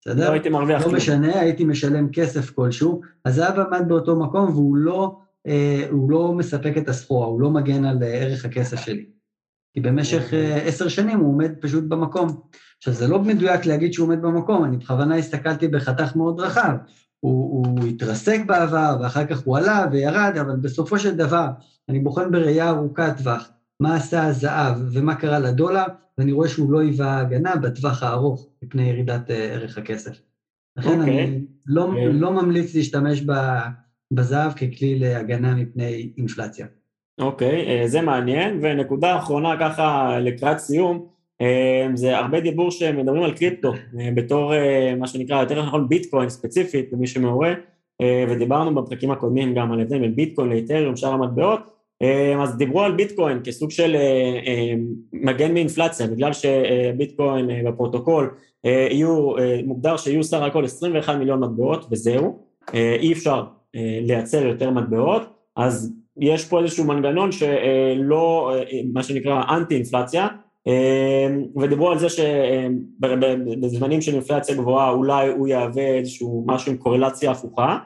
בסדר? 0.00 0.28
לא 0.28 0.32
הייתי 0.32 0.48
מרוויח 0.48 0.86
לא 0.86 0.92
משנה, 0.92 1.40
הייתי 1.40 1.64
משלם 1.64 2.08
כסף 2.12 2.50
כלשהו, 2.50 3.00
הזהב 3.24 3.58
עמד 3.58 3.88
באותו 3.88 4.16
מקום 4.16 4.50
והוא 4.50 4.76
לא, 4.76 5.16
אה, 5.46 5.88
לא 6.08 6.32
מספק 6.32 6.72
את 6.78 6.88
הסחורה, 6.88 7.26
הוא 7.26 7.40
לא 7.40 7.50
מגן 7.50 7.84
על 7.84 8.02
אה, 8.02 8.08
ערך 8.08 8.44
הכסף 8.44 8.80
שלי. 8.80 9.06
כי 9.74 9.80
במשך 9.80 10.34
אה, 10.34 10.56
עשר 10.56 10.88
שנים 10.88 11.18
הוא 11.18 11.28
עומד 11.28 11.52
פשוט 11.60 11.84
במקום. 11.84 12.40
עכשיו, 12.78 12.94
זה 12.94 13.08
לא 13.08 13.18
מדויק 13.18 13.66
להגיד 13.66 13.92
שהוא 13.92 14.06
עומד 14.06 14.22
במקום, 14.22 14.64
אני 14.64 14.76
בכוונה 14.76 15.16
הסתכלתי 15.16 15.68
בחתך 15.68 16.16
מאוד 16.16 16.40
רחב. 16.40 16.72
הוא, 17.20 17.66
הוא 17.66 17.86
התרסק 17.88 18.40
בעבר, 18.46 18.96
ואחר 19.00 19.26
כך 19.26 19.42
הוא 19.44 19.58
עלה 19.58 19.86
וירד, 19.92 20.32
אבל 20.40 20.56
בסופו 20.56 20.98
של 20.98 21.16
דבר, 21.16 21.46
אני 21.88 21.98
בוחן 21.98 22.30
בראייה 22.30 22.68
ארוכת 22.68 23.12
טווח 23.18 23.50
מה 23.80 23.96
עשה 23.96 24.26
הזהב 24.26 24.76
ומה 24.92 25.14
קרה 25.14 25.38
לדולר, 25.38 25.84
ואני 26.18 26.32
רואה 26.32 26.48
שהוא 26.48 26.72
לא 26.72 26.80
היווה 26.80 27.18
הגנה 27.18 27.56
בטווח 27.56 28.02
הארוך 28.02 28.48
מפני 28.62 28.88
ירידת 28.88 29.30
uh, 29.30 29.32
ערך 29.32 29.78
הכסף. 29.78 30.20
לכן 30.76 31.00
okay. 31.00 31.02
אני 31.02 31.22
אוקיי. 31.22 31.40
לא, 31.66 31.92
okay. 31.92 32.12
לא 32.12 32.32
ממליץ 32.32 32.74
להשתמש 32.74 33.22
בזהב 34.12 34.52
ככלי 34.52 34.98
להגנה 34.98 35.54
מפני 35.54 36.12
אינפלציה. 36.18 36.66
אוקיי, 37.20 37.66
okay, 37.66 37.68
אה, 37.68 37.88
זה 37.88 38.00
מעניין, 38.00 38.58
ונקודה 38.62 39.16
אחרונה 39.16 39.56
ככה 39.60 40.18
לקראת 40.20 40.58
סיום, 40.58 41.06
אה, 41.40 41.88
זה 41.94 42.18
הרבה 42.18 42.40
דיבור 42.40 42.70
שמדברים 42.70 43.22
על 43.22 43.36
קריפטו 43.36 43.72
אה, 44.00 44.10
בתור 44.14 44.52
מה 44.98 45.06
שנקרא 45.06 45.40
יותר 45.40 45.62
נכון 45.62 45.88
ביטקוין 45.88 46.28
ספציפית 46.28 46.92
למי 46.92 47.06
שמעורה 47.06 47.54
ודיברנו 48.28 48.74
בפרקים 48.74 49.10
הקודמים 49.10 49.54
גם 49.54 49.72
על 49.72 49.80
הבדל 49.80 49.98
בין 49.98 50.16
ביטקוין 50.16 50.48
לאיתריום, 50.48 50.96
שאר 50.96 51.12
המטבעות 51.12 51.77
אז 52.42 52.56
דיברו 52.56 52.82
על 52.82 52.92
ביטקוין 52.92 53.40
כסוג 53.44 53.70
של 53.70 53.96
מגן 55.12 55.54
מאינפלציה 55.54 56.06
בגלל 56.06 56.30
שביטקוין 56.32 57.64
בפרוטוקול 57.66 58.30
יהיו, 58.64 59.32
מוגדר 59.64 59.96
שיהיו 59.96 60.24
סך 60.24 60.40
הכל 60.42 60.64
21 60.64 61.16
מיליון 61.16 61.40
מטבעות 61.40 61.86
וזהו, 61.90 62.38
אי 62.74 63.12
אפשר 63.12 63.42
לייצר 64.02 64.46
יותר 64.46 64.70
מטבעות. 64.70 65.22
אז 65.56 65.92
יש 66.20 66.44
פה 66.44 66.62
איזשהו 66.62 66.84
מנגנון 66.84 67.32
שלא, 67.32 68.52
מה 68.92 69.02
שנקרא 69.02 69.42
אנטי 69.56 69.74
אינפלציה, 69.74 70.26
ודיברו 71.56 71.90
על 71.90 71.98
זה 71.98 72.06
שבזמנים 72.08 74.00
של 74.00 74.12
אינפלציה 74.12 74.54
גבוהה 74.54 74.90
אולי 74.90 75.28
הוא 75.28 75.48
יהווה 75.48 75.86
איזשהו 75.98 76.44
משהו 76.46 76.72
עם 76.72 76.78
קורלציה 76.78 77.30
הפוכה. 77.30 77.78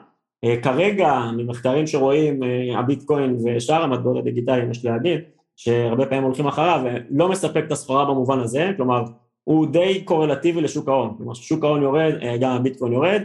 כרגע, 0.61 1.21
ממחקרים 1.37 1.87
שרואים, 1.87 2.39
הביטקוין 2.77 3.37
ושאר 3.45 3.83
המטבעות 3.83 4.17
הדיגיטליים, 4.17 4.71
יש 4.71 4.85
להגיד, 4.85 5.19
שהרבה 5.55 6.05
פעמים 6.05 6.23
הולכים 6.23 6.47
אחריו, 6.47 6.81
לא 7.09 7.29
מספק 7.29 7.63
את 7.67 7.71
הסחורה 7.71 8.05
במובן 8.05 8.39
הזה, 8.39 8.71
כלומר, 8.77 9.03
הוא 9.43 9.67
די 9.67 10.01
קורלטיבי 10.05 10.61
לשוק 10.61 10.87
ההון, 10.89 11.13
כלומר, 11.17 11.33
כששוק 11.33 11.63
ההון 11.63 11.81
יורד, 11.81 12.13
גם 12.39 12.51
הביטקוין 12.51 12.93
יורד, 12.93 13.21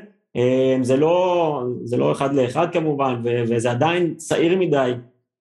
זה 0.83 0.97
לא, 0.97 1.63
זה 1.85 1.97
לא 1.97 2.13
אחד 2.13 2.35
לאחד 2.35 2.73
כמובן, 2.73 3.23
וזה 3.25 3.71
עדיין 3.71 4.15
צעיר 4.15 4.59
מדי, 4.59 4.93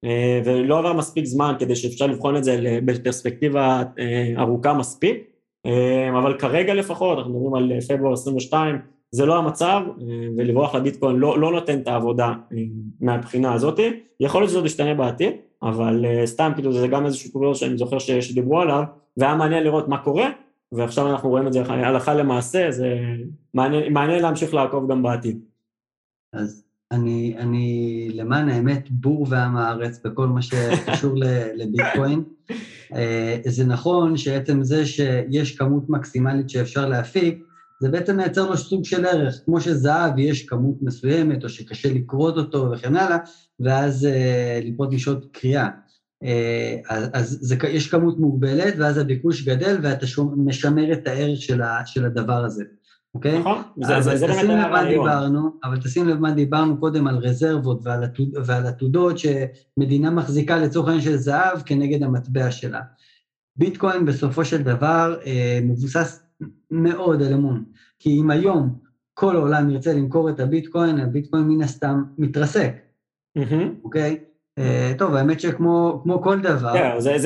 אה, 0.04 0.42
ולא 0.46 0.80
עבר 0.80 0.94
מספיק 0.94 1.26
זמן 1.26 1.54
כדי 1.60 1.76
שאפשר 1.76 2.08
לבחון 2.08 2.38
את 2.38 2.44
זה 2.44 2.80
בפרספקטיבה 2.86 3.84
אה, 4.00 4.34
ארוכה 4.38 4.74
מספיק, 4.74 5.24
אבל 6.20 6.38
כרגע 6.40 6.74
לפחות, 6.74 7.18
אנחנו 7.18 7.34
מדברים 7.34 7.54
על 7.54 7.82
פברואר 7.82 8.14
22, 8.14 8.80
זה 9.12 9.26
לא 9.26 9.38
המצב, 9.38 9.82
אה, 9.88 10.06
ולברוח 10.38 10.76
לביטקוין 10.76 11.16
לא, 11.16 11.40
לא 11.40 11.52
נותן 11.52 11.80
את 11.80 11.88
העבודה 11.88 12.34
מהבחינה 13.02 13.54
הזאת, 13.54 13.80
יכול 14.20 14.42
להיות 14.42 14.50
שזה 14.50 14.58
עוד 14.58 14.66
ישתנה 14.66 14.94
בעתיד, 14.94 15.34
אבל 15.64 16.06
סתם 16.26 16.52
כאילו 16.56 16.74
זה 16.74 16.88
גם 16.88 17.06
איזשהו 17.06 17.32
קורס 17.32 17.58
שאני 17.58 17.78
זוכר 17.78 18.00
שדיברו 18.00 18.62
עליו, 18.62 18.84
והיה 19.18 19.36
מעניין 19.36 19.64
לראות 19.64 19.88
מה 19.88 19.98
קורה, 19.98 20.30
ועכשיו 20.72 21.12
אנחנו 21.12 21.30
רואים 21.30 21.48
את 21.48 21.54
זה 21.54 21.64
הלכה 21.68 22.14
למעשה, 22.14 22.72
זה 22.72 22.98
מעניין, 23.54 23.94
מעניין 23.94 24.22
להמשיך 24.22 24.54
לעקוב 24.54 24.92
גם 24.92 25.04
בעתיד. 25.04 25.40
אז 26.34 26.64
אני, 26.92 27.36
אני 27.38 28.10
למען 28.14 28.50
האמת 28.50 28.92
בור 28.92 29.26
ועם 29.30 29.58
הארץ 29.58 30.00
בכל 30.06 30.28
מה 30.28 30.42
שקשור 30.42 31.16
לביטקוין. 31.56 32.24
אה, 32.94 33.38
זה 33.46 33.66
נכון 33.66 34.18
שעצם 34.18 34.64
זה 34.64 34.86
שיש 34.86 35.58
כמות 35.58 35.90
מקסימלית 35.90 36.50
שאפשר 36.50 36.90
להפיק, 36.90 37.44
זה 37.80 37.90
בעצם 37.90 38.18
מייצר 38.18 38.50
לו 38.50 38.58
סוג 38.58 38.86
של 38.86 39.06
ערך, 39.06 39.42
כמו 39.46 39.62
שזהב 39.62 40.20
יש 40.20 40.46
כמות 40.46 40.76
מסוימת, 40.82 41.44
או 41.44 41.50
שקשה 41.50 41.94
לקרות 41.94 42.38
אותו 42.38 42.72
וכן 42.72 42.96
הלאה, 42.96 43.18
ואז 43.60 44.06
אה, 44.06 44.60
לקרות 44.64 44.94
משעות 44.94 45.26
קריאה. 45.32 45.70
אה, 46.24 46.76
אז 47.14 47.38
זה, 47.42 47.56
יש 47.70 47.90
כמות 47.90 48.20
מוגבלת, 48.20 48.74
ואז 48.78 48.98
הביקוש 48.98 49.44
גדל, 49.44 49.78
ואתה 49.82 50.06
משמר 50.38 50.94
את 50.94 51.08
הערך 51.08 51.42
של, 51.42 51.62
ה, 51.62 51.82
של 51.86 52.06
הדבר 52.06 52.46
הזה, 52.46 52.64
אוקיי? 53.14 53.40
נכון, 53.40 53.62
זה, 53.84 54.02
זה, 54.02 54.18
זה 54.18 54.28
באמת 54.28 54.66
הרעיון. 54.66 54.90
דיברנו, 54.90 55.50
אבל 55.64 55.78
תשים 55.82 56.08
לב 56.08 56.20
מה 56.20 56.32
דיברנו 56.32 56.80
קודם 56.80 57.08
על 57.08 57.18
רזרבות 57.18 57.80
ועל, 57.84 58.04
עתוד, 58.04 58.30
ועל 58.46 58.66
עתודות 58.66 59.16
שמדינה 59.18 60.10
מחזיקה 60.10 60.58
לצורך 60.58 60.88
העניין 60.88 61.04
של 61.04 61.18
זהב 61.18 61.62
כנגד 61.66 62.04
המטבע 62.04 62.52
שלה. 62.52 62.82
ביטקוין 63.56 64.06
בסופו 64.06 64.46
של 64.46 64.64
דבר 64.64 65.16
אה, 65.26 65.60
מבוסס 65.64 66.27
מאוד 66.72 67.22
על 67.22 67.34
אמון, 67.34 67.64
כי 68.00 68.22
אם 68.22 68.32
היום 68.32 68.76
כל 69.14 69.36
העולם 69.36 69.70
ירצה 69.70 69.94
למכור 69.94 70.30
את 70.30 70.40
הביטקוין, 70.40 71.00
הביטקוין 71.00 71.44
מן 71.44 71.62
הסתם 71.62 72.04
מתרסק. 72.18 72.72
אוקיי? 73.84 74.18
אה, 74.58 74.94
טוב, 74.98 75.16
האמת 75.16 75.40
שכמו 75.40 76.04
כל 76.24 76.40
דבר... 76.40 76.74
כן, 76.74 77.00
זה, 77.00 77.18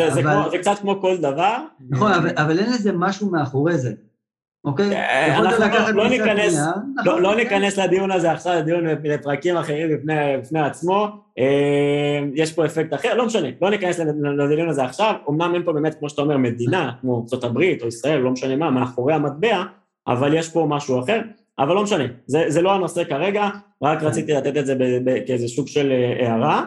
קצת 0.60 0.80
כמו 0.82 1.02
כל 1.02 1.18
דבר. 1.18 1.58
נכון, 1.90 2.12
אבל, 2.12 2.30
אבל 2.36 2.60
אין 2.60 2.70
לזה 2.70 2.92
משהו 2.94 3.32
מאחורי 3.32 3.78
זה, 3.78 3.94
אוקיי? 4.66 4.96
אה, 4.96 5.38
אנחנו 5.38 5.66
לא, 5.66 6.04
לא, 6.04 6.10
ניכנס, 6.10 6.60
לא, 7.06 7.22
לא 7.22 7.36
ניכנס 7.36 7.78
לדיון 7.78 8.12
הזה 8.12 8.32
עכשיו, 8.32 8.54
לדיון 8.54 8.86
לפרקים 9.04 9.58
אחרים 9.58 9.90
בפני, 9.96 10.38
בפני 10.38 10.60
עצמו. 10.60 11.08
אה, 11.40 12.20
יש 12.36 12.54
פה 12.54 12.66
אפקט 12.66 12.94
אחר, 12.94 13.14
לא 13.14 13.26
משנה, 13.26 13.48
לא 13.62 13.70
ניכנס 13.70 14.00
לדיון 14.38 14.70
הזה 14.70 14.84
עכשיו. 14.84 15.14
אמנם 15.30 15.54
אין 15.54 15.64
פה 15.64 15.74
באמת, 15.74 16.00
כמו 16.00 16.10
שאתה 16.10 16.22
אומר, 16.22 16.38
מדינה, 16.38 16.92
כמו 17.02 17.26
ארה"ב 17.34 17.58
או 17.82 17.88
ישראל, 17.88 18.20
לא 18.20 18.32
משנה 18.32 18.56
מה, 18.56 18.72
מאחורי 18.72 19.14
המטבע, 19.14 19.64
אבל 20.08 20.34
יש 20.34 20.50
פה 20.50 20.66
משהו 20.70 21.00
אחר. 21.00 21.22
אבל 21.60 21.76
לא 21.76 21.84
משנה, 21.84 22.04
זה, 22.26 22.46
זה 22.48 22.62
לא 22.62 22.74
הנושא 22.74 23.04
כרגע, 23.04 23.50
רק 23.82 24.00
כן. 24.00 24.06
רציתי 24.06 24.34
לתת 24.34 24.58
את 24.58 24.66
זה 24.66 24.76
כאיזה 25.28 25.48
סוג 25.48 25.68
של 25.68 25.92
הערה. 26.20 26.66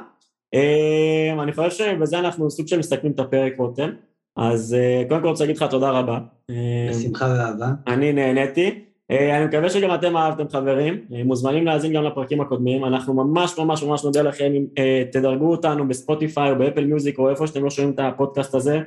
אמ, 0.55 1.41
אני 1.41 1.53
חושב 1.53 1.71
שבזה 1.71 2.19
אנחנו 2.19 2.51
סוג 2.51 2.69
של 2.69 2.79
מסתכלים 2.79 3.13
את 3.13 3.21
הפרק 3.21 3.53
רותם, 3.59 3.91
אז 4.37 4.75
אה, 4.75 5.03
קודם 5.09 5.21
כל 5.21 5.29
רוצה 5.29 5.45
להגיד 5.45 5.57
לך 5.57 5.63
תודה 5.71 5.91
רבה. 5.91 6.19
אמ, 6.51 6.55
בשמחה 6.91 7.25
ואהבה. 7.39 7.69
אני 7.87 8.13
נהניתי. 8.13 8.81
אה, 9.11 9.37
אני 9.37 9.45
מקווה 9.45 9.71
שגם 9.71 9.95
אתם 9.95 10.17
אהבתם 10.17 10.49
חברים, 10.49 11.05
אה, 11.15 11.25
מוזמנים 11.25 11.65
להאזין 11.65 11.93
גם 11.93 12.05
לפרקים 12.05 12.41
הקודמים, 12.41 12.85
אנחנו 12.85 13.15
ממש 13.15 13.59
ממש 13.59 13.83
ממש 13.83 14.05
נודה 14.05 14.23
לכם 14.23 14.53
אם 14.55 14.67
תדרגו 15.13 15.51
אותנו 15.51 15.89
בספוטיפיי 15.89 16.51
או 16.51 16.59
באפל 16.59 16.85
מיוזיק 16.85 17.19
או 17.19 17.31
איפה 17.31 17.47
שאתם 17.47 17.65
לא 17.65 17.71
שומעים 17.71 17.95
את 17.95 18.01
הפודקאסט 18.03 18.55
הזה, 18.55 18.81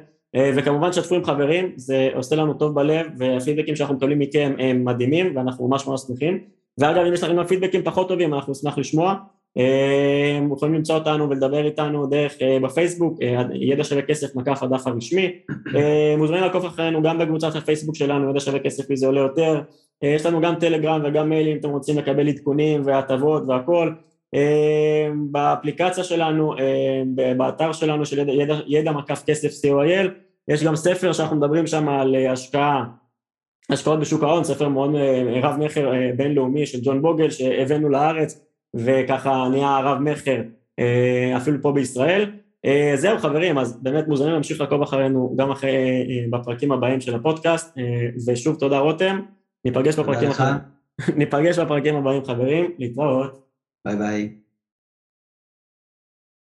וכמובן 0.56 0.94
שתפו 0.94 1.16
עם 1.16 1.24
חברים, 1.24 1.72
זה 1.76 2.10
עושה 2.16 2.36
לנו 2.36 2.54
טוב 2.54 2.76
בלב, 2.76 3.06
והפידבקים 3.18 3.76
שאנחנו 3.76 3.96
מקבלים 3.96 4.20
מכם 4.20 4.54
הם 4.60 4.86
מדהימים, 4.86 5.36
ואנחנו 5.36 5.68
ממש 5.68 5.88
ממש 5.88 6.02
שמחים. 6.02 6.40
ואגב, 6.78 7.06
אם 7.06 7.14
יש 7.14 7.24
לכם 7.24 7.44
פידבקים 7.44 7.84
פחות 7.84 8.08
טובים, 8.08 8.34
אנחנו 8.34 8.52
נשמח 8.52 8.78
לשמוע. 8.78 9.16
אתם 9.58 10.54
יכולים 10.54 10.76
למצוא 10.76 10.96
אותנו 10.96 11.30
ולדבר 11.30 11.66
איתנו 11.66 12.08
דרך 12.08 12.38
בפייסבוק, 12.64 13.20
ידע 13.54 13.84
שווה 13.84 14.02
כסף 14.02 14.36
מקף 14.36 14.64
הדף 14.64 14.88
הרשמי. 14.88 15.32
מוזמנים 16.18 16.44
לעקוף 16.44 16.66
אחרינו 16.66 17.02
גם 17.02 17.18
בקבוצת 17.18 17.56
הפייסבוק 17.56 17.96
שלנו, 17.96 18.30
ידע 18.30 18.40
שווה 18.40 18.60
כסף 18.60 18.84
וזה 18.92 19.08
עולה 19.08 19.22
יותר. 19.22 19.62
יש 20.02 20.26
לנו 20.26 20.42
גם 20.42 20.56
טלגרם 20.56 21.02
וגם 21.06 21.30
מיילים 21.30 21.54
אם 21.54 21.60
אתם 21.60 21.70
רוצים 21.70 21.98
לקבל 21.98 22.28
עדכונים 22.28 22.82
והטבות 22.86 23.44
והכל. 23.48 23.92
באפליקציה 25.32 26.04
שלנו, 26.04 26.54
באתר 27.38 27.72
שלנו 27.72 28.06
של 28.06 28.20
ידע, 28.20 28.32
ידע, 28.32 28.56
ידע 28.68 28.92
מקף 28.92 29.24
כסף 29.28 29.50
co.il, 29.66 30.08
יש 30.48 30.64
גם 30.64 30.76
ספר 30.76 31.14
שאנחנו 31.14 31.36
מדברים 31.36 31.68
שם 31.68 31.90
על 31.90 32.16
השקעה, 32.16 32.84
השקעות 33.70 34.00
בשוק 34.00 34.24
ההון, 34.24 34.44
ספר 34.44 34.70
מאוד 34.70 34.96
רב 35.42 35.56
מכר 35.60 35.92
בינלאומי 36.18 36.66
של 36.66 36.80
ג'ון 36.84 37.02
בוגל 37.02 37.30
שהבאנו 37.30 37.90
לארץ 37.90 38.47
וככה 38.76 39.48
נהיה 39.52 39.80
רב 39.80 39.98
מכר 40.00 40.42
אפילו 41.38 41.62
פה 41.62 41.72
בישראל. 41.72 42.32
זהו 42.96 43.20
חברים, 43.20 43.58
אז 43.58 43.84
באמת 43.84 44.08
מוזמנים 44.08 44.34
להמשיך 44.34 44.62
לעקוב 44.62 44.82
אחרינו 44.82 45.36
גם 45.38 45.52
אחרי, 45.52 45.72
בפרקים 46.30 46.72
הבאים 46.72 47.02
של 47.02 47.16
הפודקאסט, 47.16 47.78
ושוב 48.28 48.60
תודה 48.60 48.80
רותם, 48.80 49.22
ניפגש 49.66 50.00
בפרקים, 50.00 50.30
ניפגש 51.18 51.60
בפרקים 51.60 51.96
הבאים 51.96 52.26
חברים, 52.26 52.72
להתראות. 52.78 53.48
ביי 53.86 53.96
ביי. 53.96 54.47